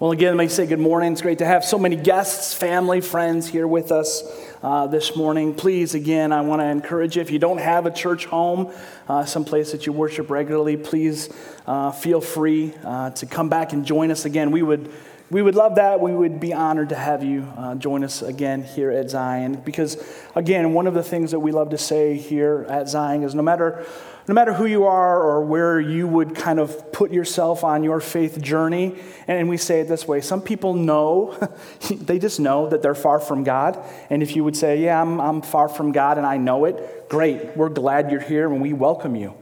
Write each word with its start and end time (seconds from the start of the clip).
Well, 0.00 0.12
again, 0.12 0.34
let 0.38 0.44
me 0.44 0.48
say 0.48 0.64
good 0.64 0.80
morning. 0.80 1.12
It's 1.12 1.20
great 1.20 1.40
to 1.40 1.44
have 1.44 1.62
so 1.62 1.78
many 1.78 1.94
guests, 1.94 2.54
family, 2.54 3.02
friends 3.02 3.46
here 3.46 3.66
with 3.66 3.92
us 3.92 4.22
uh, 4.62 4.86
this 4.86 5.14
morning. 5.14 5.54
Please, 5.54 5.94
again, 5.94 6.32
I 6.32 6.40
want 6.40 6.62
to 6.62 6.64
encourage 6.64 7.16
you 7.16 7.20
if 7.20 7.30
you 7.30 7.38
don't 7.38 7.58
have 7.58 7.84
a 7.84 7.90
church 7.90 8.24
home, 8.24 8.72
uh, 9.10 9.26
someplace 9.26 9.72
that 9.72 9.84
you 9.84 9.92
worship 9.92 10.30
regularly, 10.30 10.78
please 10.78 11.28
uh, 11.66 11.90
feel 11.90 12.22
free 12.22 12.72
uh, 12.82 13.10
to 13.10 13.26
come 13.26 13.50
back 13.50 13.74
and 13.74 13.84
join 13.84 14.10
us 14.10 14.24
again. 14.24 14.52
We 14.52 14.62
would. 14.62 14.90
We 15.30 15.42
would 15.42 15.54
love 15.54 15.76
that. 15.76 16.00
We 16.00 16.12
would 16.12 16.40
be 16.40 16.52
honored 16.52 16.88
to 16.88 16.96
have 16.96 17.22
you 17.22 17.46
uh, 17.56 17.76
join 17.76 18.02
us 18.02 18.20
again 18.20 18.64
here 18.64 18.90
at 18.90 19.10
Zion. 19.10 19.62
Because, 19.64 19.96
again, 20.34 20.74
one 20.74 20.88
of 20.88 20.94
the 20.94 21.04
things 21.04 21.30
that 21.30 21.38
we 21.38 21.52
love 21.52 21.70
to 21.70 21.78
say 21.78 22.16
here 22.16 22.66
at 22.68 22.88
Zion 22.88 23.22
is 23.22 23.34
no 23.34 23.42
matter 23.42 23.86
no 24.28 24.34
matter 24.34 24.52
who 24.52 24.66
you 24.66 24.84
are 24.84 25.20
or 25.20 25.44
where 25.44 25.80
you 25.80 26.06
would 26.06 26.36
kind 26.36 26.60
of 26.60 26.92
put 26.92 27.10
yourself 27.10 27.64
on 27.64 27.82
your 27.82 28.00
faith 28.00 28.40
journey, 28.40 28.94
and 29.26 29.48
we 29.48 29.56
say 29.56 29.80
it 29.80 29.88
this 29.88 30.06
way 30.06 30.20
some 30.20 30.40
people 30.40 30.74
know, 30.74 31.36
they 31.90 32.18
just 32.18 32.38
know 32.38 32.68
that 32.68 32.82
they're 32.82 32.94
far 32.94 33.18
from 33.18 33.44
God. 33.44 33.82
And 34.08 34.22
if 34.22 34.36
you 34.36 34.44
would 34.44 34.56
say, 34.56 34.82
Yeah, 34.82 35.00
I'm, 35.00 35.20
I'm 35.20 35.42
far 35.42 35.68
from 35.68 35.92
God 35.92 36.18
and 36.18 36.26
I 36.26 36.36
know 36.36 36.64
it, 36.64 37.08
great. 37.08 37.56
We're 37.56 37.70
glad 37.70 38.10
you're 38.10 38.20
here 38.20 38.52
and 38.52 38.60
we 38.60 38.72
welcome 38.72 39.16
you. 39.16 39.34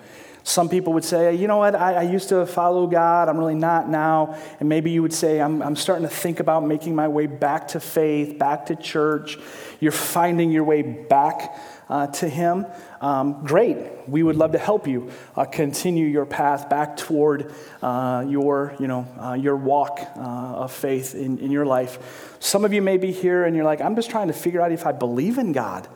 Some 0.48 0.70
people 0.70 0.94
would 0.94 1.04
say, 1.04 1.34
you 1.34 1.46
know 1.46 1.58
what, 1.58 1.74
I, 1.74 1.96
I, 1.96 2.02
used 2.04 2.30
to 2.30 2.46
follow 2.46 2.86
God, 2.86 3.28
I'm 3.28 3.36
really 3.36 3.54
not 3.54 3.90
now. 3.90 4.34
And 4.60 4.66
maybe 4.66 4.90
you 4.90 5.02
would 5.02 5.12
say, 5.12 5.42
I'm, 5.42 5.62
I'm 5.62 5.76
starting 5.76 6.08
to 6.08 6.14
think 6.14 6.40
about 6.40 6.64
making 6.64 6.94
my 6.94 7.06
way 7.06 7.26
back 7.26 7.68
to 7.68 7.80
faith, 7.80 8.38
back 8.38 8.64
to 8.66 8.74
church. 8.74 9.36
You're 9.78 9.92
finding 9.92 10.50
your 10.50 10.64
way 10.64 10.80
back 10.80 11.54
uh, 11.90 12.06
to 12.06 12.28
Him, 12.30 12.64
um, 13.02 13.44
great. 13.44 13.76
We 14.08 14.22
would 14.22 14.36
love 14.36 14.52
to 14.52 14.58
help 14.58 14.88
you 14.88 15.10
uh, 15.36 15.44
continue 15.44 16.06
your 16.06 16.24
path 16.24 16.70
back 16.70 16.96
toward 16.96 17.52
uh, 17.82 18.24
your, 18.26 18.74
you 18.80 18.86
know, 18.86 19.06
uh, 19.20 19.34
your 19.34 19.56
walk 19.56 20.00
uh, 20.16 20.20
of 20.20 20.72
faith 20.72 21.14
in, 21.14 21.40
in 21.40 21.50
your 21.50 21.66
life. 21.66 22.36
Some 22.40 22.64
of 22.64 22.72
you 22.72 22.80
may 22.80 22.96
be 22.96 23.12
here 23.12 23.44
and 23.44 23.54
you're 23.54 23.66
like, 23.66 23.82
I'm 23.82 23.96
just 23.96 24.08
trying 24.08 24.28
to 24.28 24.34
figure 24.34 24.62
out 24.62 24.72
if 24.72 24.86
I 24.86 24.92
believe 24.92 25.36
in 25.36 25.52
God. 25.52 25.88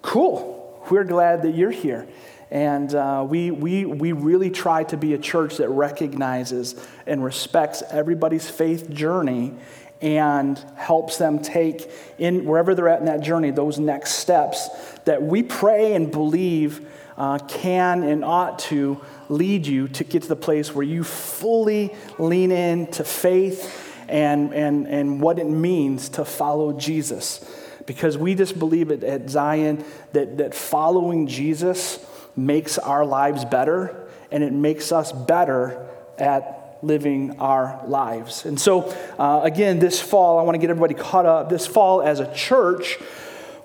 Cool. 0.00 0.84
We're 0.90 1.02
glad 1.02 1.42
that 1.42 1.56
you're 1.56 1.72
here. 1.72 2.06
And 2.50 2.94
uh, 2.94 3.26
we, 3.28 3.50
we, 3.50 3.84
we 3.84 4.12
really 4.12 4.50
try 4.50 4.84
to 4.84 4.96
be 4.96 5.14
a 5.14 5.18
church 5.18 5.56
that 5.56 5.68
recognizes 5.68 6.74
and 7.06 7.24
respects 7.24 7.82
everybody's 7.90 8.48
faith 8.48 8.90
journey 8.90 9.54
and 10.00 10.62
helps 10.76 11.16
them 11.16 11.40
take 11.40 11.90
in 12.18 12.44
wherever 12.44 12.74
they're 12.74 12.88
at 12.88 13.00
in 13.00 13.06
that 13.06 13.22
journey 13.22 13.50
those 13.50 13.78
next 13.78 14.12
steps 14.14 14.68
that 15.06 15.22
we 15.22 15.42
pray 15.42 15.94
and 15.94 16.10
believe 16.10 16.86
uh, 17.16 17.38
can 17.48 18.02
and 18.02 18.22
ought 18.22 18.58
to 18.58 19.00
lead 19.28 19.66
you 19.66 19.88
to 19.88 20.04
get 20.04 20.22
to 20.22 20.28
the 20.28 20.36
place 20.36 20.74
where 20.74 20.84
you 20.84 21.02
fully 21.02 21.94
lean 22.18 22.52
into 22.52 23.02
faith 23.04 23.82
and, 24.08 24.52
and, 24.52 24.86
and 24.86 25.20
what 25.20 25.38
it 25.38 25.46
means 25.46 26.10
to 26.10 26.24
follow 26.24 26.72
Jesus. 26.72 27.44
Because 27.86 28.18
we 28.18 28.34
just 28.34 28.58
believe 28.58 28.90
at, 28.90 29.02
at 29.02 29.30
Zion 29.30 29.84
that, 30.12 30.38
that 30.38 30.54
following 30.54 31.26
Jesus 31.26 32.05
makes 32.36 32.78
our 32.78 33.04
lives 33.04 33.44
better 33.44 34.08
and 34.30 34.44
it 34.44 34.52
makes 34.52 34.92
us 34.92 35.12
better 35.12 35.86
at 36.18 36.78
living 36.82 37.38
our 37.38 37.82
lives. 37.86 38.44
And 38.44 38.60
so, 38.60 38.94
uh, 39.18 39.40
again, 39.42 39.78
this 39.78 40.00
fall, 40.00 40.38
I 40.38 40.42
want 40.42 40.54
to 40.54 40.58
get 40.58 40.70
everybody 40.70 40.94
caught 40.94 41.26
up. 41.26 41.48
This 41.48 41.66
fall, 41.66 42.02
as 42.02 42.20
a 42.20 42.32
church, 42.34 42.98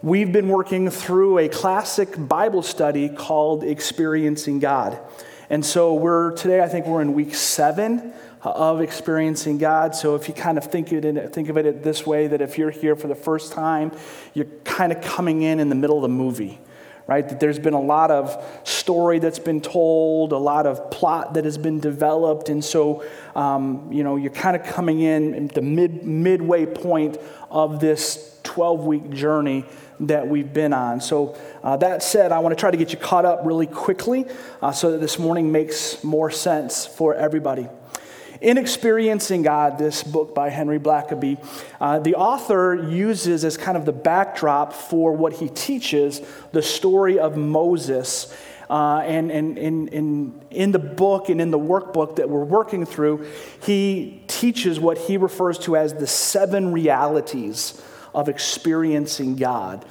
we've 0.02 0.32
been 0.32 0.48
working 0.48 0.90
through 0.90 1.40
a 1.40 1.50
classic 1.50 2.10
Bible 2.18 2.62
study 2.62 3.10
called 3.10 3.64
Experiencing 3.64 4.60
God. 4.60 5.00
And 5.50 5.66
so, 5.66 5.94
we're 5.94 6.32
today, 6.32 6.62
I 6.62 6.68
think 6.68 6.86
we're 6.86 7.02
in 7.02 7.14
week 7.14 7.36
seven 7.36 8.14
of 8.44 8.82
experiencing 8.82 9.60
God. 9.60 9.94
So 9.94 10.16
if 10.16 10.28
you 10.28 10.34
kind 10.34 10.58
of 10.58 10.64
think, 10.64 10.92
it, 10.92 11.32
think 11.32 11.50
of 11.50 11.58
it 11.58 11.84
this 11.84 12.08
way, 12.08 12.26
that 12.26 12.42
if 12.42 12.58
you're 12.58 12.72
here 12.72 12.96
for 12.96 13.08
the 13.08 13.14
first 13.14 13.54
time, 13.54 13.92
you're 14.34 14.48
kind 14.64 14.92
of 14.92 15.00
coming 15.02 15.44
in 15.44 15.60
in 15.60 15.70
the 15.70 15.76
middle 15.76 15.98
of 15.98 16.02
the 16.02 16.10
movie 16.10 16.60
right? 17.08 17.28
That 17.28 17.40
there's 17.40 17.60
been 17.60 17.74
a 17.74 17.82
lot 17.82 18.12
of 18.12 18.44
story 18.64 19.20
that's 19.20 19.40
been 19.40 19.62
told, 19.62 20.32
a 20.32 20.38
lot 20.38 20.66
of 20.66 20.92
plot 20.92 21.34
that 21.34 21.46
has 21.46 21.58
been 21.58 21.80
developed. 21.80 22.50
And 22.50 22.64
so, 22.64 23.04
um, 23.36 23.92
you 23.92 24.04
know, 24.04 24.16
you're 24.16 24.32
kind 24.32 24.56
of 24.56 24.64
coming 24.64 25.02
in 25.02 25.48
the 25.48 25.62
mid, 25.62 26.04
midway 26.06 26.66
point 26.66 27.18
of 27.50 27.80
this 27.80 28.40
12 28.44 28.86
week 28.86 29.10
journey 29.12 29.66
that 30.02 30.28
we've 30.28 30.52
been 30.52 30.74
on. 30.74 31.00
So, 31.00 31.38
uh, 31.64 31.78
that 31.78 32.02
said, 32.02 32.32
I 32.32 32.40
want 32.40 32.58
to 32.58 32.60
try 32.60 32.72
to 32.72 32.78
get 32.78 32.92
you 32.92 32.98
caught 32.98 33.26
up 33.26 33.42
really 33.44 33.68
quickly 33.68 34.26
uh, 34.62 34.72
so 34.72 34.92
that 34.92 35.00
this 35.00 35.20
morning 35.20 35.52
makes 35.52 36.04
more 36.04 36.32
sense 36.32 36.86
for 36.86 37.14
everybody. 37.14 37.68
In 38.42 38.58
Experiencing 38.58 39.44
God, 39.44 39.78
this 39.78 40.02
book 40.02 40.34
by 40.34 40.50
Henry 40.50 40.80
Blackaby, 40.80 41.38
uh, 41.80 42.00
the 42.00 42.16
author 42.16 42.74
uses 42.74 43.46
as 43.46 43.56
kind 43.56 43.78
of 43.78 43.86
the 43.86 43.92
backdrop 43.92 44.74
for 44.74 45.14
what 45.14 45.34
he 45.34 45.48
teaches 45.48 46.22
the 46.52 46.64
story 46.64 47.20
of 47.20 47.38
Moses. 47.38 48.36
Uh, 48.68 49.04
and 49.06 49.32
and 49.32 49.60
in, 49.60 49.88
in, 49.90 50.42
in 50.50 50.72
the 50.72 50.80
book 50.80 51.30
and 51.30 51.40
in 51.40 51.52
the 51.52 51.60
workbook 51.60 52.16
that 52.16 52.32
we're 52.32 52.44
working 52.44 52.84
through, 52.84 53.28
he 53.62 54.24
teaches 54.26 54.80
what 54.80 54.98
he 54.98 55.18
refers 55.18 55.60
to 55.60 55.78
as 55.78 55.94
the 55.94 56.08
seven 56.08 56.72
realities 56.72 57.80
of 58.12 58.28
experiencing 58.28 59.36
God. 59.36 59.86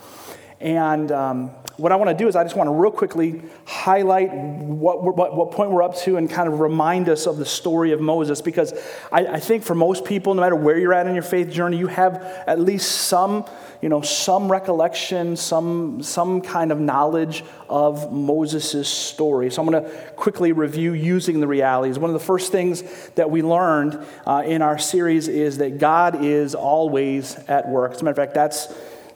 And 0.60 1.10
um, 1.10 1.50
what 1.78 1.91
I 1.91 1.97
want 1.97 2.10
to 2.10 2.16
do 2.16 2.28
is 2.28 2.37
I 2.37 2.44
just 2.44 2.54
want 2.54 2.69
to 2.69 2.72
real 2.72 2.91
quickly 2.91 3.41
highlight 3.65 4.31
what, 4.31 5.03
what, 5.03 5.34
what, 5.34 5.50
point 5.53 5.71
we're 5.71 5.82
up 5.82 5.97
to 6.00 6.19
and 6.19 6.28
kind 6.28 6.48
of 6.48 6.60
remind 6.60 7.09
us 7.09 7.26
of 7.26 7.38
the 7.38 7.47
story 7.47 7.93
of 7.93 8.00
Moses 8.00 8.43
because 8.43 8.75
I, 9.10 9.26
I, 9.26 9.41
think 9.41 9.65
for 9.65 9.75
most 9.75 10.04
people, 10.04 10.34
no 10.34 10.43
matter 10.43 10.54
where 10.54 10.78
you're 10.78 10.93
at 10.93 11.06
in 11.06 11.15
your 11.15 11.22
faith 11.22 11.50
journey, 11.50 11.78
you 11.78 11.87
have 11.87 12.16
at 12.47 12.60
least 12.60 12.91
some, 13.06 13.47
you 13.81 13.88
know, 13.88 14.03
some 14.03 14.53
recollection, 14.53 15.34
some, 15.34 16.03
some 16.03 16.43
kind 16.43 16.72
of 16.72 16.78
knowledge 16.78 17.42
of 17.71 18.12
Moses' 18.12 18.87
story. 18.87 19.50
So 19.50 19.62
I'm 19.62 19.71
going 19.71 19.82
to 19.82 19.91
quickly 20.16 20.53
review 20.53 20.92
using 20.92 21.41
the 21.41 21.47
realities. 21.47 21.98
One 21.98 22.10
of 22.10 22.15
the 22.15 22.21
first 22.21 22.53
things 22.53 22.82
that 23.15 23.31
we 23.31 23.41
learned 23.41 23.98
uh, 24.27 24.42
in 24.44 24.60
our 24.60 24.78
series 24.78 25.27
is 25.27 25.56
that 25.59 25.78
God 25.78 26.22
is 26.22 26.54
always 26.54 27.37
at 27.48 27.66
work. 27.66 27.92
As 27.92 28.03
a 28.03 28.04
matter 28.04 28.21
of 28.21 28.28
fact, 28.28 28.34
that's 28.34 28.69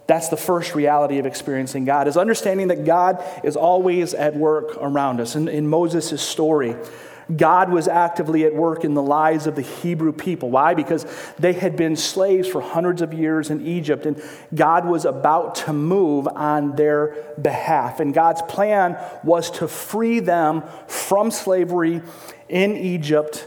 that's 0.06 0.28
the 0.28 0.36
first 0.36 0.74
reality 0.74 1.18
of 1.18 1.26
experiencing 1.26 1.84
God, 1.84 2.08
is 2.08 2.16
understanding 2.16 2.68
that 2.68 2.84
God 2.84 3.24
is 3.42 3.56
always 3.56 4.12
at 4.14 4.36
work 4.36 4.76
around 4.80 5.20
us. 5.20 5.34
In, 5.34 5.48
in 5.48 5.66
Moses' 5.66 6.20
story, 6.20 6.76
God 7.34 7.70
was 7.70 7.88
actively 7.88 8.44
at 8.44 8.54
work 8.54 8.84
in 8.84 8.92
the 8.92 9.02
lives 9.02 9.46
of 9.46 9.56
the 9.56 9.62
Hebrew 9.62 10.12
people. 10.12 10.50
Why? 10.50 10.74
Because 10.74 11.06
they 11.38 11.54
had 11.54 11.74
been 11.74 11.96
slaves 11.96 12.46
for 12.46 12.60
hundreds 12.60 13.00
of 13.00 13.14
years 13.14 13.48
in 13.48 13.66
Egypt, 13.66 14.04
and 14.04 14.22
God 14.54 14.84
was 14.86 15.06
about 15.06 15.54
to 15.54 15.72
move 15.72 16.28
on 16.28 16.76
their 16.76 17.16
behalf. 17.40 18.00
And 18.00 18.12
God's 18.12 18.42
plan 18.42 18.98
was 19.22 19.50
to 19.52 19.68
free 19.68 20.20
them 20.20 20.64
from 20.86 21.30
slavery 21.30 22.02
in 22.50 22.76
Egypt 22.76 23.46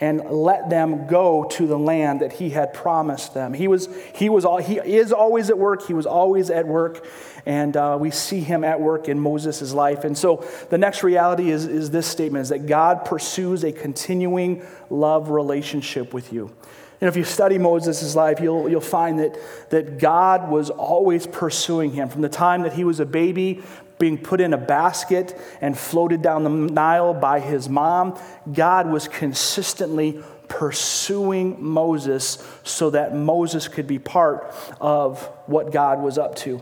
and 0.00 0.24
let 0.30 0.70
them 0.70 1.06
go 1.06 1.44
to 1.44 1.66
the 1.66 1.78
land 1.78 2.20
that 2.20 2.34
he 2.34 2.50
had 2.50 2.72
promised 2.72 3.34
them. 3.34 3.52
He 3.52 3.66
was, 3.66 3.88
he 4.14 4.28
was 4.28 4.44
all, 4.44 4.58
he 4.58 4.76
is 4.76 5.12
always 5.12 5.50
at 5.50 5.58
work. 5.58 5.86
He 5.86 5.94
was 5.94 6.06
always 6.06 6.50
at 6.50 6.66
work. 6.66 7.04
And 7.44 7.76
uh, 7.76 7.96
we 8.00 8.10
see 8.10 8.40
him 8.40 8.62
at 8.62 8.80
work 8.80 9.08
in 9.08 9.18
Moses' 9.18 9.72
life. 9.72 10.04
And 10.04 10.16
so 10.16 10.46
the 10.70 10.78
next 10.78 11.02
reality 11.02 11.50
is, 11.50 11.66
is 11.66 11.90
this 11.90 12.06
statement 12.06 12.42
is 12.42 12.48
that 12.50 12.66
God 12.66 13.04
pursues 13.04 13.64
a 13.64 13.72
continuing 13.72 14.64
love 14.90 15.30
relationship 15.30 16.14
with 16.14 16.32
you. 16.32 16.54
And 17.00 17.08
if 17.08 17.16
you 17.16 17.24
study 17.24 17.58
Moses' 17.58 18.16
life, 18.16 18.40
you'll, 18.40 18.68
you'll 18.68 18.80
find 18.80 19.20
that, 19.20 19.36
that 19.70 19.98
God 19.98 20.50
was 20.50 20.70
always 20.70 21.26
pursuing 21.26 21.92
him. 21.92 22.08
From 22.08 22.22
the 22.22 22.28
time 22.28 22.62
that 22.62 22.72
he 22.72 22.82
was 22.82 22.98
a 22.98 23.06
baby, 23.06 23.62
being 23.98 24.18
put 24.18 24.40
in 24.40 24.52
a 24.52 24.58
basket 24.58 25.38
and 25.60 25.76
floated 25.78 26.22
down 26.22 26.44
the 26.44 26.50
Nile 26.50 27.14
by 27.14 27.40
his 27.40 27.68
mom, 27.68 28.18
God 28.52 28.88
was 28.88 29.06
consistently 29.08 30.22
pursuing 30.48 31.62
Moses 31.62 32.44
so 32.64 32.90
that 32.90 33.14
Moses 33.14 33.68
could 33.68 33.86
be 33.86 33.98
part 33.98 34.54
of 34.80 35.22
what 35.46 35.72
God 35.72 36.02
was 36.02 36.18
up 36.18 36.34
to. 36.36 36.60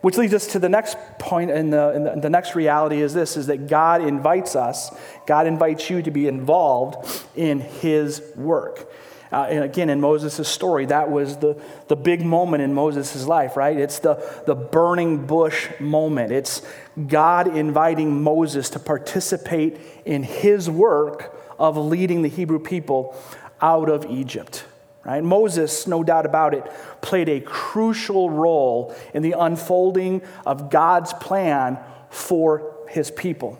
Which 0.00 0.16
leads 0.16 0.34
us 0.34 0.46
to 0.48 0.58
the 0.58 0.68
next 0.68 0.96
point, 1.18 1.50
and 1.50 1.72
the, 1.72 2.12
the, 2.14 2.20
the 2.20 2.30
next 2.30 2.54
reality 2.54 3.00
is 3.00 3.14
this 3.14 3.36
is 3.36 3.48
that 3.48 3.66
God 3.66 4.00
invites 4.00 4.54
us, 4.54 4.96
God 5.26 5.46
invites 5.46 5.90
you 5.90 6.02
to 6.02 6.10
be 6.10 6.28
involved 6.28 7.26
in 7.34 7.60
his 7.60 8.22
work. 8.36 8.90
Uh, 9.30 9.46
and 9.50 9.64
again, 9.64 9.90
in 9.90 10.00
Moses' 10.00 10.48
story, 10.48 10.86
that 10.86 11.10
was 11.10 11.36
the, 11.36 11.60
the 11.88 11.96
big 11.96 12.24
moment 12.24 12.62
in 12.62 12.72
Moses' 12.72 13.26
life, 13.26 13.56
right? 13.56 13.76
It's 13.76 13.98
the, 13.98 14.14
the 14.46 14.54
burning 14.54 15.26
bush 15.26 15.68
moment. 15.78 16.32
It's 16.32 16.62
God 17.06 17.54
inviting 17.54 18.22
Moses 18.22 18.70
to 18.70 18.78
participate 18.78 19.78
in 20.04 20.22
his 20.22 20.70
work 20.70 21.38
of 21.58 21.76
leading 21.76 22.22
the 22.22 22.28
Hebrew 22.28 22.58
people 22.58 23.14
out 23.60 23.90
of 23.90 24.06
Egypt. 24.06 24.64
Right? 25.04 25.22
Moses, 25.22 25.86
no 25.86 26.02
doubt 26.02 26.26
about 26.26 26.54
it, 26.54 26.64
played 27.00 27.28
a 27.28 27.40
crucial 27.40 28.30
role 28.30 28.94
in 29.14 29.22
the 29.22 29.32
unfolding 29.32 30.22
of 30.46 30.70
God's 30.70 31.12
plan 31.14 31.78
for 32.10 32.76
his 32.88 33.10
people. 33.10 33.58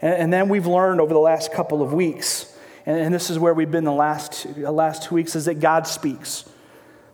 And, 0.00 0.14
and 0.14 0.32
then 0.32 0.48
we've 0.48 0.66
learned 0.66 1.00
over 1.00 1.12
the 1.12 1.20
last 1.20 1.52
couple 1.52 1.82
of 1.82 1.92
weeks 1.92 2.55
and, 2.86 2.98
and 2.98 3.14
this 3.14 3.28
is 3.28 3.38
where 3.38 3.52
we've 3.52 3.70
been 3.70 3.84
the 3.84 3.92
last, 3.92 4.54
the 4.54 4.72
last 4.72 5.02
two 5.02 5.16
weeks, 5.16 5.36
is 5.36 5.44
that 5.44 5.60
God 5.60 5.86
speaks. 5.86 6.48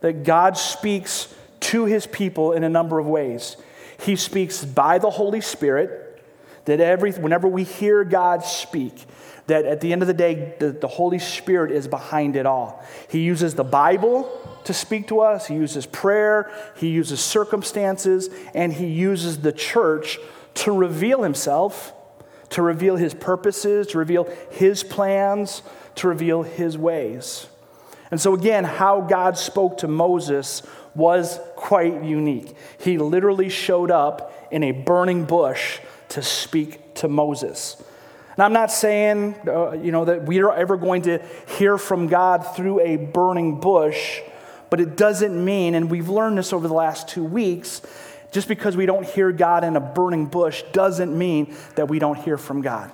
That 0.00 0.22
God 0.22 0.56
speaks 0.56 1.34
to 1.60 1.86
his 1.86 2.06
people 2.06 2.52
in 2.52 2.62
a 2.62 2.69
number 2.69 2.98
of 2.98 3.06
ways. 3.06 3.56
He 4.00 4.16
speaks 4.16 4.64
by 4.64 4.98
the 4.98 5.10
Holy 5.10 5.40
Spirit, 5.40 6.22
that 6.66 6.80
every, 6.80 7.12
whenever 7.12 7.48
we 7.48 7.64
hear 7.64 8.04
God 8.04 8.44
speak, 8.44 9.04
that 9.46 9.64
at 9.64 9.80
the 9.80 9.92
end 9.92 10.02
of 10.02 10.08
the 10.08 10.14
day, 10.14 10.54
the, 10.58 10.70
the 10.70 10.88
Holy 10.88 11.19
Spirit 11.19 11.72
is 11.72 11.88
behind 11.88 12.36
it 12.36 12.46
all. 12.46 12.84
He 13.08 13.20
uses 13.20 13.54
the 13.54 13.64
Bible 13.64 14.30
to 14.64 14.72
speak 14.72 15.08
to 15.08 15.20
us, 15.20 15.46
He 15.46 15.54
uses 15.54 15.86
prayer, 15.86 16.50
He 16.76 16.88
uses 16.88 17.20
circumstances, 17.20 18.28
and 18.54 18.72
He 18.72 18.86
uses 18.86 19.38
the 19.38 19.52
church 19.52 20.19
to 20.54 20.72
reveal 20.72 21.22
Himself, 21.22 21.92
to 22.52 22.62
reveal 22.62 22.96
His 22.96 23.12
purposes, 23.12 23.88
to 23.88 23.99
reveal 23.99 24.25
His 24.50 24.82
plans, 24.82 25.62
to 25.96 26.08
reveal 26.08 26.43
His 26.43 26.78
ways. 26.78 27.46
And 28.10 28.20
so, 28.20 28.34
again, 28.34 28.64
how 28.64 29.00
God 29.00 29.38
spoke 29.38 29.78
to 29.78 29.88
Moses 29.88 30.62
was 30.94 31.40
quite 31.56 32.04
unique. 32.04 32.54
He 32.78 32.99
literally 32.99 33.49
showed 33.49 33.90
up 33.90 34.49
in 34.50 34.62
a 34.62 34.72
burning 34.72 35.25
bush 35.25 35.81
to 36.10 36.22
speak 36.22 36.94
to 36.94 37.08
Moses. 37.08 37.82
And 38.37 38.44
I'm 38.44 38.52
not 38.52 38.70
saying, 38.70 39.34
uh, 39.46 39.72
you 39.72 39.93
know, 39.93 40.05
that 40.05 40.25
we 40.25 40.40
are 40.43 40.55
ever 40.55 40.76
going 40.76 41.02
to 41.02 41.22
hear 41.58 41.78
from 41.78 42.06
God 42.06 42.40
through 42.55 42.81
a 42.81 42.96
burning 42.96 43.60
bush, 43.60 44.20
but 44.70 44.81
it 44.81 44.96
doesn't 44.96 45.43
mean, 45.43 45.75
and 45.75 45.90
we've 45.90 46.08
learned 46.08 46.38
this 46.38 46.52
over 46.52 46.69
the 46.69 46.75
last 46.75 47.08
two 47.08 47.25
weeks, 47.25 47.82
just 48.32 48.49
because 48.49 48.76
we 48.76 48.87
don't 48.87 49.06
hear 49.06 49.31
God 49.31 49.62
in 49.62 49.76
a 49.76 49.81
burning 49.81 50.26
bush 50.26 50.64
doesn't 50.73 51.17
mean 51.17 51.55
that 51.76 51.88
we 51.88 51.99
don't 51.99 52.19
hear 52.19 52.37
from 52.37 52.62
God. 52.62 52.90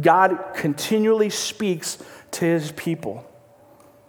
God 0.00 0.38
continually 0.54 1.28
speaks 1.28 1.98
to 2.32 2.44
his 2.44 2.72
people. 2.72 3.26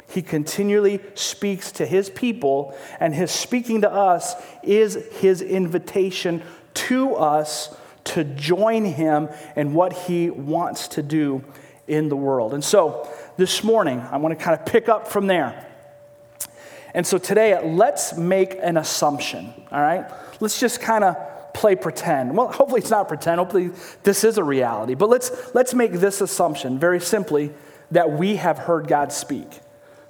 He 0.08 0.22
continually 0.22 1.00
speaks 1.16 1.72
to 1.74 1.86
his 1.86 2.10
people, 2.10 2.78
and 3.00 3.16
his 3.16 3.32
speaking 3.32 3.82
to 3.82 3.92
us 3.92 4.36
is 4.62 4.96
his 5.20 5.42
invitation 5.42 6.44
to 6.74 7.16
us 7.16 7.76
to 8.04 8.24
join 8.24 8.86
him 8.86 9.30
in 9.56 9.74
what 9.74 9.94
he 9.94 10.30
wants 10.30 10.90
to 10.90 11.04
do 11.04 11.44
in 11.88 12.10
the 12.10 12.16
world. 12.16 12.54
And 12.54 12.64
so 12.64 13.10
this 13.38 13.64
morning, 13.64 14.00
I 14.00 14.18
want 14.18 14.38
to 14.38 14.44
kind 14.44 14.60
of 14.60 14.66
pick 14.66 14.90
up 14.90 15.08
from 15.08 15.28
there. 15.28 15.68
And 16.94 17.08
so 17.08 17.18
today, 17.18 17.60
let's 17.64 18.18
make 18.18 18.56
an 18.62 18.76
assumption, 18.76 19.54
all 19.72 19.82
right? 19.82 20.12
Let's 20.42 20.60
just 20.60 20.82
kind 20.82 21.04
of 21.04 21.16
play 21.54 21.76
pretend. 21.76 22.36
Well, 22.36 22.52
hopefully 22.52 22.82
it's 22.82 22.90
not 22.90 23.08
pretend. 23.08 23.40
Hopefully 23.40 23.72
this 24.04 24.24
is 24.24 24.38
a 24.38 24.44
reality. 24.44 24.96
But 24.96 25.10
let's, 25.10 25.54
let's 25.54 25.74
make 25.74 25.94
this 25.94 26.22
assumption 26.22 26.80
very 26.80 27.00
simply 27.00 27.52
that 27.92 28.12
we 28.12 28.38
have 28.38 28.58
heard 28.58 28.88
God 28.88 29.12
speak. 29.12 29.60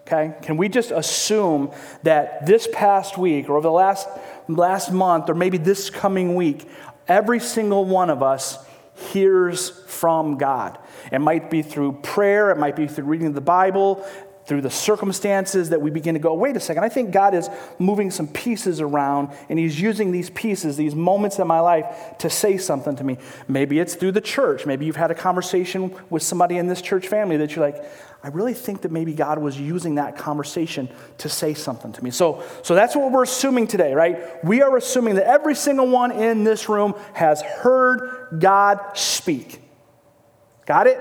Okay? 0.01 0.35
Can 0.41 0.57
we 0.57 0.69
just 0.69 0.91
assume 0.91 1.71
that 2.03 2.45
this 2.45 2.67
past 2.73 3.17
week 3.17 3.49
or 3.49 3.57
over 3.57 3.67
the 3.67 3.71
last, 3.71 4.07
last 4.47 4.91
month 4.91 5.29
or 5.29 5.35
maybe 5.35 5.57
this 5.57 5.89
coming 5.89 6.35
week, 6.35 6.67
every 7.07 7.39
single 7.39 7.85
one 7.85 8.09
of 8.09 8.21
us 8.21 8.57
hears 8.95 9.69
from 9.87 10.37
God. 10.37 10.77
It 11.11 11.19
might 11.19 11.49
be 11.49 11.61
through 11.61 11.93
prayer, 12.03 12.51
it 12.51 12.57
might 12.57 12.75
be 12.75 12.87
through 12.87 13.05
reading 13.05 13.33
the 13.33 13.41
Bible, 13.41 14.05
through 14.51 14.59
the 14.59 14.69
circumstances 14.69 15.69
that 15.69 15.79
we 15.79 15.89
begin 15.89 16.13
to 16.13 16.19
go, 16.19 16.33
wait 16.33 16.57
a 16.57 16.59
second, 16.59 16.83
I 16.83 16.89
think 16.89 17.11
God 17.11 17.33
is 17.33 17.49
moving 17.79 18.11
some 18.11 18.27
pieces 18.27 18.81
around 18.81 19.29
and 19.47 19.57
He's 19.57 19.79
using 19.79 20.11
these 20.11 20.29
pieces, 20.29 20.75
these 20.75 20.93
moments 20.93 21.39
in 21.39 21.47
my 21.47 21.61
life 21.61 22.17
to 22.17 22.29
say 22.29 22.57
something 22.57 22.97
to 22.97 23.03
me. 23.05 23.17
Maybe 23.47 23.79
it's 23.79 23.95
through 23.95 24.11
the 24.11 24.19
church. 24.19 24.65
Maybe 24.65 24.85
you've 24.85 24.97
had 24.97 25.09
a 25.09 25.15
conversation 25.15 25.95
with 26.09 26.21
somebody 26.21 26.57
in 26.57 26.67
this 26.67 26.81
church 26.81 27.07
family 27.07 27.37
that 27.37 27.55
you're 27.55 27.65
like, 27.65 27.81
I 28.21 28.27
really 28.27 28.53
think 28.53 28.81
that 28.81 28.91
maybe 28.91 29.13
God 29.13 29.39
was 29.39 29.57
using 29.57 29.95
that 29.95 30.17
conversation 30.17 30.89
to 31.19 31.29
say 31.29 31.53
something 31.53 31.93
to 31.93 32.03
me. 32.03 32.11
So, 32.11 32.43
so 32.61 32.75
that's 32.75 32.93
what 32.93 33.09
we're 33.09 33.23
assuming 33.23 33.67
today, 33.67 33.93
right? 33.93 34.43
We 34.43 34.61
are 34.61 34.75
assuming 34.75 35.15
that 35.15 35.27
every 35.27 35.55
single 35.55 35.87
one 35.87 36.11
in 36.11 36.43
this 36.43 36.67
room 36.67 36.93
has 37.13 37.41
heard 37.41 38.37
God 38.37 38.81
speak. 38.95 39.61
Got 40.65 40.87
it? 40.87 40.99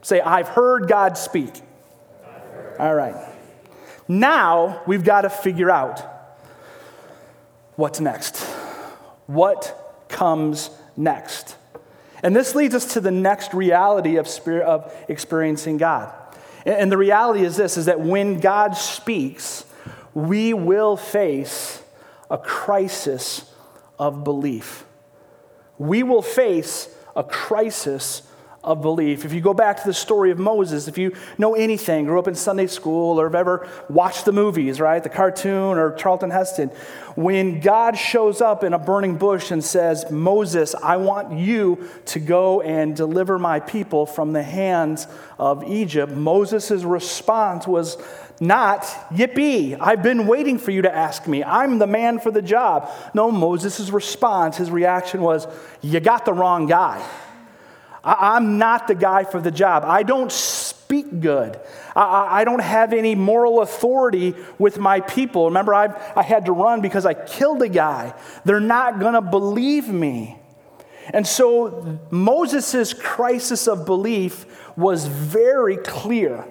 Say, 0.00 0.22
I've 0.22 0.48
heard 0.48 0.88
God 0.88 1.18
speak. 1.18 1.52
All 2.78 2.94
right. 2.94 3.16
Now 4.08 4.82
we've 4.86 5.04
got 5.04 5.22
to 5.22 5.30
figure 5.30 5.70
out 5.70 6.02
what's 7.76 8.00
next. 8.00 8.40
What 9.26 10.04
comes 10.08 10.70
next? 10.96 11.56
And 12.22 12.36
this 12.36 12.54
leads 12.54 12.74
us 12.74 12.94
to 12.94 13.00
the 13.00 13.10
next 13.10 13.54
reality 13.54 14.16
of, 14.16 14.28
spirit, 14.28 14.66
of 14.66 14.94
experiencing 15.08 15.78
God. 15.78 16.12
And 16.66 16.92
the 16.92 16.98
reality 16.98 17.44
is 17.44 17.56
this 17.56 17.76
is 17.76 17.86
that 17.86 18.00
when 18.00 18.40
God 18.40 18.76
speaks, 18.76 19.64
we 20.12 20.52
will 20.52 20.96
face 20.96 21.82
a 22.30 22.36
crisis 22.36 23.50
of 23.98 24.24
belief. 24.24 24.84
We 25.78 26.02
will 26.02 26.22
face 26.22 26.94
a 27.16 27.24
crisis 27.24 28.22
of 28.62 28.82
belief. 28.82 29.24
If 29.24 29.32
you 29.32 29.40
go 29.40 29.54
back 29.54 29.80
to 29.80 29.86
the 29.86 29.94
story 29.94 30.30
of 30.30 30.38
Moses, 30.38 30.86
if 30.86 30.98
you 30.98 31.16
know 31.38 31.54
anything, 31.54 32.04
grew 32.04 32.18
up 32.18 32.28
in 32.28 32.34
Sunday 32.34 32.66
school, 32.66 33.18
or 33.18 33.24
have 33.24 33.34
ever 33.34 33.66
watched 33.88 34.26
the 34.26 34.32
movies, 34.32 34.80
right, 34.80 35.02
the 35.02 35.08
cartoon 35.08 35.78
or 35.78 35.94
Charlton 35.94 36.30
Heston, 36.30 36.68
when 37.14 37.60
God 37.60 37.96
shows 37.96 38.42
up 38.42 38.62
in 38.62 38.74
a 38.74 38.78
burning 38.78 39.16
bush 39.16 39.50
and 39.50 39.64
says, 39.64 40.10
Moses, 40.10 40.74
I 40.74 40.98
want 40.98 41.38
you 41.38 41.88
to 42.06 42.20
go 42.20 42.60
and 42.60 42.94
deliver 42.94 43.38
my 43.38 43.60
people 43.60 44.04
from 44.04 44.32
the 44.32 44.42
hands 44.42 45.06
of 45.38 45.64
Egypt, 45.64 46.12
Moses' 46.12 46.82
response 46.82 47.66
was, 47.66 47.96
not, 48.42 48.84
yippee, 49.10 49.76
I've 49.78 50.02
been 50.02 50.26
waiting 50.26 50.58
for 50.58 50.70
you 50.70 50.80
to 50.82 50.94
ask 50.94 51.26
me. 51.26 51.44
I'm 51.44 51.78
the 51.78 51.86
man 51.86 52.18
for 52.18 52.30
the 52.30 52.40
job. 52.40 52.90
No, 53.12 53.30
Moses' 53.30 53.90
response, 53.90 54.56
his 54.56 54.70
reaction 54.70 55.20
was, 55.20 55.46
You 55.82 56.00
got 56.00 56.24
the 56.24 56.32
wrong 56.32 56.66
guy. 56.66 57.06
I'm 58.02 58.58
not 58.58 58.88
the 58.88 58.94
guy 58.94 59.24
for 59.24 59.40
the 59.40 59.50
job. 59.50 59.84
I 59.84 60.02
don't 60.02 60.32
speak 60.32 61.20
good. 61.20 61.60
I, 61.94 62.44
don't 62.44 62.62
have 62.62 62.92
any 62.92 63.14
moral 63.14 63.60
authority 63.60 64.34
with 64.58 64.78
my 64.78 65.00
people. 65.00 65.46
Remember, 65.46 65.74
i 65.74 66.12
I 66.16 66.22
had 66.22 66.46
to 66.46 66.52
run 66.52 66.80
because 66.80 67.04
I 67.04 67.14
killed 67.14 67.62
a 67.62 67.68
guy. 67.68 68.14
They're 68.44 68.60
not 68.60 69.00
going 69.00 69.14
to 69.14 69.20
believe 69.20 69.88
me. 69.88 70.38
And 71.12 71.26
so 71.26 71.98
Moses' 72.10 72.94
crisis 72.94 73.68
of 73.68 73.84
belief 73.84 74.46
was 74.76 75.06
very 75.06 75.76
clear. 75.76 76.44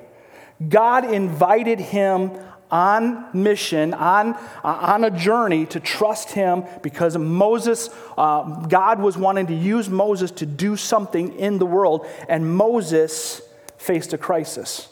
God 0.67 1.11
invited 1.11 1.79
him 1.79 2.31
on 2.71 3.25
mission, 3.33 3.93
on, 3.93 4.35
uh, 4.35 4.37
on 4.63 5.03
a 5.03 5.11
journey 5.11 5.65
to 5.67 5.79
trust 5.79 6.31
him 6.31 6.63
because 6.83 7.17
Moses, 7.17 7.89
uh, 8.17 8.43
God 8.67 8.99
was 8.99 9.17
wanting 9.17 9.47
to 9.47 9.55
use 9.55 9.89
Moses 9.89 10.31
to 10.31 10.45
do 10.45 10.75
something 10.75 11.37
in 11.39 11.57
the 11.57 11.65
world, 11.65 12.05
and 12.27 12.55
Moses 12.55 13.41
faced 13.77 14.13
a 14.13 14.17
crisis. 14.17 14.89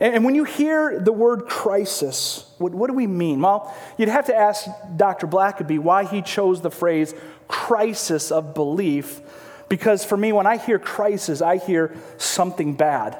And, 0.00 0.14
and 0.14 0.24
when 0.24 0.36
you 0.36 0.44
hear 0.44 1.00
the 1.00 1.12
word 1.12 1.46
crisis, 1.46 2.48
what, 2.58 2.72
what 2.72 2.86
do 2.86 2.94
we 2.94 3.08
mean? 3.08 3.40
Well, 3.40 3.74
you'd 3.96 4.08
have 4.08 4.26
to 4.26 4.36
ask 4.36 4.68
Dr. 4.96 5.26
Blackaby 5.26 5.80
why 5.80 6.04
he 6.04 6.22
chose 6.22 6.60
the 6.60 6.70
phrase 6.70 7.12
crisis 7.48 8.30
of 8.30 8.54
belief, 8.54 9.20
because 9.68 10.04
for 10.04 10.16
me, 10.16 10.32
when 10.32 10.46
I 10.46 10.58
hear 10.58 10.78
crisis, 10.78 11.42
I 11.42 11.56
hear 11.56 11.96
something 12.18 12.74
bad, 12.74 13.18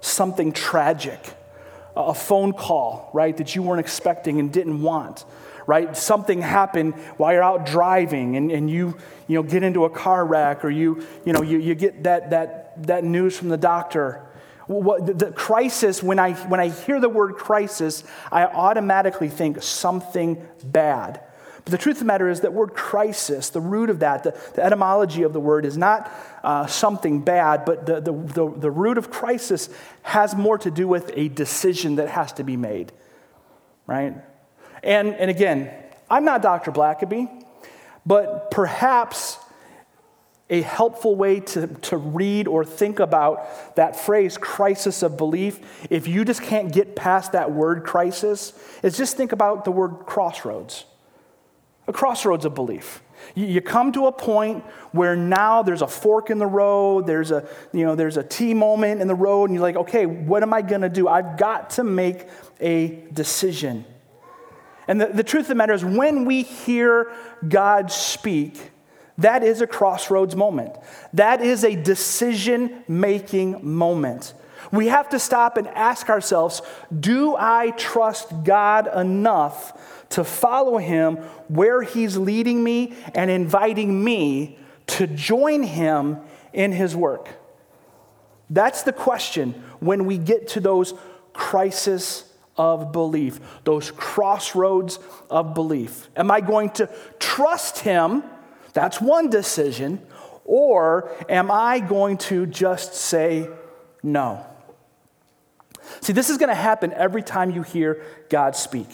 something 0.00 0.52
tragic 0.52 1.34
a 1.96 2.14
phone 2.14 2.52
call, 2.52 3.10
right, 3.12 3.36
that 3.36 3.54
you 3.54 3.62
weren't 3.62 3.80
expecting 3.80 4.38
and 4.38 4.52
didn't 4.52 4.82
want, 4.82 5.24
right? 5.66 5.96
Something 5.96 6.40
happened 6.40 6.94
while 7.16 7.32
you're 7.32 7.42
out 7.42 7.66
driving 7.66 8.36
and, 8.36 8.50
and 8.50 8.70
you, 8.70 8.96
you 9.26 9.36
know, 9.36 9.42
get 9.42 9.62
into 9.62 9.84
a 9.84 9.90
car 9.90 10.24
wreck 10.24 10.64
or 10.64 10.70
you, 10.70 11.06
you, 11.24 11.32
know, 11.32 11.42
you, 11.42 11.58
you 11.58 11.74
get 11.74 12.04
that, 12.04 12.30
that, 12.30 12.82
that 12.86 13.04
news 13.04 13.36
from 13.36 13.48
the 13.48 13.56
doctor. 13.56 14.26
What, 14.66 15.06
the, 15.06 15.14
the 15.14 15.32
crisis, 15.32 16.02
when 16.02 16.18
I, 16.18 16.34
when 16.34 16.60
I 16.60 16.68
hear 16.68 17.00
the 17.00 17.08
word 17.08 17.34
crisis, 17.34 18.04
I 18.30 18.44
automatically 18.44 19.28
think 19.28 19.62
something 19.62 20.46
bad. 20.64 21.20
But 21.64 21.72
the 21.72 21.78
truth 21.78 21.96
of 21.96 22.00
the 22.00 22.06
matter 22.06 22.28
is 22.28 22.40
that 22.40 22.52
word 22.52 22.74
crisis, 22.74 23.50
the 23.50 23.60
root 23.60 23.90
of 23.90 24.00
that, 24.00 24.22
the, 24.22 24.38
the 24.54 24.64
etymology 24.64 25.22
of 25.22 25.32
the 25.32 25.40
word 25.40 25.64
is 25.64 25.76
not 25.76 26.10
uh, 26.42 26.66
something 26.66 27.20
bad, 27.20 27.64
but 27.64 27.86
the, 27.86 28.00
the, 28.00 28.12
the, 28.12 28.54
the 28.56 28.70
root 28.70 28.98
of 28.98 29.10
crisis 29.10 29.68
has 30.02 30.34
more 30.34 30.58
to 30.58 30.70
do 30.70 30.88
with 30.88 31.10
a 31.14 31.28
decision 31.28 31.96
that 31.96 32.08
has 32.08 32.32
to 32.34 32.44
be 32.44 32.56
made, 32.56 32.92
right? 33.86 34.14
And, 34.82 35.14
and 35.14 35.30
again, 35.30 35.70
I'm 36.08 36.24
not 36.24 36.42
Dr. 36.42 36.72
Blackaby, 36.72 37.28
but 38.06 38.50
perhaps 38.50 39.38
a 40.50 40.62
helpful 40.62 41.14
way 41.14 41.38
to, 41.38 41.68
to 41.68 41.96
read 41.96 42.48
or 42.48 42.64
think 42.64 42.98
about 42.98 43.76
that 43.76 43.94
phrase, 43.94 44.36
crisis 44.36 45.04
of 45.04 45.16
belief, 45.16 45.60
if 45.88 46.08
you 46.08 46.24
just 46.24 46.42
can't 46.42 46.72
get 46.72 46.96
past 46.96 47.32
that 47.32 47.52
word 47.52 47.84
crisis, 47.84 48.52
is 48.82 48.96
just 48.96 49.16
think 49.16 49.30
about 49.30 49.64
the 49.64 49.70
word 49.70 50.06
crossroads. 50.06 50.84
A 51.86 51.92
crossroads 51.92 52.44
of 52.44 52.54
belief. 52.54 53.02
You 53.34 53.60
come 53.60 53.92
to 53.92 54.06
a 54.06 54.12
point 54.12 54.64
where 54.92 55.14
now 55.14 55.62
there's 55.62 55.82
a 55.82 55.86
fork 55.86 56.30
in 56.30 56.38
the 56.38 56.46
road, 56.46 57.06
there's 57.06 57.30
a, 57.30 57.46
you 57.72 57.84
know, 57.84 57.94
there's 57.94 58.16
a 58.16 58.22
T 58.22 58.54
moment 58.54 59.00
in 59.00 59.08
the 59.08 59.14
road, 59.14 59.44
and 59.44 59.54
you're 59.54 59.62
like, 59.62 59.76
okay, 59.76 60.06
what 60.06 60.42
am 60.42 60.52
I 60.52 60.62
going 60.62 60.80
to 60.80 60.88
do? 60.88 61.06
I've 61.06 61.36
got 61.36 61.70
to 61.70 61.84
make 61.84 62.26
a 62.60 63.02
decision. 63.12 63.84
And 64.88 65.00
the, 65.00 65.06
the 65.06 65.22
truth 65.22 65.42
of 65.42 65.48
the 65.48 65.54
matter 65.54 65.72
is, 65.72 65.84
when 65.84 66.24
we 66.24 66.42
hear 66.42 67.12
God 67.46 67.92
speak, 67.92 68.70
that 69.18 69.42
is 69.42 69.60
a 69.60 69.66
crossroads 69.66 70.34
moment. 70.34 70.74
That 71.12 71.42
is 71.42 71.62
a 71.62 71.76
decision 71.76 72.82
making 72.88 73.60
moment. 73.62 74.32
We 74.72 74.88
have 74.88 75.08
to 75.10 75.18
stop 75.18 75.56
and 75.56 75.68
ask 75.68 76.08
ourselves 76.08 76.62
do 76.98 77.36
I 77.36 77.70
trust 77.72 78.44
God 78.44 78.88
enough 78.94 79.99
to 80.10 80.24
follow 80.24 80.78
Him 80.78 81.16
where 81.48 81.82
He's 81.82 82.16
leading 82.16 82.62
me 82.62 82.94
and 83.14 83.30
inviting 83.30 84.02
me 84.02 84.58
to 84.88 85.06
join 85.06 85.62
Him 85.62 86.18
in 86.52 86.72
His 86.72 86.94
work? 86.94 87.28
That's 88.48 88.82
the 88.82 88.92
question 88.92 89.52
when 89.78 90.06
we 90.06 90.18
get 90.18 90.48
to 90.48 90.60
those 90.60 90.94
crises 91.32 92.24
of 92.56 92.92
belief, 92.92 93.40
those 93.64 93.90
crossroads 93.92 94.98
of 95.30 95.54
belief. 95.54 96.08
Am 96.16 96.30
I 96.30 96.40
going 96.40 96.70
to 96.70 96.90
trust 97.18 97.78
Him? 97.78 98.22
That's 98.72 99.00
one 99.00 99.30
decision. 99.30 100.00
Or 100.44 101.10
am 101.28 101.50
I 101.50 101.78
going 101.78 102.18
to 102.18 102.44
just 102.44 102.94
say 102.94 103.48
no? 104.02 104.44
See, 106.00 106.12
this 106.12 106.28
is 106.28 106.38
going 106.38 106.48
to 106.48 106.54
happen 106.54 106.92
every 106.92 107.22
time 107.22 107.50
you 107.50 107.62
hear 107.62 108.02
God 108.28 108.56
speak. 108.56 108.88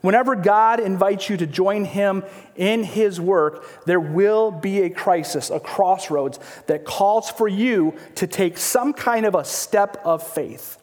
Whenever 0.00 0.34
God 0.34 0.80
invites 0.80 1.28
you 1.28 1.36
to 1.36 1.46
join 1.46 1.84
Him 1.84 2.24
in 2.56 2.84
His 2.84 3.20
work, 3.20 3.84
there 3.84 4.00
will 4.00 4.50
be 4.50 4.82
a 4.82 4.90
crisis, 4.90 5.50
a 5.50 5.60
crossroads 5.60 6.38
that 6.66 6.84
calls 6.84 7.30
for 7.30 7.46
you 7.46 7.94
to 8.14 8.26
take 8.26 8.56
some 8.56 8.92
kind 8.92 9.26
of 9.26 9.34
a 9.34 9.44
step 9.44 10.00
of 10.04 10.26
faith. 10.26 10.78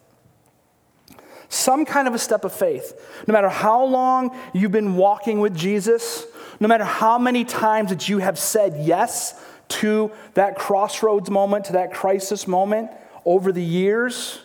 Some 1.48 1.84
kind 1.84 2.06
of 2.06 2.14
a 2.14 2.18
step 2.18 2.44
of 2.44 2.52
faith. 2.52 3.00
No 3.26 3.32
matter 3.32 3.48
how 3.48 3.84
long 3.84 4.36
you've 4.52 4.72
been 4.72 4.96
walking 4.96 5.40
with 5.40 5.56
Jesus, 5.56 6.26
no 6.60 6.68
matter 6.68 6.84
how 6.84 7.18
many 7.18 7.44
times 7.44 7.90
that 7.90 8.08
you 8.08 8.18
have 8.18 8.38
said 8.38 8.84
yes 8.84 9.42
to 9.68 10.12
that 10.34 10.56
crossroads 10.56 11.30
moment, 11.30 11.64
to 11.66 11.72
that 11.72 11.92
crisis 11.92 12.46
moment 12.46 12.90
over 13.24 13.50
the 13.50 13.64
years 13.64 14.40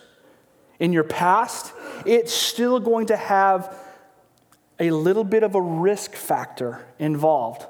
in 0.80 0.92
your 0.92 1.04
past, 1.04 1.72
it's 2.04 2.32
still 2.32 2.80
going 2.80 3.06
to 3.06 3.16
have 3.16 3.78
a 4.78 4.90
little 4.90 5.24
bit 5.24 5.42
of 5.42 5.54
a 5.54 5.60
risk 5.60 6.14
factor 6.14 6.84
involved 6.98 7.64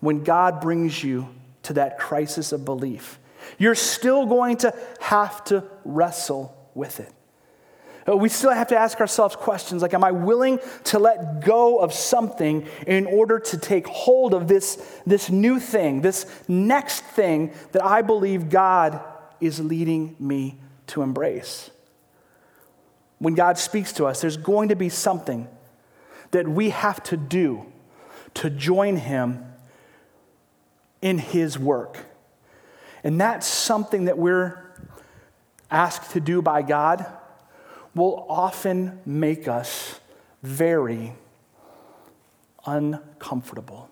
when 0.00 0.24
God 0.24 0.60
brings 0.60 1.02
you 1.02 1.28
to 1.64 1.74
that 1.74 1.98
crisis 1.98 2.52
of 2.52 2.64
belief. 2.64 3.18
You're 3.58 3.74
still 3.74 4.26
going 4.26 4.58
to 4.58 4.74
have 5.00 5.44
to 5.44 5.64
wrestle 5.84 6.56
with 6.74 7.00
it. 7.00 7.12
Uh, 8.08 8.16
we 8.16 8.28
still 8.28 8.52
have 8.52 8.68
to 8.68 8.76
ask 8.76 9.00
ourselves 9.00 9.36
questions 9.36 9.82
like 9.82 9.92
Am 9.92 10.02
I 10.02 10.12
willing 10.12 10.60
to 10.84 10.98
let 10.98 11.44
go 11.44 11.78
of 11.78 11.92
something 11.92 12.66
in 12.86 13.06
order 13.06 13.38
to 13.38 13.58
take 13.58 13.86
hold 13.86 14.32
of 14.32 14.48
this, 14.48 14.76
this 15.06 15.28
new 15.28 15.60
thing, 15.60 16.00
this 16.00 16.24
next 16.48 17.02
thing 17.02 17.52
that 17.72 17.84
I 17.84 18.02
believe 18.02 18.48
God 18.48 19.00
is 19.40 19.60
leading 19.60 20.16
me 20.18 20.58
to 20.88 21.02
embrace? 21.02 21.70
When 23.18 23.34
God 23.34 23.58
speaks 23.58 23.92
to 23.94 24.06
us, 24.06 24.20
there's 24.20 24.36
going 24.36 24.70
to 24.70 24.76
be 24.76 24.88
something 24.88 25.48
that 26.30 26.48
we 26.48 26.70
have 26.70 27.02
to 27.04 27.16
do 27.16 27.66
to 28.34 28.50
join 28.50 28.96
Him 28.96 29.44
in 31.00 31.18
His 31.18 31.58
work. 31.58 31.98
And 33.04 33.20
that's 33.20 33.46
something 33.46 34.06
that 34.06 34.18
we're 34.18 34.64
asked 35.70 36.12
to 36.12 36.20
do 36.20 36.42
by 36.42 36.62
God 36.62 37.06
will 37.94 38.26
often 38.28 39.00
make 39.04 39.48
us 39.48 40.00
very 40.42 41.14
uncomfortable. 42.66 43.88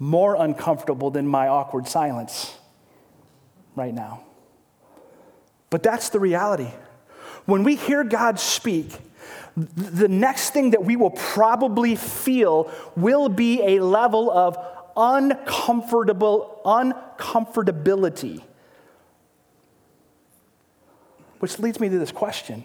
More 0.00 0.34
uncomfortable 0.34 1.12
than 1.12 1.28
my 1.28 1.46
awkward 1.46 1.86
silence 1.86 2.56
right 3.76 3.94
now. 3.94 4.24
But 5.68 5.84
that's 5.84 6.08
the 6.08 6.18
reality. 6.18 6.70
When 7.44 7.62
we 7.62 7.76
hear 7.76 8.02
God 8.02 8.40
speak, 8.40 8.92
the 9.56 10.08
next 10.08 10.50
thing 10.50 10.70
that 10.70 10.84
we 10.84 10.96
will 10.96 11.10
probably 11.10 11.96
feel 11.96 12.72
will 12.96 13.28
be 13.28 13.62
a 13.62 13.80
level 13.80 14.30
of 14.30 14.56
uncomfortable 14.96 16.60
uncomfortability. 16.64 18.42
Which 21.40 21.58
leads 21.58 21.78
me 21.78 21.88
to 21.88 21.98
this 21.98 22.12
question. 22.12 22.64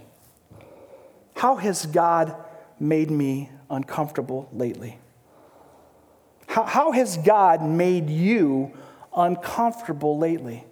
How 1.36 1.58
has 1.58 1.86
God 1.86 2.36
made 2.80 3.12
me 3.12 3.50
uncomfortable 3.70 4.50
lately? 4.54 5.00
How, 6.55 6.63
how 6.63 6.91
has 6.93 7.17
God 7.17 7.62
made 7.62 8.09
you 8.09 8.71
uncomfortable 9.13 10.17
lately? 10.17 10.63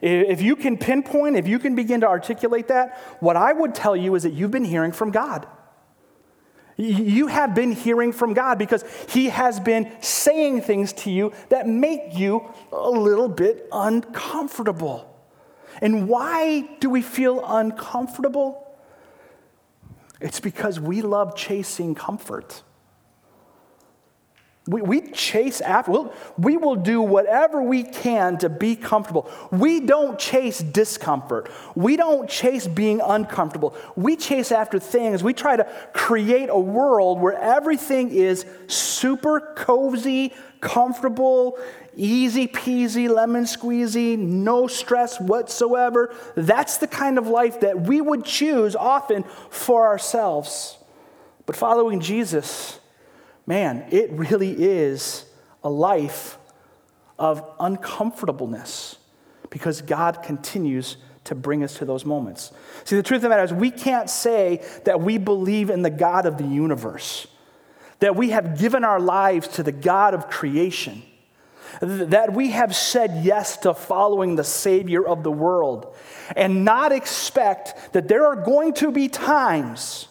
If 0.00 0.40
you 0.40 0.54
can 0.54 0.78
pinpoint, 0.78 1.34
if 1.34 1.48
you 1.48 1.58
can 1.58 1.74
begin 1.74 2.02
to 2.02 2.06
articulate 2.06 2.68
that, 2.68 2.96
what 3.18 3.34
I 3.34 3.52
would 3.52 3.74
tell 3.74 3.96
you 3.96 4.14
is 4.14 4.22
that 4.22 4.32
you've 4.32 4.52
been 4.52 4.64
hearing 4.64 4.92
from 4.92 5.10
God. 5.10 5.48
You 6.76 7.26
have 7.26 7.52
been 7.52 7.72
hearing 7.72 8.12
from 8.12 8.32
God 8.32 8.58
because 8.58 8.84
He 9.08 9.30
has 9.30 9.58
been 9.58 9.90
saying 10.00 10.60
things 10.62 10.92
to 10.92 11.10
you 11.10 11.32
that 11.48 11.66
make 11.66 12.16
you 12.16 12.54
a 12.70 12.88
little 12.88 13.28
bit 13.28 13.66
uncomfortable. 13.72 15.20
And 15.82 16.08
why 16.08 16.60
do 16.78 16.88
we 16.88 17.02
feel 17.02 17.44
uncomfortable? 17.44 18.72
It's 20.20 20.38
because 20.38 20.78
we 20.78 21.02
love 21.02 21.34
chasing 21.34 21.96
comfort. 21.96 22.62
We, 24.68 24.82
we 24.82 25.00
chase 25.00 25.62
after, 25.62 25.90
we'll, 25.90 26.14
we 26.36 26.58
will 26.58 26.76
do 26.76 27.00
whatever 27.00 27.62
we 27.62 27.84
can 27.84 28.36
to 28.38 28.50
be 28.50 28.76
comfortable. 28.76 29.30
We 29.50 29.80
don't 29.80 30.18
chase 30.18 30.58
discomfort. 30.58 31.50
We 31.74 31.96
don't 31.96 32.28
chase 32.28 32.66
being 32.66 33.00
uncomfortable. 33.00 33.74
We 33.96 34.16
chase 34.16 34.52
after 34.52 34.78
things. 34.78 35.24
We 35.24 35.32
try 35.32 35.56
to 35.56 35.64
create 35.94 36.50
a 36.50 36.58
world 36.58 37.18
where 37.18 37.32
everything 37.32 38.10
is 38.10 38.44
super 38.66 39.54
cozy, 39.56 40.34
comfortable, 40.60 41.58
easy 41.96 42.46
peasy, 42.46 43.08
lemon 43.08 43.44
squeezy, 43.44 44.18
no 44.18 44.66
stress 44.66 45.18
whatsoever. 45.18 46.14
That's 46.34 46.76
the 46.76 46.88
kind 46.88 47.16
of 47.16 47.26
life 47.26 47.60
that 47.60 47.80
we 47.80 48.02
would 48.02 48.26
choose 48.26 48.76
often 48.76 49.24
for 49.48 49.86
ourselves. 49.86 50.76
But 51.46 51.56
following 51.56 52.00
Jesus, 52.00 52.77
man, 53.48 53.86
it 53.90 54.10
really 54.12 54.52
is 54.52 55.24
a 55.64 55.70
life 55.70 56.36
of 57.18 57.42
uncomfortableness 57.58 58.98
because 59.48 59.80
God 59.80 60.22
continues 60.22 60.98
to 61.24 61.34
bring 61.34 61.64
us 61.64 61.78
to 61.78 61.86
those 61.86 62.04
moments. 62.04 62.52
See, 62.84 62.94
the 62.94 63.02
truth 63.02 63.18
of 63.18 63.22
the 63.22 63.28
matter 63.30 63.44
is, 63.44 63.52
we 63.54 63.70
can't 63.70 64.10
say 64.10 64.62
that 64.84 65.00
we 65.00 65.16
believe 65.16 65.70
in 65.70 65.80
the 65.80 65.90
God 65.90 66.26
of 66.26 66.36
the 66.36 66.44
universe, 66.44 67.26
that 68.00 68.14
we 68.14 68.30
have 68.30 68.58
given 68.58 68.84
our 68.84 69.00
lives 69.00 69.48
to 69.48 69.62
the 69.62 69.72
God 69.72 70.12
of 70.12 70.28
creation, 70.28 71.02
that 71.80 72.34
we 72.34 72.50
have 72.50 72.76
said 72.76 73.24
yes 73.24 73.56
to 73.58 73.72
following 73.72 74.36
the 74.36 74.44
Savior 74.44 75.06
of 75.06 75.22
the 75.22 75.32
world, 75.32 75.96
and 76.36 76.66
not 76.66 76.92
expect 76.92 77.94
that 77.94 78.08
there 78.08 78.26
are 78.26 78.36
going 78.36 78.74
to 78.74 78.92
be 78.92 79.08
times 79.08 80.08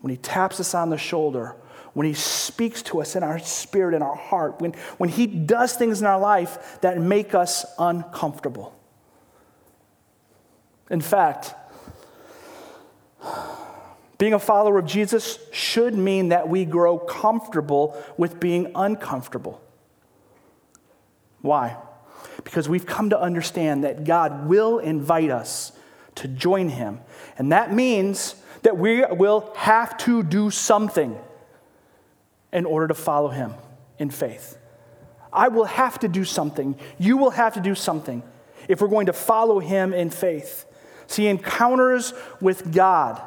when 0.00 0.12
He 0.12 0.16
taps 0.16 0.60
us 0.60 0.76
on 0.76 0.90
the 0.90 0.98
shoulder 0.98 1.56
when 1.96 2.06
He 2.06 2.12
speaks 2.12 2.82
to 2.82 3.00
us 3.00 3.16
in 3.16 3.22
our 3.22 3.38
spirit 3.38 3.94
in 3.94 4.02
our 4.02 4.14
heart, 4.14 4.60
when, 4.60 4.72
when 4.98 5.08
He 5.08 5.26
does 5.26 5.72
things 5.72 5.98
in 5.98 6.06
our 6.06 6.20
life 6.20 6.78
that 6.82 7.00
make 7.00 7.34
us 7.34 7.64
uncomfortable. 7.78 8.78
In 10.90 11.00
fact, 11.00 11.54
being 14.18 14.34
a 14.34 14.38
follower 14.38 14.78
of 14.78 14.84
Jesus 14.84 15.38
should 15.52 15.94
mean 15.94 16.28
that 16.28 16.50
we 16.50 16.66
grow 16.66 16.98
comfortable 16.98 17.96
with 18.18 18.38
being 18.38 18.72
uncomfortable. 18.74 19.62
Why? 21.40 21.78
Because 22.44 22.68
we've 22.68 22.84
come 22.84 23.08
to 23.08 23.18
understand 23.18 23.84
that 23.84 24.04
God 24.04 24.46
will 24.46 24.80
invite 24.80 25.30
us 25.30 25.72
to 26.16 26.28
join 26.28 26.68
Him. 26.68 27.00
And 27.38 27.52
that 27.52 27.72
means 27.72 28.34
that 28.64 28.76
we 28.76 29.02
will 29.06 29.50
have 29.56 29.96
to 30.00 30.22
do 30.22 30.50
something 30.50 31.18
in 32.56 32.64
order 32.64 32.88
to 32.88 32.94
follow 32.94 33.28
him 33.28 33.52
in 33.98 34.08
faith. 34.08 34.56
I 35.30 35.48
will 35.48 35.66
have 35.66 35.98
to 35.98 36.08
do 36.08 36.24
something. 36.24 36.74
You 36.98 37.18
will 37.18 37.30
have 37.30 37.52
to 37.54 37.60
do 37.60 37.74
something. 37.74 38.22
if 38.66 38.80
we're 38.80 38.88
going 38.88 39.06
to 39.06 39.12
follow 39.12 39.60
him 39.60 39.92
in 39.92 40.10
faith. 40.10 40.64
See, 41.06 41.28
encounters 41.28 42.14
with 42.40 42.74
God, 42.74 43.22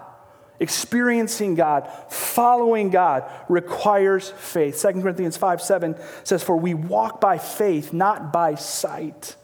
experiencing 0.60 1.56
God, 1.56 1.88
following 2.10 2.90
God 2.90 3.32
requires 3.48 4.32
faith. 4.32 4.82
2 4.82 5.02
Corinthians 5.02 5.38
5 5.38 5.62
7 5.62 5.96
says, 6.24 6.44
For 6.44 6.58
we 6.58 6.74
walk 6.74 7.22
by 7.22 7.38
faith, 7.38 7.94
not 7.94 8.34
by 8.34 8.56
sight. 8.56 9.36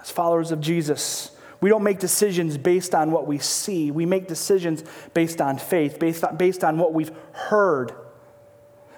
As 0.00 0.10
followers 0.10 0.52
of 0.52 0.60
Jesus, 0.60 1.30
we 1.62 1.70
don't 1.70 1.82
make 1.82 1.98
decisions 1.98 2.58
based 2.58 2.94
on 2.94 3.10
what 3.10 3.26
we 3.26 3.38
see. 3.38 3.90
We 3.90 4.04
make 4.04 4.28
decisions 4.28 4.84
based 5.14 5.40
on 5.40 5.56
faith, 5.56 5.98
based 5.98 6.22
on, 6.22 6.36
based 6.36 6.62
on 6.62 6.76
what 6.76 6.92
we've 6.92 7.12
heard. 7.32 7.92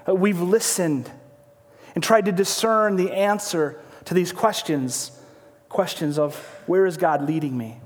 Uh, 0.08 0.14
we've 0.14 0.40
listened 0.40 1.10
and 1.94 2.04
tried 2.04 2.26
to 2.26 2.32
discern 2.32 2.96
the 2.96 3.12
answer 3.12 3.80
to 4.04 4.14
these 4.14 4.32
questions 4.32 5.12
questions 5.68 6.18
of 6.18 6.36
where 6.66 6.86
is 6.86 6.96
God 6.96 7.26
leading 7.26 7.56
me? 7.56 7.78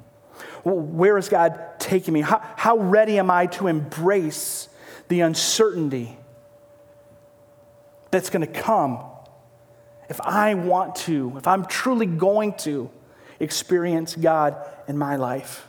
Where 0.65 1.17
is 1.19 1.29
God 1.29 1.59
taking 1.79 2.15
me? 2.15 2.21
How, 2.21 2.41
how 2.57 2.77
ready 2.79 3.19
am 3.19 3.31
I 3.31 3.47
to 3.47 3.67
embrace 3.67 4.69
the 5.09 5.21
uncertainty 5.21 6.17
that's 8.11 8.31
going 8.31 8.47
to 8.47 8.61
come 8.61 9.01
if 10.09 10.21
I 10.21 10.55
want 10.55 10.97
to, 10.97 11.35
if 11.37 11.47
I'm 11.49 11.65
truly 11.65 12.07
going 12.07 12.55
to 12.59 12.91
experience 13.41 14.15
God 14.15 14.57
in 14.87 14.99
my 14.99 15.17
life? 15.17 15.67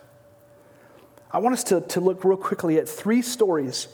I 1.32 1.40
want 1.40 1.54
us 1.54 1.64
to, 1.66 1.82
to 1.82 2.02
look 2.02 2.26
real 2.26 2.38
quickly 2.38 2.78
at 2.78 2.90
three 2.90 3.22
stories 3.22 3.88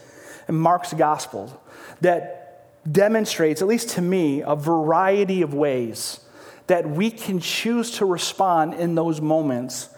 in 0.48 0.56
Mark's 0.56 0.94
gospel 0.94 1.62
that 2.02 2.47
demonstrates, 2.92 3.62
at 3.62 3.68
least 3.68 3.90
to 3.90 4.02
me, 4.02 4.42
a 4.42 4.56
variety 4.56 5.42
of 5.42 5.54
ways 5.54 6.20
that 6.68 6.90
we 6.90 7.10
can 7.10 7.40
choose 7.40 7.92
to 7.92 8.06
respond 8.06 8.74
in 8.74 8.96
those 8.96 9.22
moments 9.22 9.90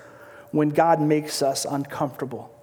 when 0.51 0.69
God 0.69 1.01
makes 1.01 1.41
us 1.41 1.65
uncomfortable. 1.65 2.53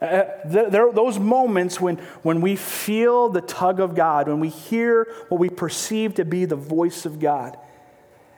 Uh, 0.00 0.24
there, 0.44 0.88
are 0.88 0.92
those 0.92 1.18
moments 1.18 1.80
when, 1.80 1.96
when 2.22 2.40
we 2.40 2.56
feel 2.56 3.28
the 3.28 3.40
tug 3.40 3.80
of 3.80 3.94
God, 3.94 4.28
when 4.28 4.40
we 4.40 4.48
hear 4.50 5.06
what 5.28 5.38
we 5.38 5.48
perceive 5.48 6.14
to 6.14 6.24
be 6.24 6.44
the 6.44 6.56
voice 6.56 7.06
of 7.06 7.18
God. 7.18 7.56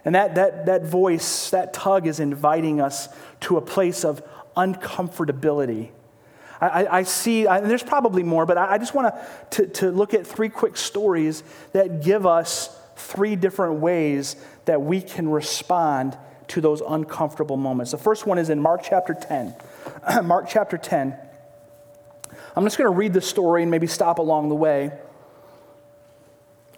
And 0.04 0.14
that, 0.14 0.36
that, 0.36 0.66
that 0.66 0.84
voice, 0.84 1.50
that 1.50 1.72
tug 1.72 2.06
is 2.06 2.20
inviting 2.20 2.80
us 2.80 3.08
to 3.40 3.56
a 3.56 3.60
place 3.60 4.04
of 4.04 4.22
uncomfortability. 4.56 5.90
I, 6.60 6.98
I 6.98 7.02
see, 7.02 7.46
and 7.46 7.70
there's 7.70 7.82
probably 7.82 8.22
more, 8.22 8.46
but 8.46 8.56
I, 8.56 8.74
I 8.74 8.78
just 8.78 8.94
want 8.94 9.14
to, 9.50 9.66
to 9.66 9.90
look 9.90 10.14
at 10.14 10.26
three 10.26 10.48
quick 10.48 10.76
stories 10.76 11.42
that 11.72 12.02
give 12.02 12.26
us 12.26 12.76
three 12.96 13.36
different 13.36 13.80
ways 13.80 14.36
that 14.64 14.80
we 14.80 15.02
can 15.02 15.28
respond 15.28 16.16
to 16.48 16.60
those 16.60 16.80
uncomfortable 16.80 17.56
moments. 17.56 17.90
The 17.90 17.98
first 17.98 18.26
one 18.26 18.38
is 18.38 18.50
in 18.50 18.60
Mark 18.60 18.82
chapter 18.82 19.14
10. 19.14 19.54
Mark 20.24 20.46
chapter 20.48 20.78
10. 20.78 21.16
I'm 22.54 22.64
just 22.64 22.78
going 22.78 22.90
to 22.90 22.96
read 22.96 23.12
the 23.12 23.20
story 23.20 23.62
and 23.62 23.70
maybe 23.70 23.86
stop 23.86 24.18
along 24.18 24.48
the 24.48 24.54
way. 24.54 24.92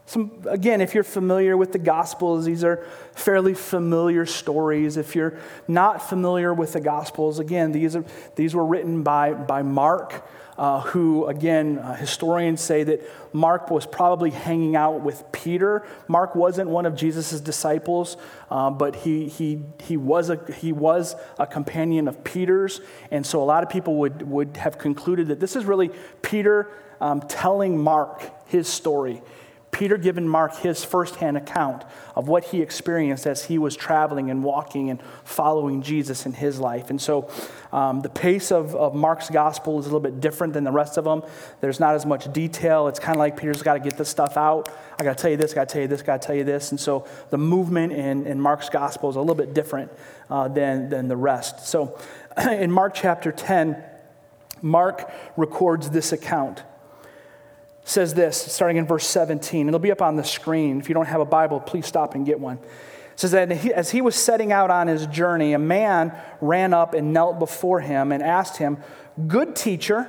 Some, 0.09 0.43
again, 0.49 0.81
if 0.81 0.95
you're 0.95 1.05
familiar 1.05 1.55
with 1.55 1.73
the 1.73 1.79
Gospels, 1.79 2.47
these 2.47 2.65
are 2.65 2.83
fairly 3.15 3.53
familiar 3.53 4.25
stories. 4.25 4.97
If 4.97 5.15
you're 5.15 5.39
not 5.69 6.09
familiar 6.09 6.55
with 6.55 6.73
the 6.73 6.81
Gospels, 6.81 7.39
again, 7.39 7.73
these, 7.73 7.95
are, 7.95 8.05
these 8.35 8.55
were 8.55 8.65
written 8.65 9.03
by, 9.03 9.35
by 9.35 9.63
Mark 9.63 10.27
uh, 10.57 10.81
who, 10.81 11.27
again, 11.27 11.79
uh, 11.79 11.95
historians 11.95 12.61
say 12.61 12.83
that 12.83 13.01
Mark 13.33 13.71
was 13.71 13.87
probably 13.87 14.31
hanging 14.31 14.75
out 14.75 15.03
with 15.03 15.31
Peter. 15.31 15.87
Mark 16.09 16.35
wasn't 16.35 16.69
one 16.69 16.85
of 16.85 16.97
Jesus' 16.97 17.41
disciples, 17.41 18.17
uh, 18.51 18.69
but 18.69 18.97
he, 18.97 19.29
he, 19.29 19.61
he, 19.85 19.97
was 19.97 20.31
a, 20.31 20.41
he 20.55 20.73
was 20.73 21.15
a 21.39 21.47
companion 21.47 22.09
of 22.09 22.25
Peter's. 22.25 22.81
And 23.11 23.25
so 23.25 23.41
a 23.41 23.45
lot 23.45 23.63
of 23.63 23.69
people 23.69 23.97
would, 23.97 24.23
would 24.23 24.57
have 24.57 24.79
concluded 24.79 25.29
that 25.29 25.39
this 25.39 25.55
is 25.55 25.65
really 25.65 25.91
Peter 26.23 26.71
um, 27.01 27.21
telling 27.21 27.79
Mark 27.79 28.23
his 28.49 28.67
story. 28.67 29.23
Peter 29.71 29.97
given 29.97 30.29
Mark 30.29 30.57
his 30.57 30.85
firsthand 30.85 31.37
account 31.37 31.85
of 32.17 32.27
what 32.27 32.45
he 32.45 32.63
experienced 32.63 33.27
as 33.27 33.45
he 33.45 33.59
was 33.59 33.77
traveling 33.77 34.31
and 34.31 34.43
walking 34.43 34.91
and 34.91 35.01
following 35.25 35.83
Jesus 35.83 36.27
in 36.27 36.33
his 36.33 36.59
life. 36.59 36.91
And 36.91 37.01
so 37.01 37.31
um, 37.73 38.01
the 38.01 38.09
pace 38.09 38.51
of, 38.51 38.75
of 38.75 38.95
Mark's 38.95 39.31
gospel 39.31 39.79
is 39.79 39.85
a 39.85 39.89
little 39.89 40.01
bit 40.01 40.21
different 40.21 40.55
than 40.55 40.65
the 40.65 40.73
rest 40.73 40.97
of 40.97 41.05
them. 41.05 41.23
There's 41.61 41.79
not 41.79 41.95
as 41.95 42.07
much 42.07 42.33
detail. 42.33 42.89
It's 42.89 42.99
kind 42.99 43.17
of 43.17 43.21
like 43.21 43.37
Peter's 43.37 43.63
got 43.63 43.75
to 43.75 43.81
get 43.81 43.97
this 43.97 44.09
stuff 44.09 44.37
out. 44.37 44.69
I 44.99 45.05
got 45.05 45.17
to 45.17 45.23
tell 45.23 45.31
you 45.31 45.37
this, 45.37 45.53
I 45.53 45.57
got 45.57 45.69
to 45.69 45.73
tell 45.73 45.83
you 45.83 45.89
this, 45.89 46.03
got 46.03 46.23
to 46.23 46.27
tell 46.27 46.37
you 46.37 46.45
this. 46.45 46.71
And 46.71 46.81
so 46.81 47.07
the 47.31 47.39
movement 47.39 47.93
in, 47.93 48.27
in 48.27 48.41
Mark's 48.41 48.69
gospel 48.69 49.11
is 49.11 49.17
a 49.17 49.21
little 49.21 49.35
bit 49.35 49.55
different 49.55 49.93
uh, 50.31 50.49
than, 50.49 50.89
than 50.89 51.09
the 51.09 51.17
rest. 51.17 51.67
So 51.67 51.99
in 52.51 52.73
Mark 52.73 52.95
chapter 52.95 53.33
10, 53.33 53.83
Mark 54.63 55.11
records 55.37 55.91
this 55.91 56.13
account 56.13 56.63
says 57.89 58.15
this, 58.15 58.37
starting 58.37 58.77
in 58.77 58.87
verse 58.87 59.07
17. 59.07 59.67
It'll 59.67 59.81
be 59.81 59.91
up 59.91 60.03
on 60.03 60.17
the 60.17 60.25
screen. 60.25 60.79
If 60.79 60.89
you 60.89 60.95
don't 60.95 61.07
have 61.07 61.21
a 61.21 61.27
Bible, 61.27 61.59
please 61.59 61.87
stop 61.87 62.15
and 62.15 62.27
get 62.27 62.39
one. 62.39 62.59
It 62.59 63.21
says 63.21 63.31
that 63.33 63.51
as 63.51 63.91
he 63.91 64.01
was 64.01 64.15
setting 64.15 64.53
out 64.53 64.71
on 64.71 64.89
his 64.89 65.07
journey, 65.07 65.55
a 65.55 65.59
man 65.59 66.15
ran 66.41 66.75
up 66.75 66.95
and 66.95 67.13
knelt 67.13 67.39
before 67.39 67.81
him 67.81 68.13
and 68.13 68.23
asked 68.23 68.59
him, 68.59 68.79
Good 69.27 69.57
teacher, 69.57 70.07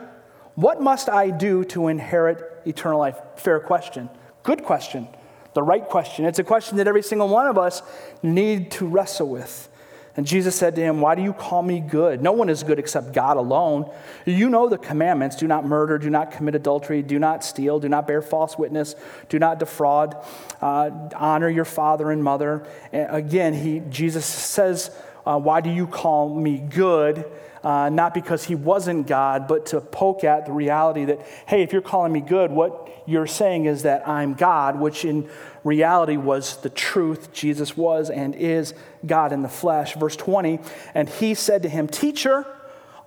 what 0.56 0.82
must 0.82 1.10
I 1.10 1.30
do 1.30 1.64
to 1.66 1.88
inherit 1.88 2.44
eternal 2.66 3.00
life? 3.00 3.18
Fair 3.38 3.60
question. 3.60 4.10
Good 4.44 4.64
question. 4.64 5.08
The 5.54 5.64
right 5.64 5.84
question. 5.84 6.26
It's 6.26 6.40
a 6.40 6.44
question 6.44 6.78
that 6.78 6.88
every 6.88 7.02
single 7.02 7.30
one 7.30 7.48
of 7.48 7.58
us 7.58 7.82
need 8.22 8.72
to 8.72 8.86
wrestle 8.86 9.30
with. 9.30 9.70
And 10.16 10.26
Jesus 10.26 10.56
said 10.56 10.76
to 10.76 10.82
him, 10.82 11.02
Why 11.02 11.16
do 11.16 11.22
you 11.22 11.34
call 11.34 11.62
me 11.62 11.80
good? 11.80 12.22
No 12.22 12.32
one 12.32 12.50
is 12.50 12.64
good 12.64 12.80
except 12.80 13.14
God 13.14 13.38
alone. 13.38 13.90
You 14.26 14.50
know 14.50 14.68
the 14.68 14.78
commandments 14.78 15.36
do 15.36 15.48
not 15.48 15.66
murder, 15.66 15.98
do 15.98 16.10
not 16.10 16.32
commit 16.32 16.56
adultery, 16.56 17.02
do 17.02 17.20
not 17.20 17.44
steal, 17.44 17.80
do 17.80 17.90
not 17.90 18.08
bear 18.08 18.22
false 18.22 18.58
witness, 18.58 18.96
do 19.30 19.40
not 19.40 19.60
defraud, 19.60 20.16
uh, 20.62 20.90
honor 21.16 21.50
your 21.50 21.66
father 21.66 22.12
and 22.12 22.24
mother. 22.24 22.66
And 22.92 23.16
again, 23.16 23.54
he, 23.54 23.82
Jesus 23.90 24.26
says, 24.26 24.92
uh, 25.26 25.40
Why 25.40 25.62
do 25.62 25.70
you 25.70 25.88
call 25.88 26.34
me 26.34 26.58
good? 26.58 27.26
Uh, 27.64 27.90
not 27.90 28.14
because 28.14 28.46
he 28.46 28.56
wasn't 28.56 29.06
God, 29.06 29.48
but 29.48 29.68
to 29.68 29.82
poke 29.82 30.24
at 30.24 30.46
the 30.46 30.52
reality 30.52 31.06
that, 31.06 31.20
hey, 31.46 31.62
if 31.62 31.74
you're 31.74 31.82
calling 31.82 32.14
me 32.14 32.22
good, 32.22 32.52
what 32.52 32.90
you're 33.06 33.28
saying 33.28 33.66
is 33.66 33.84
that 33.84 34.08
I'm 34.08 34.34
God, 34.34 34.80
which 34.80 35.04
in 35.04 35.30
reality 35.64 36.18
was 36.18 36.58
the 36.58 36.70
truth. 36.70 37.34
Jesus 37.34 37.76
was 37.76 38.10
and 38.10 38.36
is 38.36 38.74
God 39.06 39.32
in 39.32 39.42
the 39.42 39.50
flesh. 39.50 39.96
Verse 39.96 40.16
20, 40.16 40.60
and 40.94 41.10
he 41.10 41.34
said 41.34 41.64
to 41.64 41.70
him, 41.70 41.88
Teacher, 41.88 42.46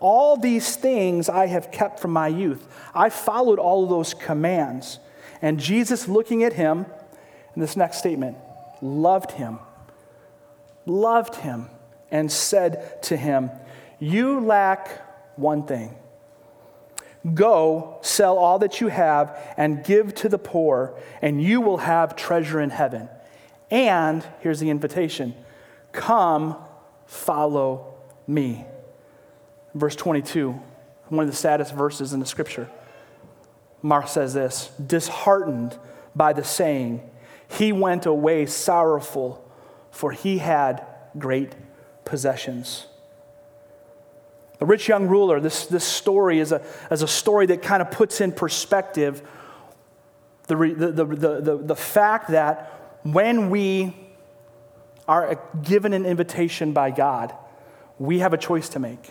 all 0.00 0.36
these 0.36 0.74
things 0.76 1.28
I 1.28 1.46
have 1.46 1.70
kept 1.70 2.00
from 2.00 2.10
my 2.10 2.28
youth. 2.28 2.66
I 2.94 3.08
followed 3.08 3.58
all 3.58 3.84
of 3.84 3.90
those 3.90 4.14
commands. 4.14 4.98
And 5.40 5.60
Jesus, 5.60 6.08
looking 6.08 6.42
at 6.42 6.52
him, 6.52 6.86
in 7.54 7.60
this 7.60 7.76
next 7.76 7.98
statement, 7.98 8.36
loved 8.80 9.32
him, 9.32 9.58
loved 10.86 11.36
him, 11.36 11.68
and 12.10 12.30
said 12.30 13.02
to 13.04 13.16
him, 13.16 13.50
You 13.98 14.40
lack 14.40 14.88
one 15.36 15.66
thing. 15.66 15.94
Go, 17.34 17.98
sell 18.02 18.36
all 18.36 18.58
that 18.58 18.80
you 18.80 18.88
have, 18.88 19.38
and 19.56 19.84
give 19.84 20.14
to 20.16 20.28
the 20.28 20.38
poor, 20.38 20.98
and 21.20 21.42
you 21.42 21.60
will 21.60 21.78
have 21.78 22.16
treasure 22.16 22.60
in 22.60 22.70
heaven. 22.70 23.08
And 23.70 24.24
here's 24.40 24.60
the 24.60 24.70
invitation 24.70 25.34
come, 25.92 26.56
follow 27.06 27.94
me. 28.26 28.66
Verse 29.74 29.96
22, 29.96 30.60
one 31.08 31.24
of 31.24 31.30
the 31.30 31.36
saddest 31.36 31.74
verses 31.74 32.12
in 32.12 32.20
the 32.20 32.26
scripture. 32.26 32.68
Mark 33.82 34.08
says 34.08 34.34
this 34.34 34.70
disheartened 34.84 35.78
by 36.14 36.32
the 36.32 36.44
saying, 36.44 37.08
he 37.58 37.72
went 37.72 38.06
away 38.06 38.46
sorrowful, 38.46 39.46
for 39.90 40.12
he 40.12 40.38
had 40.38 40.86
great 41.18 41.52
possessions. 42.04 42.86
The 44.62 44.66
rich 44.66 44.86
young 44.86 45.08
ruler, 45.08 45.40
this, 45.40 45.66
this 45.66 45.82
story 45.82 46.38
is 46.38 46.52
a, 46.52 46.62
is 46.88 47.02
a 47.02 47.08
story 47.08 47.46
that 47.46 47.62
kind 47.62 47.82
of 47.82 47.90
puts 47.90 48.20
in 48.20 48.30
perspective 48.30 49.20
the, 50.46 50.54
the, 50.54 51.04
the, 51.04 51.40
the, 51.40 51.56
the 51.64 51.74
fact 51.74 52.30
that 52.30 53.00
when 53.02 53.50
we 53.50 53.92
are 55.08 55.42
given 55.64 55.92
an 55.92 56.06
invitation 56.06 56.72
by 56.72 56.92
God, 56.92 57.34
we 57.98 58.20
have 58.20 58.34
a 58.34 58.38
choice 58.38 58.68
to 58.68 58.78
make. 58.78 59.10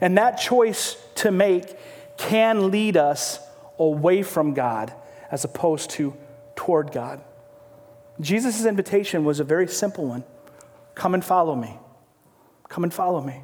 And 0.00 0.16
that 0.16 0.38
choice 0.38 0.96
to 1.16 1.30
make 1.30 1.76
can 2.16 2.70
lead 2.70 2.96
us 2.96 3.40
away 3.78 4.22
from 4.22 4.54
God 4.54 4.90
as 5.30 5.44
opposed 5.44 5.90
to 5.90 6.16
toward 6.56 6.92
God. 6.92 7.20
Jesus' 8.22 8.64
invitation 8.64 9.26
was 9.26 9.38
a 9.38 9.44
very 9.44 9.68
simple 9.68 10.06
one 10.06 10.24
come 10.94 11.12
and 11.12 11.22
follow 11.22 11.54
me. 11.54 11.76
Come 12.70 12.84
and 12.84 12.94
follow 12.94 13.20
me. 13.20 13.42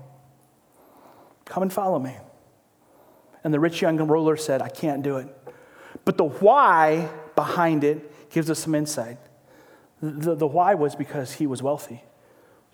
Come 1.44 1.62
and 1.62 1.72
follow 1.72 1.98
me. 1.98 2.16
And 3.42 3.52
the 3.52 3.60
rich 3.60 3.82
young 3.82 3.98
ruler 3.98 4.36
said, 4.36 4.62
I 4.62 4.68
can't 4.68 5.02
do 5.02 5.18
it. 5.18 5.28
But 6.04 6.16
the 6.16 6.24
why 6.24 7.10
behind 7.36 7.84
it 7.84 8.30
gives 8.30 8.50
us 8.50 8.60
some 8.60 8.74
insight. 8.74 9.18
The, 10.02 10.34
the 10.34 10.46
why 10.46 10.74
was 10.74 10.94
because 10.96 11.34
he 11.34 11.46
was 11.46 11.62
wealthy. 11.62 12.02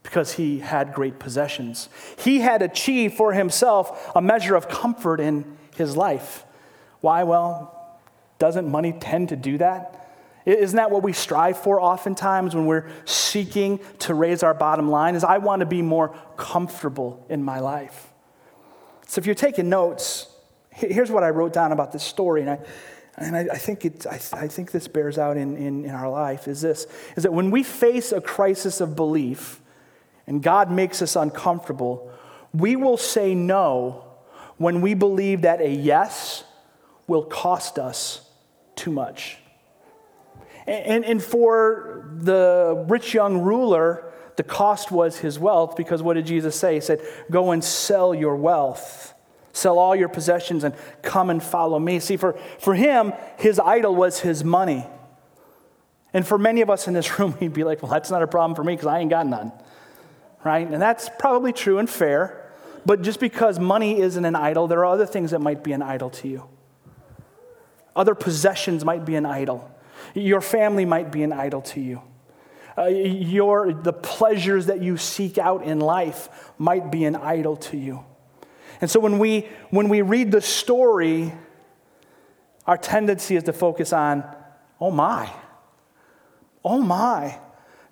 because 0.03 0.33
he 0.35 0.61
had 0.61 0.93
great 0.93 1.19
possessions. 1.19 1.89
He 2.19 2.41
had 2.41 2.63
achieved 2.63 3.17
for 3.17 3.33
himself 3.33 4.11
a 4.15 4.23
measure 4.23 4.55
of 4.55 4.69
comfort 4.69 5.21
in 5.21 5.57
his 5.77 5.97
life. 5.97 6.45
Why? 7.01 7.25
Well, 7.25 7.99
doesn't 8.39 8.69
money 8.69 8.93
tend 8.93 9.29
to 9.31 9.37
do 9.37 9.59
that? 9.59 9.97
Isn't 10.47 10.77
that 10.77 10.91
what 10.91 11.03
we 11.03 11.13
strive 11.13 11.59
for 11.59 11.81
oftentimes 11.81 12.55
when 12.55 12.65
we're 12.65 12.89
seeking 13.05 13.79
to 14.01 14.15
raise 14.15 14.43
our 14.43 14.55
bottom 14.55 14.91
line? 14.91 15.15
Is 15.15 15.23
I 15.23 15.39
want 15.39 15.61
to 15.61 15.67
be 15.67 15.83
more 15.83 16.17
comfortable 16.37 17.25
in 17.29 17.43
my 17.43 17.61
life. 17.61 18.10
So 19.11 19.19
if 19.19 19.27
you're 19.27 19.35
taking 19.35 19.69
notes, 19.69 20.29
here's 20.71 21.11
what 21.11 21.25
I 21.25 21.31
wrote 21.31 21.53
down 21.53 21.73
about 21.73 21.91
this 21.91 22.05
story, 22.05 22.43
and 22.43 22.51
I, 22.51 22.61
and 23.17 23.37
I, 23.37 23.41
I 23.41 23.59
think, 23.59 23.85
it, 23.85 24.07
I, 24.07 24.21
I, 24.35 24.47
think 24.47 24.71
this 24.71 24.87
bears 24.87 25.19
out 25.19 25.37
in, 25.37 25.57
in, 25.57 25.85
in 25.85 25.91
our 25.91 26.09
life, 26.09 26.47
is 26.47 26.61
this, 26.61 26.87
is 27.17 27.25
that 27.25 27.33
when 27.33 27.51
we 27.51 27.65
face 27.65 28.13
a 28.13 28.21
crisis 28.21 28.81
of 28.81 28.95
belief 28.95 29.61
and 30.29 30.41
God 30.41 30.71
makes 30.71 31.03
us 31.03 31.17
uncomfortable, 31.17 32.09
we 32.55 32.77
will 32.77 32.97
say 32.97 33.35
no 33.35 34.05
when 34.59 34.81
we 34.81 34.95
believe 34.95 35.43
that 35.43 35.61
a 35.61 35.69
yes 35.69 36.45
will 37.09 37.25
cost 37.25 37.81
us 37.81 38.31
too 38.77 38.93
much. 38.93 39.39
And, 40.69 41.05
and 41.05 41.21
for 41.21 42.09
the 42.17 42.87
rich 42.89 43.13
young 43.13 43.39
ruler, 43.39 44.10
the 44.37 44.43
cost 44.43 44.91
was 44.91 45.19
his 45.19 45.39
wealth 45.39 45.77
because 45.77 46.03
what 46.03 46.15
did 46.15 46.27
Jesus 46.27 46.57
say? 46.57 46.75
He 46.75 46.81
said, 46.81 47.01
Go 47.31 47.51
and 47.51 47.63
sell 47.63 48.15
your 48.15 48.37
wealth. 48.37 49.15
Sell 49.53 49.79
all 49.79 49.97
your 49.97 50.09
possessions 50.09 50.65
and 50.65 50.75
come 51.03 51.29
and 51.31 51.43
follow 51.43 51.79
me. 51.79 51.99
See, 51.99 52.17
for, 52.17 52.39
for 52.59 52.75
him, 52.75 53.13
his 53.37 53.59
idol 53.59 53.95
was 53.95 54.21
his 54.21 54.45
money. 54.45 54.87
And 56.15 56.27
for 56.27 56.39
many 56.39 56.61
of 56.61 56.71
us 56.71 56.87
in 56.89 56.95
this 56.95 57.19
room, 57.19 57.35
we'd 57.41 57.53
be 57.53 57.65
like, 57.65 57.83
Well, 57.83 57.91
that's 57.91 58.11
not 58.11 58.23
a 58.23 58.27
problem 58.27 58.55
for 58.55 58.65
me 58.65 58.75
because 58.75 58.87
I 58.87 59.01
ain't 59.01 59.11
got 59.11 59.27
none. 59.27 59.53
Right? 60.45 60.67
And 60.67 60.81
that's 60.81 61.11
probably 61.19 61.53
true 61.53 61.79
and 61.79 61.89
fair. 61.89 62.37
But 62.87 63.03
just 63.03 63.21
because 63.21 63.59
money 63.59 64.01
isn't 64.01 64.25
an 64.25 64.35
idol, 64.35 64.67
there 64.67 64.79
are 64.81 64.87
other 64.87 65.07
things 65.07 65.33
that 65.33 65.41
might 65.41 65.63
be 65.63 65.73
an 65.73 65.83
idol 65.83 66.09
to 66.11 66.29
you. 66.29 66.49
Other 67.95 68.15
possessions 68.15 68.85
might 68.85 69.05
be 69.05 69.17
an 69.17 69.27
idol. 69.27 69.71
Your 70.15 70.41
family 70.41 70.85
might 70.85 71.13
be 71.13 71.23
an 71.23 71.33
idol 71.33 71.61
to 71.63 71.81
you. 71.81 72.01
Uh, 72.81 72.87
your, 72.87 73.75
the 73.75 73.93
pleasures 73.93 74.67
that 74.67 74.81
you 74.81 74.97
seek 74.97 75.37
out 75.37 75.63
in 75.65 75.81
life 75.81 76.51
might 76.57 76.91
be 76.91 77.05
an 77.05 77.15
idol 77.15 77.57
to 77.57 77.77
you. 77.77 78.03
And 78.81 78.91
so 78.91 79.01
when 79.01 79.19
we, 79.19 79.47
when 79.69 79.91
we 79.91 80.01
read 80.01 80.33
the 80.33 80.41
story, 80.41 81.35
our 82.67 82.79
tendency 82.79 83.37
is 83.37 83.43
to 83.45 83.53
focus 83.53 83.93
on, 83.93 84.25
oh 84.81 84.91
my, 84.91 85.31
oh 86.65 86.81
my. 86.81 87.39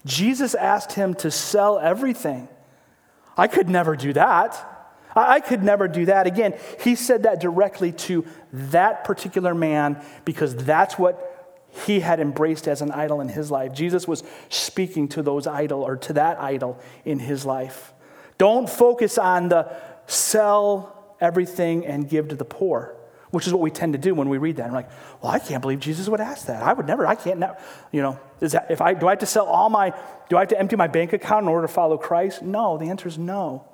Jesus 0.07 0.55
asked 0.55 0.93
him 0.93 1.15
to 1.17 1.31
sell 1.31 1.79
everything. 1.79 2.49
I 3.37 3.47
could 3.47 3.69
never 3.69 3.95
do 3.95 4.15
that. 4.15 4.57
I 5.15 5.41
could 5.41 5.63
never 5.63 5.89
do 5.89 6.07
that. 6.07 6.27
Again, 6.27 6.55
he 6.81 6.95
said 6.95 7.25
that 7.25 7.41
directly 7.41 7.93
to 7.93 8.25
that 8.53 9.05
particular 9.05 9.55
man 9.55 10.03
because 10.25 10.55
that's 10.57 10.99
what 10.99 11.38
he 11.71 12.01
had 12.01 12.21
embraced 12.21 12.67
as 12.67 12.83
an 12.83 12.91
idol 12.91 13.21
in 13.21 13.29
his 13.29 13.51
life. 13.51 13.73
Jesus 13.73 14.09
was 14.09 14.23
speaking 14.49 15.09
to 15.09 15.23
those 15.23 15.47
idol 15.47 15.83
or 15.83 15.97
to 15.97 16.13
that 16.15 16.41
idol 16.41 16.79
in 17.05 17.19
his 17.19 17.45
life. 17.45 17.93
Don't 18.39 18.69
focus 18.69 19.19
on 19.19 19.49
the 19.49 19.71
sell 20.07 21.17
everything 21.21 21.87
and 21.87 22.09
give 22.09 22.29
to 22.29 22.35
the 22.35 22.45
poor, 22.45 22.97
which 23.31 23.47
is 23.47 23.53
what 23.53 23.61
we 23.61 23.71
tend 23.71 23.93
to 23.93 23.99
do 23.99 24.15
when 24.15 24.29
we 24.29 24.39
read 24.39 24.57
that. 24.57 24.67
I'm 24.67 24.73
like, 24.73 24.91
well, 25.21 25.33
I 25.33 25.39
can't 25.39 25.61
believe 25.61 25.81
Jesus 25.81 26.09
would 26.09 26.21
ask 26.21 26.47
that. 26.47 26.63
I 26.63 26.73
would 26.73 26.87
never, 26.87 27.07
I 27.07 27.15
can't, 27.15 27.39
never, 27.39 27.57
you 27.93 28.01
know, 28.01 28.19
is 28.41 28.53
that, 28.53 28.71
if 28.71 28.81
I, 28.81 28.95
do 28.95 29.07
I 29.09 29.11
have 29.11 29.19
to 29.19 29.27
sell 29.27 29.47
all 29.47 29.69
my, 29.69 29.93
do 30.29 30.37
I 30.37 30.41
have 30.41 30.49
to 30.49 30.59
empty 30.59 30.77
my 30.77 30.87
bank 30.87 31.13
account 31.13 31.45
in 31.45 31.49
order 31.49 31.67
to 31.67 31.73
follow 31.73 31.99
Christ? 31.99 32.43
No, 32.43 32.79
the 32.79 32.87
answer 32.87 33.09
is 33.09 33.19
no. 33.19 33.67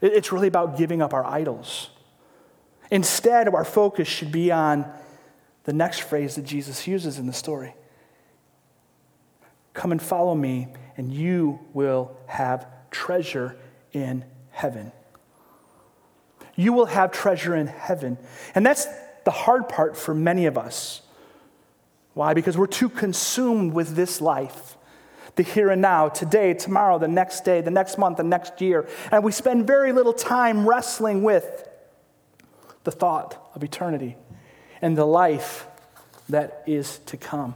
It's 0.00 0.32
really 0.32 0.48
about 0.48 0.76
giving 0.76 1.00
up 1.00 1.14
our 1.14 1.24
idols. 1.24 1.90
Instead, 2.90 3.48
our 3.48 3.64
focus 3.64 4.08
should 4.08 4.32
be 4.32 4.50
on 4.50 4.90
the 5.64 5.72
next 5.72 6.00
phrase 6.00 6.34
that 6.34 6.44
Jesus 6.44 6.86
uses 6.86 7.18
in 7.18 7.26
the 7.26 7.32
story 7.32 7.74
Come 9.74 9.90
and 9.90 10.02
follow 10.02 10.34
me, 10.34 10.68
and 10.96 11.12
you 11.12 11.60
will 11.72 12.16
have 12.26 12.66
treasure 12.90 13.56
in 13.92 14.24
heaven. 14.50 14.92
You 16.54 16.74
will 16.74 16.86
have 16.86 17.10
treasure 17.10 17.56
in 17.56 17.68
heaven. 17.68 18.18
And 18.54 18.66
that's 18.66 18.86
the 19.24 19.30
hard 19.30 19.70
part 19.70 19.96
for 19.96 20.14
many 20.14 20.44
of 20.44 20.58
us. 20.58 21.00
Why? 22.12 22.34
Because 22.34 22.58
we're 22.58 22.66
too 22.66 22.90
consumed 22.90 23.72
with 23.72 23.96
this 23.96 24.20
life 24.20 24.76
the 25.34 25.42
here 25.42 25.70
and 25.70 25.80
now, 25.80 26.08
today, 26.08 26.52
tomorrow, 26.52 26.98
the 26.98 27.08
next 27.08 27.42
day, 27.42 27.62
the 27.62 27.70
next 27.70 27.96
month, 27.96 28.18
the 28.18 28.22
next 28.22 28.60
year. 28.60 28.86
And 29.10 29.24
we 29.24 29.32
spend 29.32 29.66
very 29.66 29.92
little 29.92 30.12
time 30.12 30.68
wrestling 30.68 31.22
with 31.22 31.66
the 32.84 32.90
thought 32.90 33.50
of 33.54 33.64
eternity 33.64 34.16
and 34.82 34.98
the 34.98 35.06
life 35.06 35.66
that 36.28 36.62
is 36.66 36.98
to 37.06 37.16
come. 37.16 37.54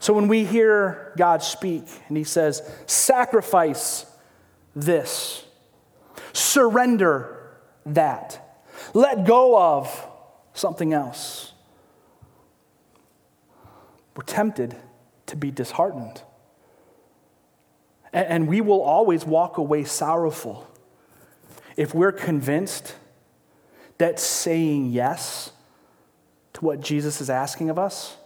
So 0.00 0.14
when 0.14 0.26
we 0.28 0.44
hear 0.44 1.12
God 1.16 1.42
speak 1.42 1.84
and 2.08 2.16
he 2.16 2.24
says, 2.24 2.62
sacrifice 2.86 4.06
this, 4.74 5.44
surrender 6.32 7.52
that, 7.84 8.64
let 8.94 9.26
go 9.26 9.60
of 9.60 10.08
something 10.54 10.92
else, 10.92 11.52
we're 14.16 14.24
tempted 14.24 14.74
to 15.26 15.36
be 15.36 15.50
disheartened. 15.50 16.22
And 18.12 18.48
we 18.48 18.60
will 18.60 18.80
always 18.80 19.26
walk 19.26 19.58
away 19.58 19.84
sorrowful 19.84 20.66
if 21.76 21.94
we're 21.94 22.12
convinced 22.12 22.96
that 23.98 24.18
saying 24.18 24.90
yes 24.90 25.52
to 26.58 26.64
what 26.64 26.80
Jesus 26.80 27.20
is 27.20 27.30
asking 27.30 27.70
of 27.70 27.78
us 27.78 28.16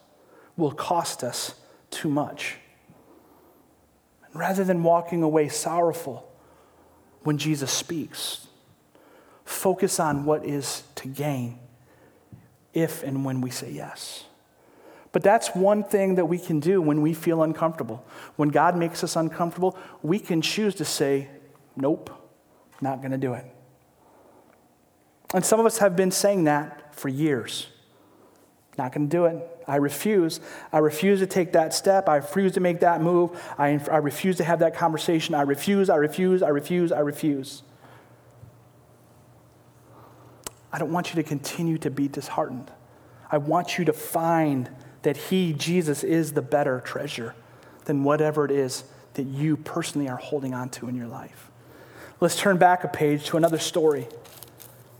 will 0.56 0.72
cost 0.72 1.22
us 1.22 1.54
too 1.90 2.08
much. 2.08 2.56
And 4.26 4.34
Rather 4.34 4.64
than 4.64 4.82
walking 4.82 5.22
away 5.22 5.48
sorrowful 5.48 6.26
when 7.24 7.36
Jesus 7.36 7.70
speaks, 7.70 8.46
focus 9.44 10.00
on 10.00 10.24
what 10.24 10.46
is 10.46 10.82
to 10.94 11.08
gain 11.08 11.58
if 12.72 13.02
and 13.02 13.22
when 13.22 13.42
we 13.42 13.50
say 13.50 13.70
yes. 13.70 14.24
But 15.12 15.22
that's 15.22 15.54
one 15.54 15.84
thing 15.84 16.14
that 16.14 16.24
we 16.24 16.38
can 16.38 16.58
do 16.58 16.80
when 16.80 17.02
we 17.02 17.12
feel 17.12 17.42
uncomfortable. 17.42 18.02
When 18.36 18.48
God 18.48 18.78
makes 18.78 19.04
us 19.04 19.14
uncomfortable, 19.14 19.76
we 20.00 20.18
can 20.18 20.40
choose 20.40 20.74
to 20.76 20.86
say, 20.86 21.28
Nope, 21.76 22.10
not 22.80 23.00
going 23.00 23.10
to 23.10 23.18
do 23.18 23.34
it. 23.34 23.44
And 25.34 25.44
some 25.44 25.60
of 25.60 25.66
us 25.66 25.78
have 25.78 25.96
been 25.96 26.10
saying 26.10 26.44
that 26.44 26.94
for 26.94 27.10
years. 27.10 27.66
Not 28.78 28.92
going 28.92 29.08
to 29.08 29.16
do 29.16 29.26
it. 29.26 29.36
I 29.68 29.76
refuse. 29.76 30.40
I 30.72 30.78
refuse 30.78 31.20
to 31.20 31.26
take 31.26 31.52
that 31.52 31.74
step. 31.74 32.08
I 32.08 32.16
refuse 32.16 32.52
to 32.52 32.60
make 32.60 32.80
that 32.80 33.02
move. 33.02 33.40
I, 33.58 33.80
I 33.90 33.98
refuse 33.98 34.36
to 34.38 34.44
have 34.44 34.60
that 34.60 34.74
conversation. 34.74 35.34
I 35.34 35.42
refuse, 35.42 35.90
I 35.90 35.96
refuse, 35.96 36.42
I 36.42 36.48
refuse, 36.48 36.90
I 36.90 37.00
refuse. 37.00 37.62
I 40.72 40.78
don't 40.78 40.92
want 40.92 41.10
you 41.10 41.16
to 41.16 41.22
continue 41.22 41.76
to 41.78 41.90
be 41.90 42.08
disheartened. 42.08 42.70
I 43.30 43.38
want 43.38 43.78
you 43.78 43.84
to 43.84 43.92
find 43.92 44.70
that 45.02 45.16
He, 45.16 45.52
Jesus, 45.52 46.02
is 46.02 46.32
the 46.32 46.42
better 46.42 46.80
treasure 46.80 47.34
than 47.84 48.04
whatever 48.04 48.44
it 48.44 48.50
is 48.50 48.84
that 49.14 49.24
you 49.24 49.56
personally 49.58 50.08
are 50.08 50.16
holding 50.16 50.54
on 50.54 50.70
to 50.70 50.88
in 50.88 50.94
your 50.94 51.08
life. 51.08 51.50
Let's 52.20 52.36
turn 52.38 52.56
back 52.56 52.84
a 52.84 52.88
page 52.88 53.26
to 53.26 53.36
another 53.36 53.58
story. 53.58 54.08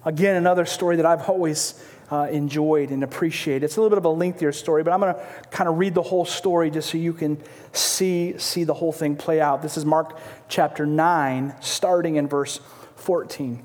Again, 0.05 0.37
another 0.37 0.67
story 0.67 0.97
that 0.97 1.07
I've 1.07 1.29
always 1.29 1.83
uh, 2.13 2.27
enjoyed 2.27 2.91
and 2.91 3.03
appreciated. 3.03 3.65
It's 3.65 3.79
a 3.79 3.81
little 3.81 3.89
bit 3.89 3.97
of 3.97 4.05
a 4.05 4.11
lengthier 4.11 4.53
story, 4.53 4.83
but 4.83 4.93
I'm 4.93 5.01
going 5.01 5.15
to 5.15 5.21
kind 5.51 5.67
of 5.67 5.79
read 5.79 5.95
the 5.95 6.03
whole 6.03 6.27
story 6.27 6.71
just 6.71 6.91
so 6.91 6.99
you 6.99 7.15
can 7.15 7.43
see, 7.73 8.37
see 8.37 8.65
the 8.65 8.75
whole 8.75 8.93
thing 8.93 9.17
play 9.17 9.41
out. 9.41 9.63
This 9.63 9.79
is 9.79 9.87
Mark 9.87 10.19
chapter 10.47 10.85
9, 10.85 11.55
starting 11.61 12.17
in 12.17 12.29
verse 12.29 12.61
14. 12.97 13.65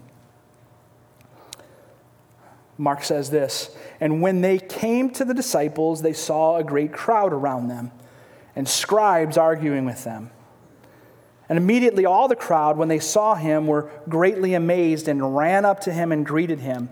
Mark 2.77 3.03
says 3.03 3.29
this 3.31 3.75
And 3.99 4.21
when 4.21 4.39
they 4.39 4.59
came 4.59 5.09
to 5.11 5.25
the 5.25 5.33
disciples, 5.33 6.01
they 6.01 6.13
saw 6.13 6.55
a 6.55 6.63
great 6.63 6.93
crowd 6.93 7.33
around 7.33 7.67
them 7.67 7.91
and 8.55 8.65
scribes 8.65 9.37
arguing 9.37 9.83
with 9.83 10.05
them. 10.05 10.31
And 11.49 11.57
immediately 11.57 12.05
all 12.05 12.29
the 12.29 12.35
crowd, 12.35 12.77
when 12.77 12.87
they 12.87 12.99
saw 12.99 13.35
him, 13.35 13.67
were 13.67 13.91
greatly 14.07 14.53
amazed 14.53 15.09
and 15.09 15.35
ran 15.35 15.65
up 15.65 15.81
to 15.81 15.91
him 15.91 16.13
and 16.13 16.25
greeted 16.25 16.59
him. 16.59 16.87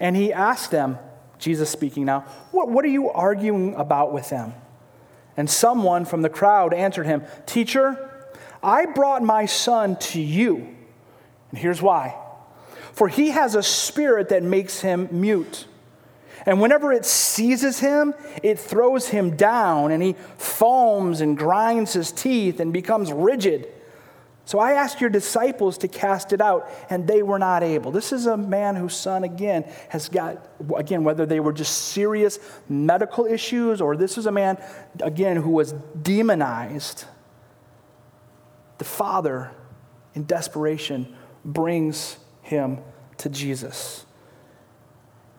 And 0.00 0.16
he 0.16 0.32
asked 0.32 0.70
them, 0.70 0.98
Jesus 1.38 1.70
speaking 1.70 2.04
now, 2.04 2.22
What, 2.50 2.68
what 2.68 2.84
are 2.84 2.88
you 2.88 3.10
arguing 3.10 3.74
about 3.74 4.12
with 4.12 4.30
them? 4.30 4.54
And 5.36 5.48
someone 5.48 6.04
from 6.04 6.22
the 6.22 6.28
crowd 6.28 6.74
answered 6.74 7.06
him, 7.06 7.22
Teacher, 7.46 8.28
I 8.62 8.86
brought 8.86 9.22
my 9.22 9.46
son 9.46 9.96
to 9.96 10.20
you. 10.20 10.74
And 11.50 11.58
here's 11.58 11.80
why 11.80 12.16
for 12.92 13.08
he 13.08 13.30
has 13.30 13.54
a 13.54 13.62
spirit 13.62 14.28
that 14.28 14.42
makes 14.42 14.80
him 14.80 15.08
mute. 15.10 15.66
And 16.46 16.60
whenever 16.60 16.92
it 16.92 17.04
seizes 17.04 17.80
him, 17.80 18.14
it 18.42 18.58
throws 18.58 19.08
him 19.08 19.36
down, 19.36 19.90
and 19.90 20.02
he 20.02 20.16
foams 20.36 21.20
and 21.20 21.36
grinds 21.36 21.92
his 21.92 22.12
teeth 22.12 22.60
and 22.60 22.72
becomes 22.72 23.12
rigid. 23.12 23.68
So 24.50 24.58
I 24.58 24.72
asked 24.72 25.00
your 25.00 25.10
disciples 25.10 25.78
to 25.78 25.86
cast 25.86 26.32
it 26.32 26.40
out, 26.40 26.68
and 26.90 27.06
they 27.06 27.22
were 27.22 27.38
not 27.38 27.62
able. 27.62 27.92
This 27.92 28.12
is 28.12 28.26
a 28.26 28.36
man 28.36 28.74
whose 28.74 28.96
son, 28.96 29.22
again, 29.22 29.62
has 29.90 30.08
got, 30.08 30.44
again, 30.74 31.04
whether 31.04 31.24
they 31.24 31.38
were 31.38 31.52
just 31.52 31.72
serious 31.92 32.40
medical 32.68 33.26
issues 33.26 33.80
or 33.80 33.96
this 33.96 34.18
is 34.18 34.26
a 34.26 34.32
man, 34.32 34.60
again, 34.98 35.36
who 35.36 35.50
was 35.50 35.70
demonized. 36.02 37.04
The 38.78 38.84
father, 38.84 39.52
in 40.16 40.24
desperation, 40.24 41.14
brings 41.44 42.16
him 42.42 42.80
to 43.18 43.28
Jesus. 43.28 44.04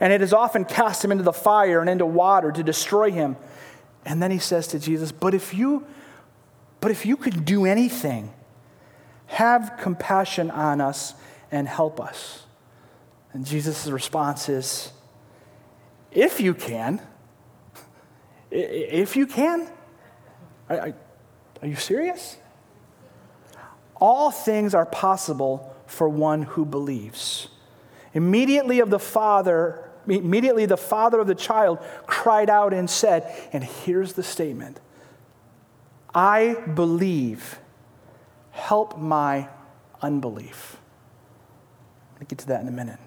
And 0.00 0.12
it 0.12 0.20
has 0.20 0.32
often 0.32 0.64
cast 0.64 1.04
him 1.04 1.12
into 1.12 1.24
the 1.24 1.32
fire 1.32 1.80
and 1.80 1.88
into 1.88 2.06
water 2.06 2.52
to 2.52 2.62
destroy 2.62 3.10
him. 3.10 3.36
And 4.04 4.22
then 4.22 4.30
he 4.30 4.38
says 4.38 4.66
to 4.68 4.78
Jesus, 4.78 5.12
But 5.12 5.34
if 5.34 5.54
you, 5.54 5.86
but 6.80 6.90
if 6.90 7.06
you 7.06 7.16
could 7.16 7.44
do 7.44 7.66
anything, 7.66 8.32
have 9.26 9.78
compassion 9.80 10.50
on 10.50 10.80
us 10.80 11.14
and 11.50 11.68
help 11.68 12.00
us. 12.00 12.44
And 13.32 13.46
Jesus' 13.46 13.86
response 13.88 14.48
is, 14.48 14.92
If 16.10 16.40
you 16.40 16.54
can, 16.54 17.00
if 18.50 19.16
you 19.16 19.26
can, 19.26 19.68
are, 20.68 20.94
are 21.62 21.68
you 21.68 21.76
serious? 21.76 22.36
All 23.96 24.30
things 24.30 24.74
are 24.74 24.84
possible 24.84 25.74
for 25.86 26.08
one 26.08 26.42
who 26.42 26.64
believes. 26.64 27.48
Immediately 28.14 28.80
of 28.80 28.90
the 28.90 28.98
father, 28.98 29.90
immediately 30.06 30.66
the 30.66 30.76
father 30.76 31.20
of 31.20 31.26
the 31.26 31.34
child 31.34 31.78
cried 32.06 32.50
out 32.50 32.74
and 32.74 32.88
said, 32.88 33.32
and 33.52 33.64
here's 33.64 34.12
the 34.14 34.22
statement 34.22 34.80
I 36.14 36.54
believe, 36.74 37.58
help 38.50 38.98
my 38.98 39.48
unbelief. 40.02 40.76
I'll 42.20 42.26
get 42.26 42.38
to 42.38 42.46
that 42.48 42.60
in 42.60 42.68
a 42.68 42.72
minute. 42.72 42.98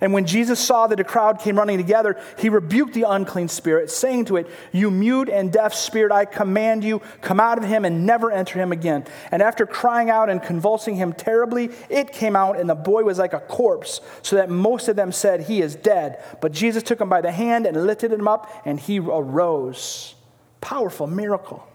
And 0.00 0.12
when 0.12 0.26
Jesus 0.26 0.58
saw 0.58 0.86
that 0.86 1.00
a 1.00 1.04
crowd 1.04 1.40
came 1.40 1.56
running 1.56 1.78
together, 1.78 2.20
he 2.38 2.48
rebuked 2.48 2.94
the 2.94 3.04
unclean 3.08 3.48
spirit, 3.48 3.90
saying 3.90 4.26
to 4.26 4.36
it, 4.36 4.50
You 4.72 4.90
mute 4.90 5.28
and 5.28 5.52
deaf 5.52 5.74
spirit, 5.74 6.12
I 6.12 6.24
command 6.24 6.84
you, 6.84 7.00
come 7.20 7.40
out 7.40 7.58
of 7.58 7.64
him 7.64 7.84
and 7.84 8.06
never 8.06 8.30
enter 8.30 8.58
him 8.58 8.72
again. 8.72 9.04
And 9.30 9.42
after 9.42 9.66
crying 9.66 10.10
out 10.10 10.30
and 10.30 10.42
convulsing 10.42 10.96
him 10.96 11.12
terribly, 11.12 11.70
it 11.88 12.12
came 12.12 12.36
out, 12.36 12.58
and 12.58 12.68
the 12.68 12.74
boy 12.74 13.02
was 13.02 13.18
like 13.18 13.32
a 13.32 13.40
corpse, 13.40 14.00
so 14.22 14.36
that 14.36 14.50
most 14.50 14.88
of 14.88 14.96
them 14.96 15.12
said, 15.12 15.42
He 15.42 15.60
is 15.60 15.76
dead. 15.76 16.22
But 16.40 16.52
Jesus 16.52 16.82
took 16.82 17.00
him 17.00 17.08
by 17.08 17.20
the 17.20 17.32
hand 17.32 17.66
and 17.66 17.86
lifted 17.86 18.12
him 18.12 18.28
up, 18.28 18.50
and 18.64 18.80
he 18.80 18.98
arose. 18.98 20.14
Powerful 20.60 21.06
miracle. 21.06 21.66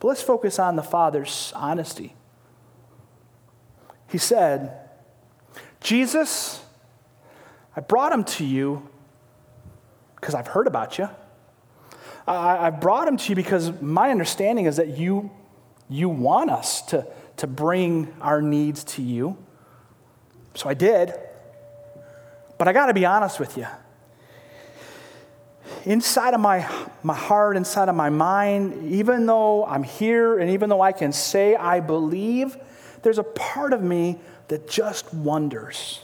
But 0.00 0.08
let's 0.08 0.22
focus 0.22 0.58
on 0.58 0.76
the 0.76 0.82
Father's 0.82 1.52
honesty. 1.54 2.14
He 4.08 4.18
said, 4.18 4.78
Jesus, 5.80 6.63
I 7.76 7.80
brought 7.80 8.12
him 8.12 8.24
to 8.24 8.44
you 8.44 8.88
because 10.16 10.34
I've 10.34 10.46
heard 10.46 10.66
about 10.66 10.98
you. 10.98 11.08
I, 12.26 12.66
I 12.66 12.70
brought 12.70 13.08
him 13.08 13.16
to 13.16 13.28
you 13.30 13.36
because 13.36 13.80
my 13.80 14.10
understanding 14.10 14.66
is 14.66 14.76
that 14.76 14.96
you, 14.96 15.30
you 15.88 16.08
want 16.08 16.50
us 16.50 16.82
to, 16.86 17.06
to 17.38 17.46
bring 17.46 18.14
our 18.20 18.40
needs 18.40 18.84
to 18.84 19.02
you. 19.02 19.36
So 20.54 20.68
I 20.68 20.74
did. 20.74 21.14
But 22.56 22.68
I 22.68 22.72
got 22.72 22.86
to 22.86 22.94
be 22.94 23.04
honest 23.04 23.40
with 23.40 23.56
you. 23.56 23.66
Inside 25.84 26.32
of 26.32 26.40
my, 26.40 26.66
my 27.02 27.14
heart, 27.14 27.56
inside 27.56 27.88
of 27.88 27.94
my 27.94 28.08
mind, 28.08 28.92
even 28.92 29.26
though 29.26 29.66
I'm 29.66 29.82
here 29.82 30.38
and 30.38 30.50
even 30.50 30.70
though 30.70 30.80
I 30.80 30.92
can 30.92 31.12
say 31.12 31.56
I 31.56 31.80
believe, 31.80 32.56
there's 33.02 33.18
a 33.18 33.24
part 33.24 33.72
of 33.72 33.82
me 33.82 34.20
that 34.48 34.68
just 34.68 35.12
wonders 35.12 36.03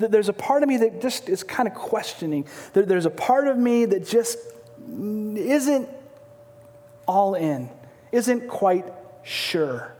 there's 0.00 0.28
a 0.28 0.34
part 0.34 0.62
of 0.62 0.68
me 0.68 0.78
that 0.78 1.00
just 1.00 1.28
is 1.28 1.42
kind 1.42 1.68
of 1.68 1.74
questioning. 1.74 2.46
There's 2.72 3.06
a 3.06 3.10
part 3.10 3.46
of 3.48 3.56
me 3.56 3.84
that 3.84 4.06
just 4.06 4.38
isn't 4.88 5.88
all 7.06 7.34
in, 7.34 7.68
isn't 8.12 8.48
quite 8.48 8.86
sure. 9.22 9.94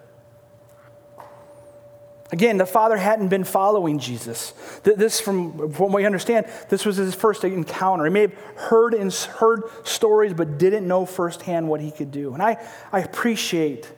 Again, 2.33 2.59
the 2.59 2.67
father 2.67 2.97
hadn't 2.97 3.29
been 3.29 3.43
following 3.43 3.99
Jesus. 3.99 4.53
This, 4.85 5.21
from, 5.21 5.73
what 5.79 5.93
we 5.93 6.07
understand, 6.07 6.47
this 6.69 6.87
was 6.87 6.97
his 6.97 7.15
first 7.15 7.43
encounter. 7.43 8.05
He 8.05 8.11
may 8.11 8.21
have 8.23 8.35
heard, 8.55 8.95
and 8.95 9.13
heard 9.13 9.65
stories, 9.83 10.33
but 10.33 10.57
didn't 10.57 10.87
know 10.87 11.07
firsthand 11.07 11.69
what 11.69 11.81
he 11.81 11.91
could 11.91 12.13
do. 12.13 12.33
And 12.33 12.43
I, 12.43 12.65
I 12.93 13.01
appreciate, 13.01 13.91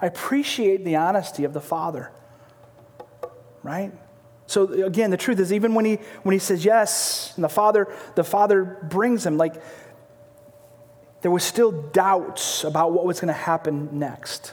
I 0.00 0.06
appreciate 0.06 0.84
the 0.84 0.96
honesty 0.96 1.44
of 1.44 1.54
the 1.54 1.62
father, 1.62 2.12
right? 3.62 3.92
So 4.52 4.68
again, 4.84 5.10
the 5.10 5.16
truth 5.16 5.40
is, 5.40 5.50
even 5.50 5.74
when 5.74 5.86
he 5.86 5.94
when 6.24 6.34
he 6.34 6.38
says 6.38 6.62
yes, 6.62 7.32
and 7.36 7.42
the 7.42 7.48
father 7.48 7.90
the 8.16 8.22
father 8.22 8.76
brings 8.82 9.24
him, 9.24 9.38
like 9.38 9.54
there 11.22 11.30
was 11.30 11.42
still 11.42 11.72
doubts 11.72 12.62
about 12.62 12.92
what 12.92 13.06
was 13.06 13.18
going 13.18 13.32
to 13.32 13.40
happen 13.40 13.98
next. 13.98 14.52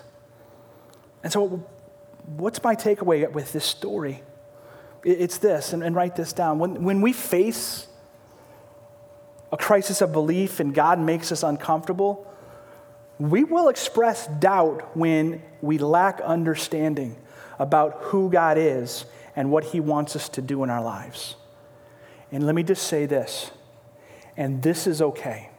And 1.22 1.34
so, 1.34 1.66
what's 2.38 2.64
my 2.64 2.76
takeaway 2.76 3.30
with 3.30 3.52
this 3.52 3.66
story? 3.66 4.24
It's 5.04 5.38
this, 5.40 5.74
and, 5.74 5.84
and 5.84 5.94
write 5.94 6.16
this 6.16 6.32
down. 6.32 6.60
When, 6.60 6.82
when 6.86 7.02
we 7.02 7.12
face 7.12 7.88
a 9.52 9.58
crisis 9.58 10.00
of 10.02 10.14
belief 10.14 10.62
and 10.62 10.74
God 10.74 10.98
makes 10.98 11.30
us 11.34 11.44
uncomfortable, 11.44 12.26
we 13.18 13.44
will 13.44 13.68
express 13.68 14.28
doubt 14.28 14.96
when 14.96 15.42
we 15.62 15.78
lack 15.78 16.22
understanding 16.22 17.18
about 17.58 17.98
who 18.04 18.30
God 18.30 18.58
is 18.58 19.04
and 19.36 19.52
what 19.52 19.66
He 19.66 19.80
wants 19.80 20.16
us 20.16 20.30
to 20.30 20.42
do 20.42 20.64
in 20.64 20.70
our 20.70 20.84
lives. 20.84 21.36
And 22.32 22.46
let 22.46 22.56
me 22.56 22.64
just 22.64 22.84
say 22.88 23.06
this, 23.06 23.52
and 24.38 24.62
this 24.62 24.88
is 24.88 25.02
okay. 25.02 25.50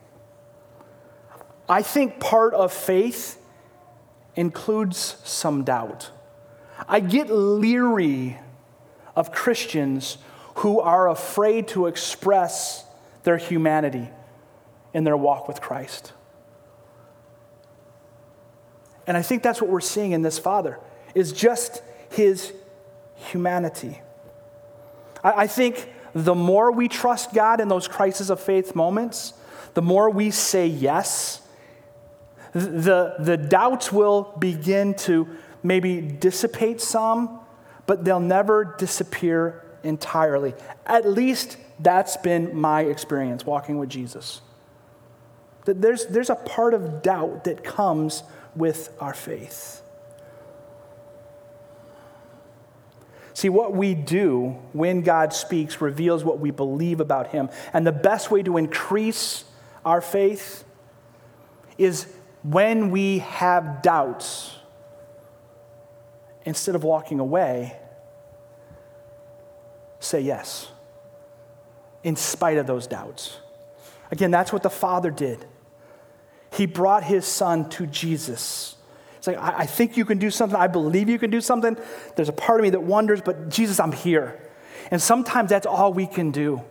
I 1.68 1.83
think 1.83 2.18
part 2.20 2.54
of 2.54 2.72
faith 2.72 3.40
includes 4.37 5.16
some 5.24 5.64
doubt. 5.64 6.11
I 6.88 7.00
get 7.00 7.30
leery 7.30 8.38
of 9.14 9.33
Christians 9.33 10.18
who 10.56 10.80
are 10.80 11.09
afraid 11.09 11.68
to 11.68 11.87
express 11.87 12.85
their 13.22 13.37
humanity 13.37 14.09
in 14.92 15.04
their 15.04 15.16
walk 15.16 15.46
with 15.46 15.61
Christ. 15.61 16.12
And 19.06 19.16
I 19.16 19.22
think 19.22 19.42
that's 19.42 19.61
what 19.61 19.70
we're 19.70 19.80
seeing 19.80 20.12
in 20.12 20.22
this 20.22 20.38
father 20.38 20.78
is 21.14 21.33
just 21.33 21.83
his 22.11 22.52
humanity. 23.28 24.00
I, 25.22 25.46
think 25.46 25.92
the 26.14 26.35
more 26.35 26.72
we 26.72 26.88
trust 26.88 27.35
God 27.35 27.61
in 27.61 27.68
those 27.68 27.87
crisis 27.87 28.30
of 28.30 28.40
faith 28.40 28.74
moments, 28.74 29.35
the 29.74 29.83
more 29.83 30.09
we 30.11 30.30
say 30.30 30.66
yes, 30.66 31.42
the, 32.52 33.14
the 33.18 33.37
doubts 33.37 33.92
will 33.92 34.35
begin 34.38 34.94
to 34.94 35.28
maybe 35.62 36.00
dissipate 36.00 36.80
some, 36.80 37.38
but 37.87 38.04
they'll 38.04 38.18
never 38.18 38.74
disappear 38.78 39.64
entirely. 39.83 40.54
At 40.87 41.09
least 41.09 41.56
that's 41.78 42.16
been 42.16 42.56
my 42.59 42.83
experience 42.83 43.44
walking 43.44 43.78
with 43.78 43.88
Jesus. 43.88 44.40
That 45.66 45.80
there's, 45.80 46.06
there's 46.06 46.30
a 46.30 46.35
part 46.37 46.74
of 46.74 47.02
doubt 47.02 47.44
that 47.44 47.62
comes 47.62 48.22
with 48.56 48.92
our 49.00 49.14
faith. 49.14 49.83
See, 53.40 53.48
what 53.48 53.72
we 53.72 53.94
do 53.94 54.59
when 54.74 55.00
God 55.00 55.33
speaks 55.33 55.81
reveals 55.81 56.22
what 56.22 56.40
we 56.40 56.50
believe 56.50 57.00
about 57.00 57.29
Him. 57.29 57.48
And 57.72 57.87
the 57.87 57.90
best 57.90 58.31
way 58.31 58.42
to 58.42 58.59
increase 58.59 59.44
our 59.83 60.03
faith 60.03 60.62
is 61.79 62.07
when 62.42 62.90
we 62.90 63.20
have 63.20 63.81
doubts, 63.81 64.57
instead 66.44 66.74
of 66.74 66.85
walking 66.85 67.18
away, 67.18 67.79
say 70.00 70.20
yes, 70.20 70.68
in 72.05 72.16
spite 72.16 72.59
of 72.59 72.66
those 72.66 72.87
doubts. 72.87 73.38
Again, 74.11 74.31
that's 74.31 74.53
what 74.53 74.62
the 74.62 74.68
Father 74.68 75.11
did. 75.11 75.46
He 76.53 76.66
brought 76.66 77.05
His 77.05 77.24
Son 77.24 77.70
to 77.70 77.87
Jesus 77.87 78.76
it's 79.20 79.26
like, 79.26 79.37
I, 79.37 79.59
I 79.59 79.66
think 79.66 79.98
you 79.98 80.06
can 80.06 80.16
do 80.16 80.30
something. 80.30 80.59
I 80.59 80.66
believe 80.66 81.11
you 81.11 81.18
can 81.18 81.28
do 81.30 81.42
something. 81.42 81.76
There's 82.16 82.30
a 82.30 82.33
part 82.33 82.59
of 82.59 82.62
me 82.62 82.70
that 82.70 82.83
wonders, 82.83 83.20
but 83.20 83.50
Jesus, 83.50 83.78
I'm 83.78 83.92
here. 83.92 84.40
And 84.90 85.00
sometimes 85.00 85.50
that's 85.50 85.66
all 85.66 85.92
we 85.92 86.06
can 86.06 86.30
do. 86.30 86.62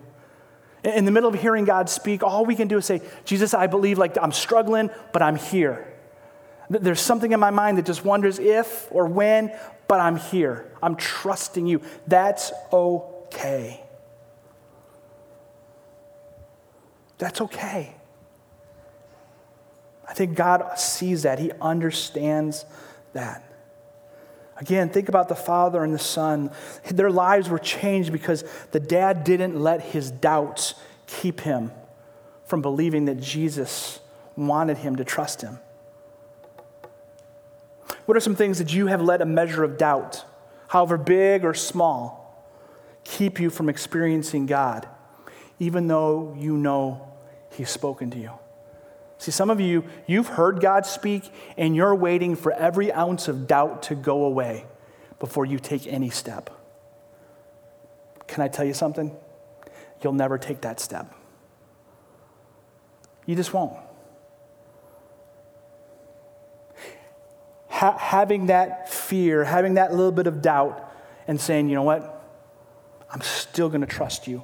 In 0.84 1.06
the 1.06 1.12
middle 1.12 1.30
of 1.30 1.40
hearing 1.40 1.64
God 1.64 1.92
speak, 1.92 2.24
all 2.24 2.48
we 2.48 2.56
can 2.56 2.68
do 2.68 2.80
is 2.80 2.88
say, 2.88 3.02
Jesus, 3.24 3.54
I 3.54 3.68
believe 3.68 4.00
like 4.00 4.18
I'm 4.20 4.32
struggling, 4.32 4.90
but 5.14 5.22
I'm 5.22 5.36
here. 5.36 5.94
There's 6.72 7.00
something 7.00 7.34
in 7.34 7.40
my 7.40 7.52
mind 7.52 7.78
that 7.78 7.86
just 7.86 8.04
wonders 8.04 8.40
if 8.40 8.88
or 8.90 9.06
when, 9.06 9.56
but 9.88 10.00
I'm 10.00 10.16
here. 10.16 10.72
I'm 10.82 10.96
trusting 10.96 11.68
you. 11.68 11.84
That's 12.08 12.52
okay. 12.74 13.84
That's 17.20 17.42
okay. 17.42 17.96
I 20.10 20.14
think 20.14 20.36
God 20.36 20.80
sees 20.80 21.22
that. 21.22 21.38
He 21.38 21.52
understands 21.62 22.66
that. 23.14 23.44
Again, 24.58 24.90
think 24.90 25.08
about 25.08 25.30
the 25.30 25.36
father 25.36 25.84
and 25.84 25.94
the 25.94 26.00
son. 26.00 26.52
Their 26.90 27.12
lives 27.12 27.48
were 27.48 27.60
changed 27.60 28.12
because 28.12 28.44
the 28.72 28.80
dad 28.80 29.24
didn't 29.24 29.58
let 29.58 29.82
his 29.82 30.10
doubts 30.10 30.74
keep 31.06 31.42
him 31.42 31.72
from 32.44 32.64
believing 32.64 33.06
that 33.06 33.22
Jesus 33.22 34.00
wanted 34.36 34.78
him 34.78 34.96
to 34.96 35.06
trust 35.06 35.42
him. 35.42 35.60
What 38.06 38.18
are 38.18 38.22
some 38.22 38.36
things 38.36 38.58
that 38.58 38.74
you 38.74 38.88
have 38.88 39.02
let 39.02 39.22
a 39.22 39.26
measure 39.26 39.64
of 39.64 39.78
doubt, 39.78 40.26
however 40.70 40.98
big 40.98 41.46
or 41.46 41.54
small, 41.54 42.44
keep 43.04 43.40
you 43.40 43.52
from 43.52 43.70
experiencing 43.70 44.48
God, 44.48 44.88
even 45.60 45.88
though 45.88 46.36
you 46.38 46.58
know 46.58 47.08
He's 47.52 47.70
spoken 47.70 48.10
to 48.12 48.18
you? 48.18 48.32
See, 49.20 49.32
some 49.32 49.50
of 49.50 49.60
you, 49.60 49.84
you've 50.08 50.30
heard 50.30 50.62
God 50.62 50.86
speak, 50.86 51.30
and 51.58 51.76
you're 51.76 51.94
waiting 51.94 52.38
for 52.38 52.54
every 52.54 52.92
ounce 52.92 53.28
of 53.28 53.48
doubt 53.48 53.84
to 53.84 53.96
go 53.96 54.24
away 54.24 54.66
before 55.20 55.46
you 55.46 55.60
take 55.60 55.86
any 55.88 56.10
step. 56.10 56.50
Can 58.28 58.42
I 58.42 58.48
tell 58.48 58.64
you 58.66 58.74
something? 58.74 59.14
You'll 60.02 60.14
never 60.14 60.38
take 60.38 60.62
that 60.62 60.80
step. 60.80 61.14
You 63.26 63.36
just 63.36 63.54
won't. 63.54 63.78
Ha- 67.68 67.98
having 67.98 68.46
that 68.46 68.90
fear, 68.90 69.44
having 69.44 69.74
that 69.74 69.92
little 69.92 70.14
bit 70.14 70.28
of 70.28 70.42
doubt, 70.42 70.94
and 71.28 71.42
saying, 71.42 71.68
you 71.68 71.76
know 71.76 71.84
what? 71.84 72.24
I'm 73.12 73.22
still 73.22 73.68
going 73.68 73.82
to 73.82 73.88
trust 73.88 74.28
you. 74.28 74.44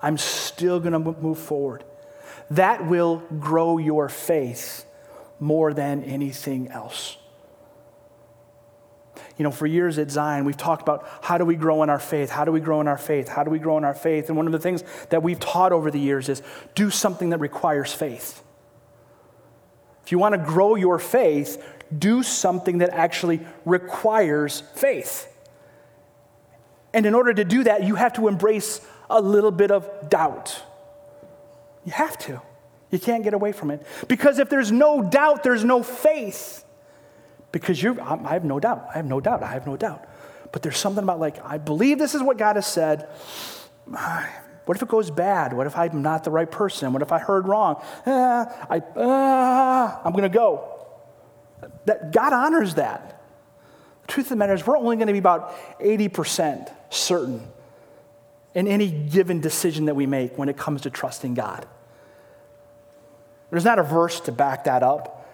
I'm 0.00 0.16
still 0.16 0.78
going 0.78 0.92
to 0.92 1.00
move 1.00 1.38
forward 1.38 1.82
that 2.56 2.86
will 2.86 3.22
grow 3.38 3.78
your 3.78 4.08
faith 4.08 4.84
more 5.40 5.72
than 5.72 6.04
anything 6.04 6.68
else. 6.68 7.16
You 9.38 9.44
know, 9.44 9.50
for 9.50 9.66
years 9.66 9.98
at 9.98 10.10
Zion, 10.10 10.44
we've 10.44 10.56
talked 10.56 10.82
about 10.82 11.08
how 11.22 11.38
do 11.38 11.44
we 11.44 11.56
grow 11.56 11.82
in 11.82 11.90
our 11.90 11.98
faith? 11.98 12.30
How 12.30 12.44
do 12.44 12.52
we 12.52 12.60
grow 12.60 12.80
in 12.80 12.88
our 12.88 12.98
faith? 12.98 13.28
How 13.28 13.42
do 13.42 13.50
we 13.50 13.58
grow 13.58 13.78
in 13.78 13.84
our 13.84 13.94
faith? 13.94 14.28
And 14.28 14.36
one 14.36 14.46
of 14.46 14.52
the 14.52 14.58
things 14.58 14.84
that 15.08 15.22
we've 15.22 15.40
taught 15.40 15.72
over 15.72 15.90
the 15.90 15.98
years 15.98 16.28
is 16.28 16.42
do 16.74 16.90
something 16.90 17.30
that 17.30 17.40
requires 17.40 17.92
faith. 17.92 18.42
If 20.04 20.12
you 20.12 20.18
want 20.18 20.34
to 20.34 20.38
grow 20.38 20.74
your 20.74 20.98
faith, 20.98 21.64
do 21.96 22.22
something 22.22 22.78
that 22.78 22.90
actually 22.90 23.40
requires 23.64 24.62
faith. 24.74 25.28
And 26.92 27.06
in 27.06 27.14
order 27.14 27.32
to 27.32 27.44
do 27.44 27.64
that, 27.64 27.84
you 27.84 27.94
have 27.94 28.12
to 28.14 28.28
embrace 28.28 28.86
a 29.08 29.20
little 29.20 29.50
bit 29.50 29.70
of 29.70 30.10
doubt. 30.10 30.62
You 31.84 31.92
have 31.92 32.18
to. 32.18 32.40
You 32.90 32.98
can't 32.98 33.24
get 33.24 33.34
away 33.34 33.52
from 33.52 33.70
it. 33.70 33.84
Because 34.06 34.38
if 34.38 34.50
there's 34.50 34.70
no 34.70 35.02
doubt, 35.02 35.42
there's 35.42 35.64
no 35.64 35.82
faith. 35.82 36.64
Because 37.50 37.82
you're, 37.82 38.00
I 38.00 38.32
have 38.32 38.44
no 38.44 38.60
doubt. 38.60 38.86
I 38.90 38.98
have 38.98 39.06
no 39.06 39.20
doubt. 39.20 39.42
I 39.42 39.52
have 39.52 39.66
no 39.66 39.76
doubt. 39.76 40.06
But 40.52 40.62
there's 40.62 40.76
something 40.76 41.02
about, 41.02 41.18
like, 41.18 41.42
I 41.44 41.58
believe 41.58 41.98
this 41.98 42.14
is 42.14 42.22
what 42.22 42.38
God 42.38 42.56
has 42.56 42.66
said. 42.66 43.08
What 44.64 44.76
if 44.76 44.82
it 44.84 44.88
goes 44.88 45.10
bad? 45.10 45.52
What 45.52 45.66
if 45.66 45.76
I'm 45.76 46.02
not 46.02 46.22
the 46.22 46.30
right 46.30 46.48
person? 46.48 46.92
What 46.92 47.02
if 47.02 47.10
I 47.10 47.18
heard 47.18 47.48
wrong? 47.48 47.82
Uh, 48.06 48.44
I, 48.70 48.78
uh, 48.78 50.00
I'm 50.04 50.12
going 50.12 50.22
to 50.22 50.28
go. 50.28 50.86
That, 51.86 52.12
God 52.12 52.32
honors 52.32 52.76
that. 52.76 53.20
The 54.02 54.06
truth 54.06 54.26
of 54.26 54.30
the 54.30 54.36
matter 54.36 54.54
is, 54.54 54.64
we're 54.64 54.78
only 54.78 54.94
going 54.94 55.08
to 55.08 55.12
be 55.12 55.18
about 55.18 55.80
80% 55.80 56.72
certain 56.90 57.42
in 58.54 58.68
any 58.68 58.90
given 58.90 59.40
decision 59.40 59.86
that 59.86 59.94
we 59.94 60.06
make 60.06 60.36
when 60.36 60.48
it 60.48 60.56
comes 60.56 60.82
to 60.82 60.90
trusting 60.90 61.34
God. 61.34 61.66
There's 63.50 63.64
not 63.64 63.78
a 63.78 63.82
verse 63.82 64.20
to 64.20 64.32
back 64.32 64.64
that 64.64 64.82
up. 64.82 65.28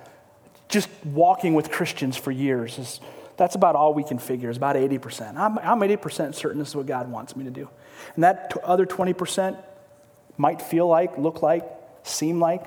Just 0.68 0.88
walking 1.04 1.54
with 1.54 1.70
Christians 1.70 2.16
for 2.16 2.30
years 2.30 2.78
is 2.78 3.00
that's 3.36 3.54
about 3.54 3.76
all 3.76 3.94
we 3.94 4.02
can 4.02 4.18
figure 4.18 4.50
is 4.50 4.56
about 4.56 4.76
80%. 4.76 5.36
I'm, 5.36 5.58
I'm 5.58 5.80
80% 5.80 6.34
certain 6.34 6.58
this 6.58 6.68
is 6.68 6.76
what 6.76 6.86
God 6.86 7.10
wants 7.10 7.36
me 7.36 7.44
to 7.44 7.50
do. 7.50 7.68
And 8.16 8.24
that 8.24 8.50
t- 8.50 8.60
other 8.64 8.84
20% 8.84 9.56
might 10.36 10.60
feel 10.60 10.88
like, 10.88 11.16
look 11.16 11.40
like, 11.40 11.64
seem 12.02 12.40
like 12.40 12.66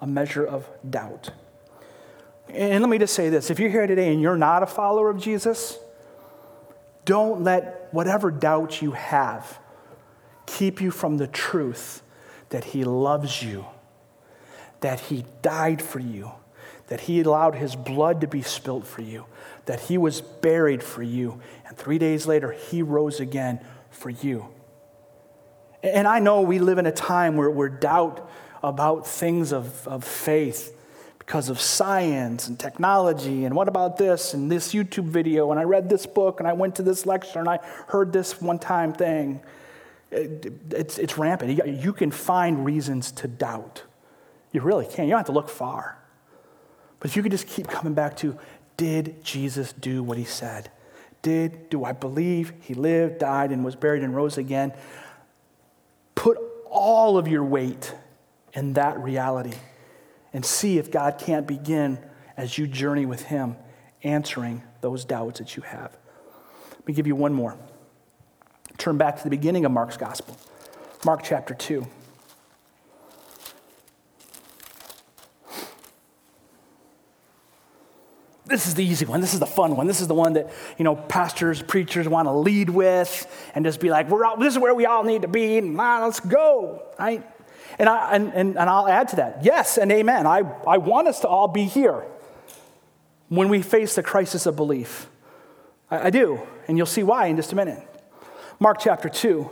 a 0.00 0.06
measure 0.06 0.44
of 0.44 0.68
doubt. 0.88 1.30
And 2.48 2.82
let 2.82 2.90
me 2.90 2.98
just 2.98 3.14
say 3.14 3.28
this 3.28 3.50
if 3.50 3.60
you're 3.60 3.70
here 3.70 3.86
today 3.86 4.12
and 4.12 4.20
you're 4.20 4.36
not 4.36 4.62
a 4.62 4.66
follower 4.66 5.10
of 5.10 5.20
Jesus, 5.20 5.78
don't 7.04 7.42
let 7.44 7.88
whatever 7.92 8.30
doubts 8.32 8.82
you 8.82 8.92
have 8.92 9.58
keep 10.58 10.80
you 10.80 10.90
from 10.90 11.16
the 11.18 11.26
truth 11.26 12.02
that 12.50 12.64
He 12.64 12.84
loves 12.84 13.42
you, 13.42 13.66
that 14.80 15.00
He 15.00 15.24
died 15.42 15.80
for 15.80 16.00
you, 16.00 16.32
that 16.88 17.02
He 17.02 17.20
allowed 17.20 17.54
His 17.54 17.76
blood 17.76 18.20
to 18.20 18.26
be 18.26 18.42
spilt 18.42 18.86
for 18.86 19.02
you, 19.02 19.26
that 19.66 19.80
He 19.80 19.96
was 19.96 20.20
buried 20.20 20.82
for 20.82 21.02
you, 21.02 21.40
and 21.66 21.76
three 21.76 21.98
days 21.98 22.26
later, 22.26 22.52
He 22.52 22.82
rose 22.82 23.20
again 23.20 23.60
for 23.90 24.10
you. 24.10 24.48
And 25.82 26.06
I 26.06 26.18
know 26.18 26.42
we 26.42 26.58
live 26.58 26.78
in 26.78 26.86
a 26.86 26.92
time 26.92 27.36
where, 27.36 27.50
where 27.50 27.68
doubt 27.68 28.28
about 28.62 29.06
things 29.06 29.52
of, 29.52 29.88
of 29.88 30.04
faith 30.04 30.76
because 31.18 31.48
of 31.48 31.60
science 31.60 32.48
and 32.48 32.58
technology 32.58 33.44
and 33.44 33.54
what 33.54 33.68
about 33.68 33.96
this 33.96 34.34
and 34.34 34.50
this 34.50 34.74
YouTube 34.74 35.04
video 35.04 35.50
and 35.50 35.60
I 35.60 35.62
read 35.62 35.88
this 35.88 36.04
book 36.04 36.40
and 36.40 36.48
I 36.48 36.52
went 36.52 36.74
to 36.74 36.82
this 36.82 37.06
lecture 37.06 37.38
and 37.38 37.48
I 37.48 37.60
heard 37.86 38.12
this 38.12 38.42
one 38.42 38.58
time 38.58 38.92
thing 38.92 39.40
it's, 40.10 40.98
it's 40.98 41.16
rampant. 41.18 41.66
You 41.66 41.92
can 41.92 42.10
find 42.10 42.64
reasons 42.64 43.12
to 43.12 43.28
doubt. 43.28 43.84
You 44.52 44.60
really 44.60 44.86
can. 44.86 45.04
You 45.04 45.10
don't 45.10 45.20
have 45.20 45.26
to 45.26 45.32
look 45.32 45.48
far. 45.48 45.98
But 46.98 47.10
if 47.10 47.16
you 47.16 47.22
could 47.22 47.32
just 47.32 47.46
keep 47.46 47.68
coming 47.68 47.94
back 47.94 48.16
to, 48.18 48.36
did 48.76 49.24
Jesus 49.24 49.72
do 49.72 50.02
what 50.02 50.18
he 50.18 50.24
said? 50.24 50.70
Did, 51.22 51.68
do 51.68 51.84
I 51.84 51.92
believe 51.92 52.52
he 52.60 52.74
lived, 52.74 53.18
died, 53.18 53.52
and 53.52 53.64
was 53.64 53.76
buried 53.76 54.02
and 54.02 54.14
rose 54.14 54.38
again? 54.38 54.72
Put 56.14 56.38
all 56.68 57.18
of 57.18 57.28
your 57.28 57.44
weight 57.44 57.94
in 58.52 58.72
that 58.74 58.98
reality 58.98 59.56
and 60.32 60.44
see 60.44 60.78
if 60.78 60.90
God 60.90 61.18
can't 61.18 61.46
begin 61.46 61.98
as 62.36 62.56
you 62.56 62.66
journey 62.66 63.06
with 63.06 63.22
him 63.22 63.56
answering 64.02 64.62
those 64.80 65.04
doubts 65.04 65.38
that 65.40 65.56
you 65.56 65.62
have. 65.62 65.96
Let 66.70 66.88
me 66.88 66.94
give 66.94 67.06
you 67.06 67.14
one 67.14 67.34
more. 67.34 67.56
Turn 68.80 68.96
back 68.96 69.18
to 69.18 69.24
the 69.24 69.28
beginning 69.28 69.66
of 69.66 69.72
Mark's 69.72 69.98
gospel, 69.98 70.38
Mark 71.04 71.22
chapter 71.22 71.52
2. 71.52 71.86
This 78.46 78.66
is 78.66 78.74
the 78.74 78.82
easy 78.82 79.04
one. 79.04 79.20
This 79.20 79.34
is 79.34 79.38
the 79.38 79.44
fun 79.44 79.76
one. 79.76 79.86
This 79.86 80.00
is 80.00 80.08
the 80.08 80.14
one 80.14 80.32
that, 80.32 80.50
you 80.78 80.84
know, 80.84 80.96
pastors, 80.96 81.60
preachers 81.60 82.08
want 82.08 82.26
to 82.26 82.32
lead 82.32 82.70
with 82.70 83.50
and 83.54 83.66
just 83.66 83.80
be 83.80 83.90
like, 83.90 84.08
We're 84.08 84.24
all, 84.24 84.38
this 84.38 84.54
is 84.54 84.58
where 84.58 84.74
we 84.74 84.86
all 84.86 85.04
need 85.04 85.22
to 85.22 85.28
be, 85.28 85.58
and 85.58 85.76
let's 85.76 86.20
go, 86.20 86.82
right? 86.98 87.22
And, 87.78 87.86
I, 87.86 88.14
and, 88.14 88.32
and, 88.32 88.58
and 88.58 88.70
I'll 88.70 88.88
add 88.88 89.08
to 89.08 89.16
that. 89.16 89.44
Yes 89.44 89.76
and 89.76 89.92
amen. 89.92 90.26
I, 90.26 90.38
I 90.66 90.78
want 90.78 91.06
us 91.06 91.20
to 91.20 91.28
all 91.28 91.48
be 91.48 91.64
here 91.64 92.06
when 93.28 93.50
we 93.50 93.60
face 93.60 93.94
the 93.94 94.02
crisis 94.02 94.46
of 94.46 94.56
belief. 94.56 95.06
I, 95.90 96.06
I 96.06 96.10
do, 96.10 96.40
and 96.66 96.78
you'll 96.78 96.86
see 96.86 97.02
why 97.02 97.26
in 97.26 97.36
just 97.36 97.52
a 97.52 97.56
minute. 97.56 97.86
Mark 98.62 98.76
chapter 98.78 99.08
2. 99.08 99.50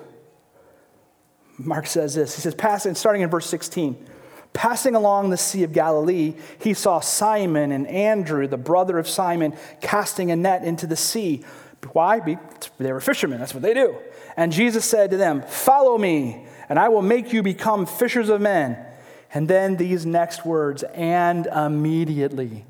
Mark 1.56 1.86
says 1.86 2.14
this. 2.14 2.36
He 2.36 2.42
says, 2.42 2.54
passing, 2.54 2.94
starting 2.94 3.22
in 3.22 3.30
verse 3.30 3.46
16, 3.46 4.06
passing 4.52 4.94
along 4.94 5.30
the 5.30 5.38
Sea 5.38 5.64
of 5.64 5.72
Galilee, 5.72 6.34
he 6.60 6.74
saw 6.74 7.00
Simon 7.00 7.72
and 7.72 7.86
Andrew, 7.88 8.46
the 8.46 8.58
brother 8.58 8.98
of 8.98 9.08
Simon, 9.08 9.56
casting 9.80 10.30
a 10.30 10.36
net 10.36 10.62
into 10.62 10.86
the 10.86 10.94
sea. 10.94 11.42
Why? 11.92 12.20
They 12.76 12.92
were 12.92 13.00
fishermen. 13.00 13.38
That's 13.38 13.54
what 13.54 13.62
they 13.62 13.72
do. 13.72 13.96
And 14.36 14.52
Jesus 14.52 14.84
said 14.84 15.10
to 15.10 15.16
them, 15.16 15.40
Follow 15.42 15.96
me, 15.96 16.46
and 16.68 16.78
I 16.78 16.90
will 16.90 17.02
make 17.02 17.32
you 17.32 17.42
become 17.42 17.86
fishers 17.86 18.28
of 18.28 18.42
men. 18.42 18.76
And 19.32 19.48
then 19.48 19.76
these 19.76 20.04
next 20.04 20.44
words, 20.44 20.82
and 20.94 21.46
immediately, 21.46 22.66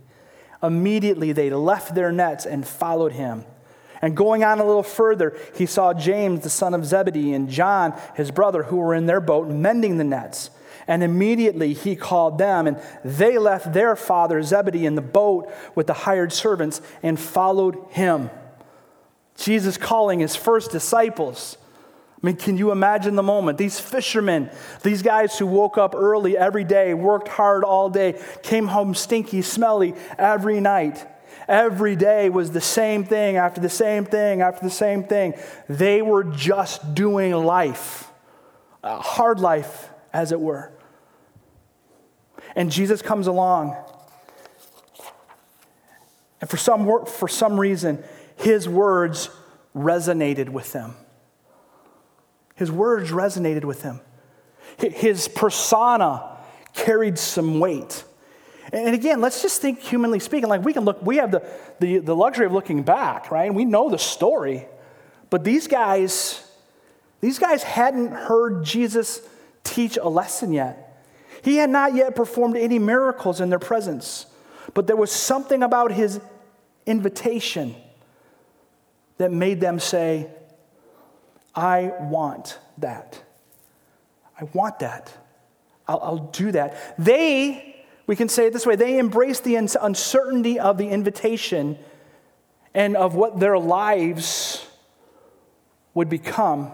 immediately 0.63 1.33
they 1.33 1.51
left 1.51 1.97
their 1.97 2.13
nets 2.13 2.47
and 2.47 2.67
followed 2.67 3.13
him. 3.13 3.45
And 4.01 4.17
going 4.17 4.45
on 4.45 4.61
a 4.61 4.65
little 4.65 4.83
further, 4.83 5.37
he 5.55 5.67
saw 5.67 5.93
James, 5.93 6.41
the 6.41 6.51
son 6.51 6.75
of 6.75 6.85
Zebedee, 6.85 7.33
and 7.33 7.49
John, 7.49 7.99
his 8.15 8.31
brother, 8.31 8.65
who 8.65 8.77
were 8.77 8.95
in 8.95 9.07
their 9.07 9.21
boat 9.21 9.49
mending 9.49 9.99
the 9.99 10.05
nets. 10.05 10.51
And 10.87 11.03
immediately 11.03 11.75
he 11.75 11.97
called 11.97 12.39
them, 12.39 12.67
and 12.67 12.81
they 13.05 13.37
left 13.37 13.75
their 13.75 13.95
father 13.95 14.43
Zebedee 14.43 14.87
in 14.87 14.95
the 14.95 15.03
boat 15.03 15.53
with 15.75 15.87
the 15.87 15.93
hired 15.93 16.33
servants 16.33 16.81
and 17.03 17.21
followed 17.21 17.77
him. 17.91 18.31
Jesus 19.37 19.77
calling 19.77 20.21
his 20.21 20.35
first 20.35 20.71
disciples. 20.71 21.59
I 22.23 22.27
mean, 22.27 22.37
can 22.37 22.57
you 22.57 22.73
imagine 22.73 23.15
the 23.15 23.23
moment? 23.23 23.59
These 23.59 23.79
fishermen, 23.79 24.51
these 24.83 25.03
guys 25.03 25.39
who 25.39 25.47
woke 25.47 25.79
up 25.79 25.95
early 25.95 26.37
every 26.37 26.65
day, 26.65 26.93
worked 26.95 27.29
hard 27.29 27.63
all 27.63 27.91
day, 27.91 28.21
came 28.43 28.67
home 28.67 28.95
stinky, 28.95 29.43
smelly 29.43 29.95
every 30.19 30.59
night. 30.59 31.07
Every 31.49 31.97
day 31.97 32.29
was 32.29 32.51
the 32.51 32.61
same 32.61 33.05
thing 33.05 33.37
after 33.37 33.61
the 33.61 33.71
same 33.71 34.05
thing 34.05 34.43
after 34.43 34.63
the 34.63 34.71
same 34.71 35.05
thing. 35.05 35.33
They 35.67 36.03
were 36.03 36.23
just 36.23 36.95
doing 36.95 37.33
life, 37.33 38.11
a 38.85 39.01
hard 39.01 39.41
life, 39.41 39.89
as 40.13 40.31
it 40.31 40.41
were. 40.41 40.71
And 42.55 42.71
Jesus 42.71 43.01
comes 43.01 43.27
along. 43.27 43.77
And 46.41 46.51
for 46.51 46.59
some, 46.59 47.07
for 47.07 47.29
some 47.29 47.59
reason, 47.59 48.05
his 48.37 48.69
words 48.69 49.31
resonated 49.75 50.51
with 50.51 50.73
them. 50.73 50.95
His 52.57 52.71
words 52.71 53.11
resonated 53.11 53.65
with 53.65 53.83
them. 53.83 54.01
His 54.79 55.29
persona 55.29 56.37
carried 56.75 57.19
some 57.19 57.59
weight. 57.59 58.05
And 58.73 58.95
again, 58.95 59.21
let's 59.21 59.43
just 59.43 59.63
think 59.63 59.81
humanly 59.81 60.19
speaking, 60.19 60.49
like 60.49 60.65
we 60.65 60.73
can 60.73 60.85
look, 60.85 61.03
we 61.03 61.17
have 61.17 61.31
the, 61.31 61.43
the, 61.81 61.99
the 61.99 62.15
luxury 62.15 62.47
of 62.47 62.53
looking 62.53 62.83
back, 62.83 63.31
right? 63.31 63.53
We 63.53 63.65
know 63.65 63.89
the 63.89 63.99
story. 63.99 64.67
But 65.31 65.45
these 65.45 65.67
guys, 65.67 66.45
these 67.21 67.39
guys 67.39 67.63
hadn't 67.63 68.13
heard 68.13 68.65
Jesus 68.65 69.23
teach 69.65 69.97
a 69.97 70.09
lesson 70.09 70.53
yet. 70.53 70.85
He 71.43 71.57
had 71.57 71.71
not 71.71 71.95
yet 71.95 72.15
performed 72.15 72.57
any 72.57 72.79
miracles 72.79 73.41
in 73.41 73.51
their 73.51 73.59
presence. 73.59 74.27
But 74.75 74.87
there 74.87 74.97
was 74.97 75.11
something 75.11 75.63
about 75.63 75.93
his 75.93 76.21
invitation 76.87 77.75
that 79.19 79.33
made 79.33 79.61
them 79.61 79.79
say, 79.79 80.29
I 81.55 81.93
want 82.01 82.59
that. 82.79 83.23
I 84.41 84.45
want 84.53 84.79
that. 84.81 85.13
I'll, 85.87 86.01
I'll, 86.03 86.19
do 86.19 86.53
that. 86.53 86.95
They, 86.99 87.78
we 88.09 88.17
can 88.17 88.31
say 88.31 88.47
it 88.47 88.55
this 88.55 88.65
way, 88.65 88.75
they 88.75 88.99
embraced 88.99 89.45
the 89.45 89.57
uncertainty 89.57 90.59
of 90.59 90.79
the 90.79 90.89
invitation 90.89 91.79
and 92.73 92.97
of 92.97 93.15
what 93.15 93.39
their 93.39 93.59
lives 93.59 94.67
would 95.93 96.09
become. 96.09 96.71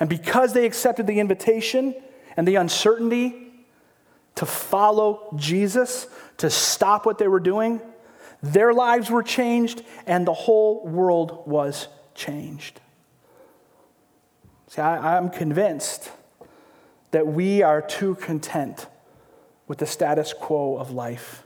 And 0.00 0.08
because 0.08 0.54
they 0.54 0.64
accepted 0.64 1.06
the 1.06 1.20
invitation 1.20 1.94
and 2.34 2.48
the 2.48 2.54
uncertainty 2.54 3.52
to 4.36 4.46
follow 4.46 5.34
Jesus, 5.36 6.06
to 6.38 6.48
stop 6.48 7.04
what 7.04 7.18
they 7.18 7.28
were 7.28 7.38
doing, 7.38 7.82
their 8.42 8.72
lives 8.72 9.10
were 9.10 9.22
changed 9.22 9.82
and 10.06 10.26
the 10.26 10.32
whole 10.32 10.86
world 10.86 11.46
was 11.46 11.88
changed. 12.14 12.80
See, 14.68 14.80
I, 14.80 15.18
I'm 15.18 15.28
convinced 15.28 16.10
that 17.10 17.26
we 17.26 17.62
are 17.62 17.82
too 17.82 18.14
content 18.14 18.86
with 19.68 19.78
the 19.78 19.86
status 19.86 20.32
quo 20.32 20.76
of 20.76 20.90
life. 20.90 21.44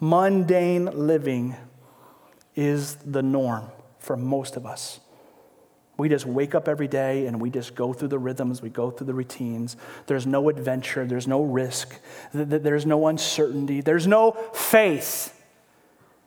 Mundane 0.00 0.86
living 0.86 1.54
is 2.56 2.96
the 2.96 3.22
norm 3.22 3.66
for 4.00 4.16
most 4.16 4.56
of 4.56 4.66
us. 4.66 5.00
We 5.96 6.08
just 6.08 6.26
wake 6.26 6.54
up 6.54 6.68
every 6.68 6.88
day 6.88 7.26
and 7.26 7.40
we 7.40 7.50
just 7.50 7.74
go 7.74 7.92
through 7.92 8.08
the 8.08 8.18
rhythms, 8.18 8.62
we 8.62 8.70
go 8.70 8.90
through 8.90 9.08
the 9.08 9.14
routines. 9.14 9.76
There's 10.06 10.26
no 10.26 10.48
adventure, 10.48 11.04
there's 11.04 11.26
no 11.26 11.42
risk, 11.42 11.98
there's 12.32 12.86
no 12.86 13.08
uncertainty, 13.08 13.80
there's 13.80 14.06
no 14.06 14.32
faith 14.54 15.34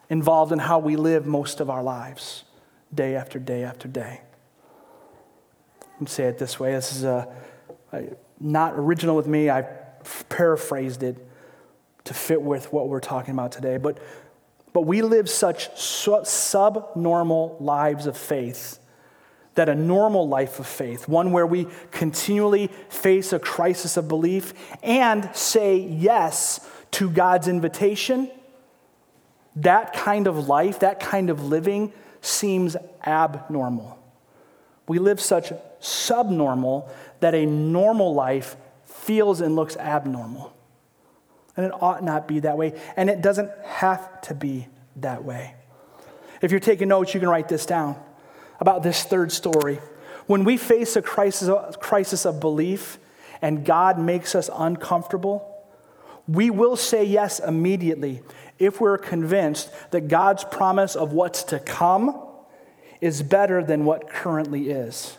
involved 0.10 0.52
in 0.52 0.60
how 0.60 0.80
we 0.80 0.98
live 0.98 1.26
most 1.26 1.62
of 1.62 1.70
our 1.70 1.82
lives, 1.82 2.44
day 2.94 3.16
after 3.16 3.40
day 3.40 3.64
after 3.64 3.88
day 3.88 4.22
say 6.08 6.26
it 6.26 6.38
this 6.38 6.60
way. 6.60 6.74
This 6.74 6.94
is 6.94 7.04
a, 7.04 7.28
a, 7.94 8.04
not 8.40 8.74
original 8.76 9.16
with 9.16 9.28
me. 9.28 9.50
I 9.50 9.66
paraphrased 10.30 11.04
it 11.04 11.18
to 12.04 12.14
fit 12.14 12.42
with 12.42 12.72
what 12.74 12.90
we're 12.90 13.00
talking 13.00 13.34
about 13.34 13.52
today. 13.52 13.78
But, 13.78 14.00
but 14.74 14.82
we 14.82 15.02
live 15.02 15.30
such 15.30 15.70
subnormal 15.78 17.58
lives 17.60 18.06
of 18.06 18.18
faith 18.18 18.80
that 19.56 19.68
a 19.68 19.76
normal 19.76 20.28
life 20.28 20.60
of 20.60 20.68
faith, 20.68 21.08
one 21.08 21.32
where 21.32 21.46
we 21.46 21.68
continually 21.92 22.68
face 22.90 23.34
a 23.34 23.40
crisis 23.40 23.98
of 23.98 24.08
belief 24.08 24.54
and 24.82 25.30
say 25.36 25.78
yes 25.78 26.66
to 26.92 27.10
God's 27.10 27.48
invitation, 27.48 28.32
that 29.58 29.94
kind 29.94 30.28
of 30.28 30.48
life, 30.48 30.80
that 30.80 31.00
kind 31.00 31.30
of 31.30 31.46
living 31.46 31.92
seems 32.22 32.78
abnormal. 33.06 33.98
We 34.88 35.00
live 35.00 35.20
such 35.20 35.52
subnormal 35.80 36.90
that 37.20 37.36
a 37.36 37.46
normal 37.46 38.14
life 38.14 38.56
feels 39.02 39.42
and 39.42 39.56
looks 39.56 39.76
abnormal. 39.78 40.54
And 41.58 41.66
it 41.66 41.74
ought 41.82 42.04
not 42.04 42.28
be 42.28 42.40
that 42.42 42.58
way, 42.58 42.80
and 42.96 43.10
it 43.10 43.22
doesn't 43.22 43.52
have 43.66 44.22
to 44.22 44.34
be 44.34 44.68
that 44.98 45.24
way. 45.24 45.56
If 46.42 46.52
you're 46.52 46.60
taking 46.60 46.88
notes, 46.88 47.14
you 47.14 47.20
can 47.20 47.30
write 47.30 47.50
this 47.50 47.66
down 47.66 48.02
about 48.60 48.84
this 48.84 49.04
third 49.04 49.32
story. 49.32 49.80
When 50.28 50.44
we 50.44 50.56
face 50.56 50.96
a 50.96 51.02
crisis, 51.02 51.48
a 51.48 51.74
crisis 51.80 52.26
of 52.26 52.40
belief 52.40 53.00
and 53.42 53.66
God 53.66 54.00
makes 54.00 54.34
us 54.34 54.50
uncomfortable, 54.54 55.48
we 56.28 56.50
will 56.50 56.76
say 56.76 57.04
yes 57.04 57.40
immediately 57.40 58.22
if 58.60 58.80
we're 58.80 58.98
convinced 58.98 59.72
that 59.92 60.08
God's 60.08 60.44
promise 60.44 60.96
of 60.96 61.12
what's 61.12 61.44
to 61.46 61.60
come 61.60 62.22
is 63.02 63.24
better 63.24 63.64
than 63.64 63.84
what 63.84 64.10
currently 64.10 64.70
is. 64.70 65.18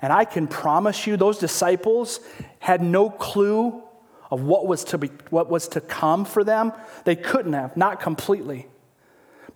And 0.00 0.12
I 0.12 0.24
can 0.24 0.46
promise 0.46 1.06
you, 1.06 1.16
those 1.16 1.38
disciples 1.38 2.20
had 2.60 2.82
no 2.82 3.10
clue 3.10 3.82
of 4.30 4.42
what 4.42 4.66
was 4.66 4.84
to, 4.84 4.98
be, 4.98 5.10
what 5.30 5.50
was 5.50 5.68
to 5.68 5.80
come 5.80 6.24
for 6.24 6.44
them. 6.44 6.72
They 7.04 7.16
couldn't 7.16 7.54
have, 7.54 7.76
not 7.76 8.00
completely. 8.00 8.66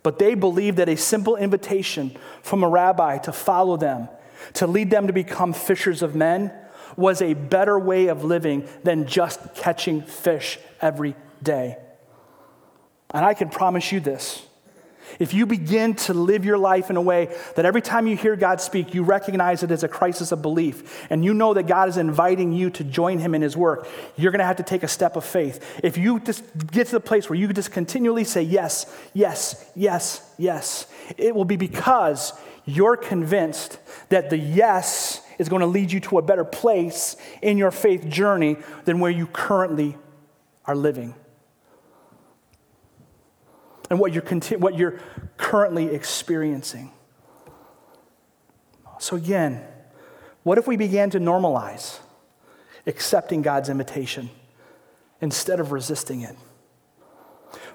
But 0.01 0.19
they 0.19 0.35
believed 0.35 0.77
that 0.77 0.89
a 0.89 0.97
simple 0.97 1.35
invitation 1.35 2.17
from 2.41 2.63
a 2.63 2.69
rabbi 2.69 3.19
to 3.19 3.31
follow 3.31 3.77
them, 3.77 4.09
to 4.53 4.67
lead 4.67 4.89
them 4.89 5.07
to 5.07 5.13
become 5.13 5.53
fishers 5.53 6.01
of 6.01 6.15
men, 6.15 6.51
was 6.97 7.21
a 7.21 7.33
better 7.33 7.79
way 7.79 8.07
of 8.07 8.23
living 8.23 8.67
than 8.83 9.07
just 9.07 9.55
catching 9.55 10.01
fish 10.01 10.59
every 10.81 11.15
day. 11.41 11.77
And 13.11 13.23
I 13.23 13.33
can 13.33 13.49
promise 13.49 13.91
you 13.91 13.99
this 13.99 14.45
if 15.19 15.33
you 15.33 15.45
begin 15.45 15.95
to 15.95 16.13
live 16.13 16.45
your 16.45 16.57
life 16.57 16.89
in 16.89 16.97
a 16.97 17.01
way 17.01 17.35
that 17.55 17.65
every 17.65 17.81
time 17.81 18.07
you 18.07 18.15
hear 18.15 18.35
God 18.35 18.61
speak, 18.61 18.93
you 18.93 19.03
recognize 19.03 19.63
it 19.63 19.71
as 19.71 19.83
a 19.83 19.87
crisis 19.87 20.31
of 20.31 20.41
belief, 20.41 21.05
and 21.09 21.23
you 21.23 21.33
know 21.33 21.53
that 21.53 21.67
God 21.67 21.89
is 21.89 21.97
inviting 21.97 22.51
you 22.51 22.69
to 22.71 22.83
join 22.83 23.19
Him 23.19 23.35
in 23.35 23.41
His 23.41 23.55
work, 23.55 23.87
you're 24.15 24.31
going 24.31 24.39
to 24.39 24.45
have 24.45 24.57
to 24.57 24.63
take 24.63 24.83
a 24.83 24.87
step 24.87 25.15
of 25.15 25.23
faith. 25.23 25.79
If 25.83 25.97
you 25.97 26.19
just 26.19 26.43
get 26.67 26.87
to 26.87 26.93
the 26.93 26.99
place 26.99 27.29
where 27.29 27.37
you 27.37 27.47
just 27.53 27.71
continually 27.71 28.23
say 28.23 28.41
yes, 28.41 28.85
yes, 29.13 29.71
yes, 29.75 30.33
yes, 30.37 30.87
it 31.17 31.35
will 31.35 31.45
be 31.45 31.57
because 31.57 32.33
you're 32.65 32.97
convinced 32.97 33.79
that 34.09 34.29
the 34.29 34.37
yes 34.37 35.21
is 35.37 35.49
going 35.49 35.61
to 35.61 35.67
lead 35.67 35.91
you 35.91 35.99
to 35.99 36.17
a 36.17 36.21
better 36.21 36.45
place 36.45 37.15
in 37.41 37.57
your 37.57 37.71
faith 37.71 38.07
journey 38.07 38.57
than 38.85 38.99
where 38.99 39.11
you 39.11 39.27
currently 39.27 39.97
are 40.65 40.75
living 40.75 41.13
and 43.93 43.99
what 43.99 44.11
you're, 44.11 44.23
conti- 44.23 44.55
what 44.55 44.75
you're 44.75 44.99
currently 45.37 45.93
experiencing. 45.93 46.91
So, 48.97 49.15
again, 49.15 49.63
what 50.41 50.57
if 50.57 50.67
we 50.67 50.77
began 50.77 51.11
to 51.11 51.19
normalize 51.19 51.99
accepting 52.87 53.43
God's 53.43 53.69
invitation 53.69 54.31
instead 55.21 55.59
of 55.59 55.71
resisting 55.71 56.21
it? 56.21 56.35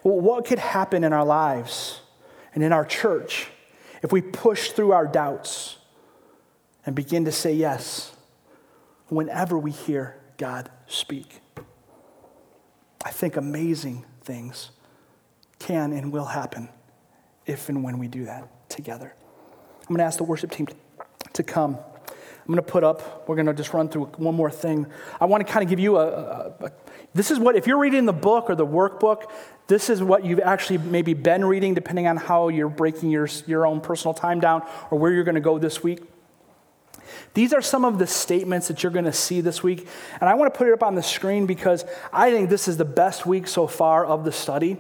Well, 0.03 0.19
what 0.19 0.45
could 0.45 0.59
happen 0.59 1.05
in 1.05 1.12
our 1.12 1.25
lives 1.25 2.01
and 2.53 2.64
in 2.64 2.73
our 2.73 2.85
church 2.85 3.47
if 4.03 4.11
we 4.11 4.21
push 4.21 4.73
through 4.73 4.91
our 4.91 5.07
doubts 5.07 5.77
and 6.85 6.97
begin 6.97 7.27
to 7.27 7.33
say 7.33 7.53
yes 7.53 8.11
whenever 9.07 9.57
we 9.57 9.71
hear 9.71 10.16
God 10.37 10.69
speak? 10.89 11.39
I 13.05 13.12
think 13.12 13.37
amazing 13.37 14.05
things 14.23 14.73
can 15.59 15.93
and 15.93 16.13
will 16.13 16.27
happen 16.27 16.69
if 17.47 17.69
and 17.69 17.83
when 17.83 17.99
we 17.99 18.09
do 18.09 18.25
that 18.25 18.49
together. 18.69 19.15
I'm 19.81 19.89
going 19.89 19.99
to 19.99 20.05
ask 20.05 20.19
the 20.19 20.25
worship 20.25 20.51
team 20.51 20.69
to 21.33 21.43
come. 21.43 21.77
I'm 21.77 22.55
going 22.55 22.65
to 22.65 22.73
put 22.73 22.83
up, 22.83 23.29
we're 23.29 23.37
going 23.37 23.47
to 23.47 23.53
just 23.53 23.75
run 23.75 23.91
through 23.91 24.07
one 24.17 24.35
more 24.35 24.51
thing. 24.51 24.87
I 25.21 25.27
want 25.27 25.47
to 25.47 25.53
kind 25.53 25.63
of 25.63 25.69
give 25.69 25.79
you 25.79 25.99
a, 25.99 26.07
a, 26.07 26.55
a, 26.61 26.73
this 27.13 27.31
is 27.31 27.39
what, 27.39 27.57
if 27.57 27.67
you're 27.67 27.79
reading 27.79 28.07
the 28.07 28.13
book 28.15 28.49
or 28.49 28.55
the 28.55 28.67
workbook, 28.67 29.31
this 29.67 29.91
is 29.91 30.03
what 30.03 30.25
you've 30.25 30.41
actually 30.41 30.79
maybe 30.79 31.13
been 31.13 31.45
reading, 31.45 31.75
depending 31.75 32.07
on 32.07 32.17
how 32.17 32.49
you're 32.49 32.71
breaking 32.71 33.11
your, 33.11 33.29
your 33.47 33.67
own 33.67 33.83
personal 33.83 34.15
time 34.15 34.41
down 34.41 34.67
or 34.91 34.99
where 34.99 35.13
you're 35.13 35.25
going 35.25 35.35
to 35.35 35.43
go 35.43 35.59
this 35.59 35.83
week. 35.83 36.01
These 37.35 37.53
are 37.53 37.61
some 37.61 37.85
of 37.85 37.99
the 37.99 38.07
statements 38.07 38.69
that 38.69 38.83
you're 38.83 38.93
going 38.93 39.05
to 39.05 39.13
see 39.13 39.43
this 39.43 39.63
week. 39.63 39.87
And 40.21 40.29
I 40.29 40.35
want 40.35 40.53
to 40.53 40.57
put 40.57 40.69
it 40.69 40.73
up 40.73 40.83
on 40.83 40.95
the 40.95 41.03
screen 41.03 41.45
because 41.45 41.85
I 42.13 42.31
think 42.31 42.49
this 42.49 42.67
is 42.67 42.79
the 42.79 42.85
best 42.85 43.27
week 43.27 43.47
so 43.47 43.67
far 43.67 44.07
of 44.07 44.25
the 44.25 44.33
study. 44.33 44.79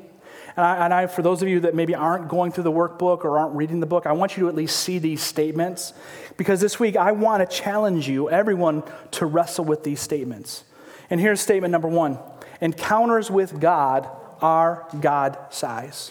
And, 0.58 0.66
I, 0.66 0.84
and 0.86 0.92
I, 0.92 1.06
for 1.06 1.22
those 1.22 1.40
of 1.40 1.46
you 1.46 1.60
that 1.60 1.76
maybe 1.76 1.94
aren't 1.94 2.26
going 2.26 2.50
through 2.50 2.64
the 2.64 2.72
workbook 2.72 3.24
or 3.24 3.38
aren't 3.38 3.54
reading 3.54 3.78
the 3.78 3.86
book, 3.86 4.06
I 4.06 4.12
want 4.12 4.36
you 4.36 4.42
to 4.42 4.48
at 4.48 4.56
least 4.56 4.80
see 4.80 4.98
these 4.98 5.22
statements 5.22 5.92
because 6.36 6.60
this 6.60 6.80
week 6.80 6.96
I 6.96 7.12
want 7.12 7.48
to 7.48 7.56
challenge 7.56 8.08
you, 8.08 8.28
everyone, 8.28 8.82
to 9.12 9.26
wrestle 9.26 9.64
with 9.64 9.84
these 9.84 10.00
statements. 10.00 10.64
And 11.10 11.20
here's 11.20 11.40
statement 11.40 11.70
number 11.70 11.86
one 11.86 12.18
Encounters 12.60 13.30
with 13.30 13.60
God 13.60 14.08
are 14.42 14.84
God 15.00 15.38
size. 15.50 16.10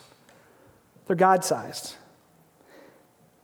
They're 1.08 1.18
God 1.18 1.44
sized. 1.44 1.96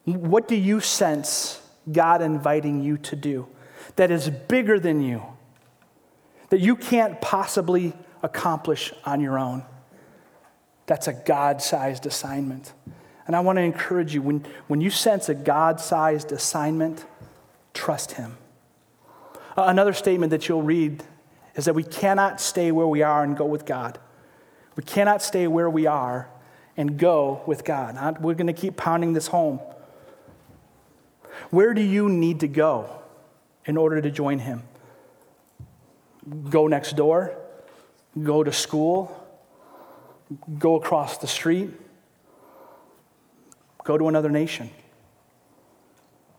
What 0.06 0.47
do 0.47 0.56
you 0.56 0.80
sense 0.80 1.62
God 1.91 2.22
inviting 2.22 2.82
you 2.82 2.95
to 2.99 3.18
do 3.18 3.49
that 3.97 4.10
is 4.10 4.30
bigger 4.30 4.80
than 4.80 5.01
you, 5.01 5.22
that 6.47 6.62
you 6.62 6.78
can't 6.78 7.20
possibly 7.20 7.91
accomplish 8.22 8.93
on 9.04 9.20
your 9.20 9.38
own? 9.38 9.66
That's 10.86 11.08
a 11.08 11.14
God 11.14 11.62
sized 11.62 12.06
assignment. 12.06 12.74
And 13.26 13.36
I 13.36 13.40
want 13.40 13.58
to 13.58 13.62
encourage 13.62 14.14
you 14.14 14.22
when, 14.22 14.46
when 14.68 14.82
you 14.82 14.90
sense 14.90 15.30
a 15.30 15.34
God 15.34 15.80
sized 15.80 16.32
assignment, 16.32 17.06
trust 17.74 18.14
Him. 18.14 18.38
Uh, 19.58 19.66
another 19.68 19.94
statement 19.94 20.32
that 20.32 20.48
you'll 20.48 20.62
read 20.62 21.04
is 21.56 21.66
that 21.66 21.74
we 21.74 21.84
cannot 21.84 22.42
stay 22.42 22.72
where 22.72 22.88
we 22.88 23.02
are 23.02 23.24
and 23.24 23.38
go 23.38 23.46
with 23.46 23.66
God. 23.66 24.00
We 24.76 24.84
cannot 24.84 25.22
stay 25.22 25.48
where 25.48 25.70
we 25.70 25.86
are 25.86 26.28
and 26.76 26.98
go 26.98 27.44
with 27.46 27.64
God. 27.64 28.20
We're 28.20 28.34
going 28.34 28.48
to 28.48 28.54
keep 28.54 28.76
pounding 28.76 29.14
this 29.14 29.28
home. 29.28 29.60
Where 31.52 31.74
do 31.74 31.82
you 31.82 32.10
need 32.10 32.40
to 32.40 32.48
go 32.48 32.90
in 33.66 33.78
order 33.78 34.02
to 34.02 34.10
join 34.10 34.40
Him? 34.40 34.64
Go 36.50 36.68
next 36.68 36.96
door, 36.96 37.38
go 38.22 38.44
to 38.44 38.52
school, 38.52 39.23
go 40.60 40.76
across 40.76 41.18
the 41.18 41.28
street, 41.28 41.70
go 43.84 43.98
to 43.98 44.08
another 44.08 44.30
nation. 44.30 44.70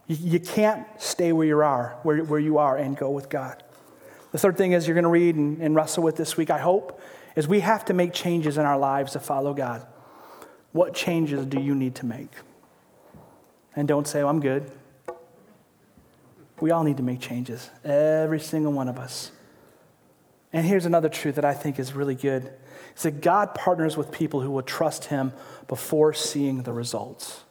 You, 0.07 0.17
you 0.21 0.41
can't 0.41 0.87
stay 0.99 1.33
where 1.33 1.47
you 1.47 1.61
are, 1.61 1.99
where, 2.03 2.25
where 2.25 2.41
you 2.41 2.59
are, 2.59 2.77
and 2.77 2.97
go 2.97 3.11
with 3.11 3.29
God. 3.29 3.63
The 4.33 4.39
third 4.39 4.57
thing 4.57 4.73
is 4.73 4.87
you're 4.87 4.95
going 4.95 5.05
to 5.05 5.11
read 5.11 5.37
and, 5.37 5.61
and 5.61 5.75
wrestle 5.75 6.03
with 6.03 6.17
this 6.17 6.37
week, 6.37 6.51
I 6.51 6.59
hope, 6.59 7.01
is 7.37 7.47
we 7.49 7.61
have 7.61 7.85
to 7.87 7.95
make 7.95 8.13
changes 8.13 8.59
in 8.59 8.65
our 8.65 8.79
lives 8.79 9.13
to 9.13 9.21
follow 9.21 9.55
God. 9.55 9.87
What 10.73 10.95
changes 10.95 11.47
do 11.47 11.61
you 11.61 11.75
need 11.75 11.95
to 11.97 12.07
make? 12.07 12.33
And 13.77 13.87
don't 13.87 14.07
say, 14.07 14.23
oh, 14.23 14.29
I'm 14.29 14.41
good. 14.41 14.71
We 16.61 16.71
all 16.71 16.85
need 16.85 16.97
to 16.97 17.03
make 17.03 17.21
changes, 17.21 17.71
every 17.85 18.41
single 18.41 18.73
one 18.73 18.89
of 18.89 18.99
us. 18.99 19.33
And 20.55 20.65
here's 20.65 20.87
another 20.87 21.09
truth 21.09 21.35
that 21.35 21.45
I 21.45 21.53
think 21.53 21.81
is 21.81 21.95
really 21.95 22.15
good 22.15 22.49
is 22.97 23.03
that 23.03 23.21
God 23.21 23.57
partners 23.57 23.97
with 23.97 24.13
people 24.13 24.41
who 24.41 24.53
will 24.53 24.63
trust 24.63 25.07
him 25.07 25.33
before 25.67 26.15
seeing 26.15 26.63
the 26.63 26.73
results. 26.73 27.43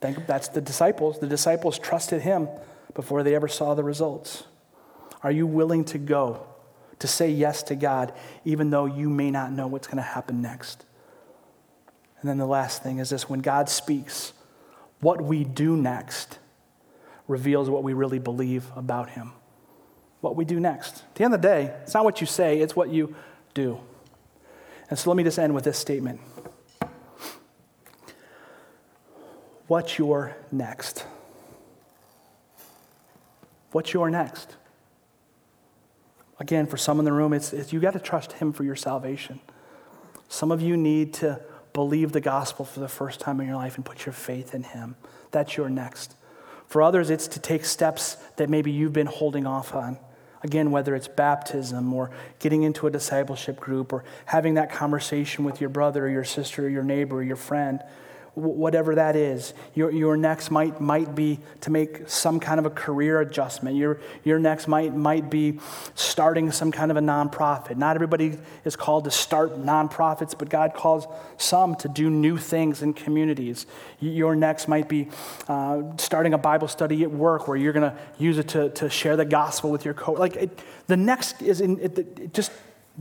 Think 0.00 0.26
that's 0.26 0.48
the 0.48 0.60
disciples. 0.60 1.20
The 1.20 1.28
disciples 1.28 1.78
trusted 1.78 2.22
him 2.22 2.48
before 2.94 3.22
they 3.22 3.36
ever 3.36 3.46
saw 3.46 3.74
the 3.74 3.84
results. 3.84 4.42
Are 5.22 5.30
you 5.30 5.46
willing 5.46 5.84
to 5.86 5.98
go, 5.98 6.44
to 6.98 7.06
say 7.06 7.30
yes 7.30 7.62
to 7.64 7.76
God, 7.76 8.12
even 8.44 8.70
though 8.70 8.86
you 8.86 9.08
may 9.08 9.30
not 9.30 9.52
know 9.52 9.68
what's 9.68 9.86
going 9.86 9.98
to 9.98 10.02
happen 10.02 10.42
next? 10.42 10.84
And 12.20 12.28
then 12.28 12.38
the 12.38 12.46
last 12.46 12.82
thing 12.82 12.98
is 12.98 13.10
this 13.10 13.28
when 13.28 13.40
God 13.40 13.68
speaks, 13.68 14.32
what 15.00 15.22
we 15.22 15.44
do 15.44 15.76
next 15.76 16.40
reveals 17.28 17.70
what 17.70 17.84
we 17.84 17.92
really 17.92 18.18
believe 18.18 18.66
about 18.74 19.10
Him. 19.10 19.30
What 20.22 20.36
we 20.36 20.46
do 20.46 20.58
next. 20.58 21.02
At 21.02 21.14
the 21.16 21.24
end 21.24 21.34
of 21.34 21.42
the 21.42 21.48
day, 21.48 21.74
it's 21.82 21.92
not 21.92 22.04
what 22.04 22.20
you 22.22 22.26
say, 22.26 22.60
it's 22.60 22.74
what 22.74 22.88
you 22.88 23.14
do. 23.52 23.80
And 24.88 24.98
so 24.98 25.10
let 25.10 25.16
me 25.16 25.24
just 25.24 25.38
end 25.38 25.54
with 25.54 25.64
this 25.64 25.78
statement 25.78 26.20
What's 29.66 29.98
your 29.98 30.36
next? 30.50 31.04
What's 33.72 33.92
your 33.92 34.10
next? 34.10 34.56
Again, 36.38 36.66
for 36.66 36.76
some 36.76 36.98
in 36.98 37.04
the 37.04 37.12
room, 37.12 37.32
it's, 37.32 37.52
it's 37.52 37.72
you 37.72 37.80
got 37.80 37.94
to 37.94 37.98
trust 37.98 38.32
Him 38.32 38.52
for 38.52 38.64
your 38.64 38.76
salvation. 38.76 39.40
Some 40.28 40.52
of 40.52 40.60
you 40.60 40.76
need 40.76 41.14
to 41.14 41.40
believe 41.72 42.12
the 42.12 42.20
gospel 42.20 42.64
for 42.64 42.80
the 42.80 42.88
first 42.88 43.18
time 43.18 43.40
in 43.40 43.46
your 43.46 43.56
life 43.56 43.76
and 43.76 43.84
put 43.84 44.04
your 44.04 44.12
faith 44.12 44.54
in 44.54 44.62
Him. 44.62 44.96
That's 45.30 45.56
your 45.56 45.70
next. 45.70 46.14
For 46.66 46.82
others, 46.82 47.10
it's 47.10 47.26
to 47.28 47.40
take 47.40 47.64
steps 47.64 48.16
that 48.36 48.50
maybe 48.50 48.70
you've 48.70 48.92
been 48.92 49.06
holding 49.06 49.46
off 49.46 49.74
on. 49.74 49.98
Again, 50.44 50.70
whether 50.70 50.94
it's 50.94 51.08
baptism 51.08 51.92
or 51.92 52.10
getting 52.38 52.62
into 52.62 52.86
a 52.86 52.90
discipleship 52.90 53.60
group 53.60 53.92
or 53.92 54.04
having 54.26 54.54
that 54.54 54.70
conversation 54.72 55.44
with 55.44 55.60
your 55.60 55.70
brother 55.70 56.06
or 56.06 56.08
your 56.08 56.24
sister 56.24 56.66
or 56.66 56.68
your 56.68 56.82
neighbor 56.82 57.16
or 57.16 57.22
your 57.22 57.36
friend 57.36 57.82
whatever 58.34 58.94
that 58.94 59.14
is. 59.14 59.52
Your, 59.74 59.90
your 59.90 60.16
next 60.16 60.50
might, 60.50 60.80
might 60.80 61.14
be 61.14 61.38
to 61.60 61.70
make 61.70 62.08
some 62.08 62.40
kind 62.40 62.58
of 62.58 62.64
a 62.64 62.70
career 62.70 63.20
adjustment. 63.20 63.76
Your, 63.76 64.00
your 64.24 64.38
next 64.38 64.68
might, 64.68 64.94
might 64.94 65.28
be 65.28 65.58
starting 65.94 66.50
some 66.50 66.72
kind 66.72 66.90
of 66.90 66.96
a 66.96 67.00
nonprofit. 67.00 67.76
Not 67.76 67.94
everybody 67.94 68.38
is 68.64 68.74
called 68.74 69.04
to 69.04 69.10
start 69.10 69.58
nonprofits, 69.58 70.36
but 70.36 70.48
God 70.48 70.72
calls 70.72 71.06
some 71.36 71.76
to 71.76 71.88
do 71.88 72.08
new 72.08 72.38
things 72.38 72.80
in 72.80 72.94
communities. 72.94 73.66
Your 74.00 74.34
next 74.34 74.66
might 74.66 74.88
be 74.88 75.08
uh, 75.46 75.82
starting 75.98 76.32
a 76.32 76.38
Bible 76.38 76.68
study 76.68 77.02
at 77.02 77.10
work 77.10 77.48
where 77.48 77.56
you're 77.58 77.74
going 77.74 77.90
to 77.90 77.98
use 78.18 78.38
it 78.38 78.48
to, 78.48 78.70
to 78.70 78.88
share 78.88 79.16
the 79.16 79.26
gospel 79.26 79.70
with 79.70 79.84
your 79.84 79.94
co. 79.94 80.12
Like 80.12 80.36
it, 80.36 80.58
the 80.86 80.96
next 80.96 81.42
is 81.42 81.60
in 81.60 81.78
it, 81.80 81.98
it, 81.98 82.32
just 82.32 82.50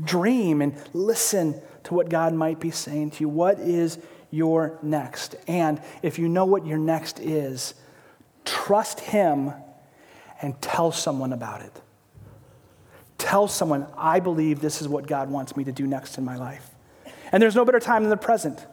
dream 0.03 0.61
and 0.61 0.75
listen 0.93 1.61
to 1.83 1.93
what 1.93 2.09
God 2.09 2.33
might 2.33 2.59
be 2.59 2.71
saying 2.71 3.11
to 3.11 3.21
you. 3.21 3.29
What 3.29 3.59
is 3.59 3.97
your 4.31 4.79
next. 4.81 5.35
And 5.47 5.81
if 6.01 6.17
you 6.17 6.27
know 6.27 6.45
what 6.45 6.65
your 6.65 6.77
next 6.77 7.19
is, 7.19 7.75
trust 8.45 8.99
Him 9.01 9.53
and 10.41 10.59
tell 10.61 10.91
someone 10.91 11.33
about 11.33 11.61
it. 11.61 11.81
Tell 13.17 13.47
someone, 13.47 13.85
I 13.95 14.19
believe 14.19 14.61
this 14.61 14.81
is 14.81 14.87
what 14.87 15.05
God 15.05 15.29
wants 15.29 15.55
me 15.55 15.63
to 15.65 15.71
do 15.71 15.85
next 15.85 16.17
in 16.17 16.25
my 16.25 16.37
life. 16.37 16.71
And 17.31 17.41
there's 17.41 17.55
no 17.55 17.63
better 17.63 17.79
time 17.79 18.03
than 18.03 18.09
the 18.09 18.17
present. 18.17 18.65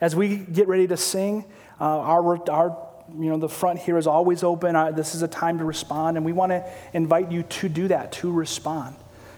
As 0.00 0.14
we 0.14 0.36
get 0.36 0.68
ready 0.68 0.86
to 0.88 0.96
sing, 0.96 1.44
uh, 1.80 1.84
our, 1.84 2.50
our 2.50 2.88
you 3.16 3.30
know, 3.30 3.38
the 3.38 3.48
front 3.48 3.78
here 3.78 3.96
is 3.96 4.06
always 4.06 4.42
open. 4.42 4.76
Uh, 4.76 4.90
this 4.90 5.14
is 5.14 5.22
a 5.22 5.28
time 5.28 5.58
to 5.58 5.64
respond, 5.64 6.16
and 6.16 6.26
we 6.26 6.32
want 6.32 6.50
to 6.50 6.70
invite 6.92 7.32
you 7.32 7.42
to 7.44 7.68
do 7.68 7.88
that, 7.88 8.12
to 8.12 8.30
respond, 8.30 8.94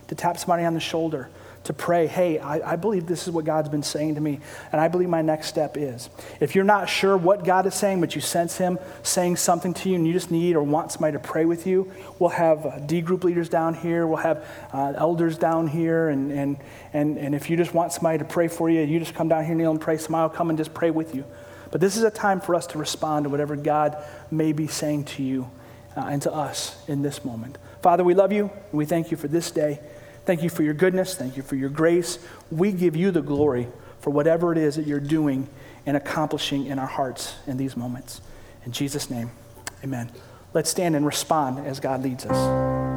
to 0.08 0.14
tap 0.14 0.36
somebody 0.36 0.64
on 0.64 0.74
the 0.74 0.80
shoulder, 0.80 1.30
to 1.64 1.74
pray, 1.74 2.06
hey, 2.06 2.38
I, 2.38 2.72
I, 2.72 2.76
believe 2.76 3.06
this 3.06 3.28
is 3.28 3.34
what 3.34 3.44
God's 3.44 3.68
been 3.68 3.82
saying 3.82 4.14
to 4.14 4.20
me, 4.20 4.40
and 4.72 4.80
I 4.80 4.88
believe 4.88 5.10
my 5.10 5.20
next 5.20 5.48
step 5.48 5.76
is. 5.76 6.08
If 6.40 6.54
you're 6.54 6.64
not 6.64 6.88
sure 6.88 7.16
what 7.18 7.44
God 7.44 7.66
is 7.66 7.74
saying, 7.74 8.00
but 8.00 8.14
you 8.14 8.22
sense 8.22 8.56
Him 8.56 8.78
saying 9.02 9.36
something 9.36 9.74
to 9.74 9.90
you 9.90 9.96
and 9.96 10.06
you 10.06 10.14
just 10.14 10.30
need 10.30 10.56
or 10.56 10.62
want 10.62 10.90
somebody 10.90 11.12
to 11.12 11.18
pray 11.18 11.44
with 11.44 11.66
you, 11.66 11.92
we'll 12.18 12.30
have 12.30 12.64
uh, 12.64 12.78
D 12.78 13.02
group 13.02 13.24
leaders 13.24 13.50
down 13.50 13.74
here, 13.74 14.06
we'll 14.06 14.16
have 14.16 14.46
uh, 14.72 14.94
elders 14.96 15.36
down 15.36 15.66
here, 15.66 16.08
and, 16.08 16.32
and, 16.32 16.56
and, 16.94 17.18
and 17.18 17.34
if 17.34 17.50
you 17.50 17.58
just 17.58 17.74
want 17.74 17.92
somebody 17.92 18.18
to 18.18 18.24
pray 18.24 18.48
for 18.48 18.70
you, 18.70 18.80
you 18.80 18.98
just 18.98 19.14
come 19.14 19.28
down 19.28 19.44
here, 19.44 19.54
kneel 19.54 19.70
and 19.70 19.80
pray, 19.80 19.98
will 20.08 20.30
come 20.30 20.48
and 20.48 20.58
just 20.58 20.72
pray 20.72 20.90
with 20.90 21.14
you. 21.14 21.24
But 21.70 21.82
this 21.82 21.96
is 21.96 22.02
a 22.04 22.10
time 22.10 22.40
for 22.40 22.54
us 22.54 22.66
to 22.68 22.78
respond 22.78 23.24
to 23.24 23.28
whatever 23.28 23.54
God 23.54 24.02
may 24.30 24.52
be 24.52 24.66
saying 24.66 25.04
to 25.04 25.22
you 25.22 25.50
uh, 25.94 26.06
and 26.08 26.22
to 26.22 26.32
us 26.32 26.82
in 26.88 27.02
this 27.02 27.24
moment. 27.24 27.58
Father, 27.82 28.02
we 28.02 28.14
love 28.14 28.32
you, 28.32 28.44
and 28.44 28.72
we 28.72 28.86
thank 28.86 29.10
you 29.10 29.16
for 29.16 29.28
this 29.28 29.50
day. 29.50 29.80
Thank 30.24 30.42
you 30.42 30.50
for 30.50 30.62
your 30.62 30.74
goodness. 30.74 31.14
Thank 31.14 31.36
you 31.36 31.42
for 31.42 31.56
your 31.56 31.70
grace. 31.70 32.18
We 32.50 32.72
give 32.72 32.96
you 32.96 33.10
the 33.10 33.22
glory 33.22 33.68
for 34.00 34.10
whatever 34.10 34.52
it 34.52 34.58
is 34.58 34.76
that 34.76 34.86
you're 34.86 35.00
doing 35.00 35.48
and 35.86 35.96
accomplishing 35.96 36.66
in 36.66 36.78
our 36.78 36.86
hearts 36.86 37.34
in 37.46 37.56
these 37.56 37.76
moments. 37.76 38.20
In 38.64 38.72
Jesus' 38.72 39.10
name, 39.10 39.30
amen. 39.82 40.10
Let's 40.52 40.70
stand 40.70 40.96
and 40.96 41.06
respond 41.06 41.66
as 41.66 41.80
God 41.80 42.02
leads 42.02 42.26
us. 42.26 42.89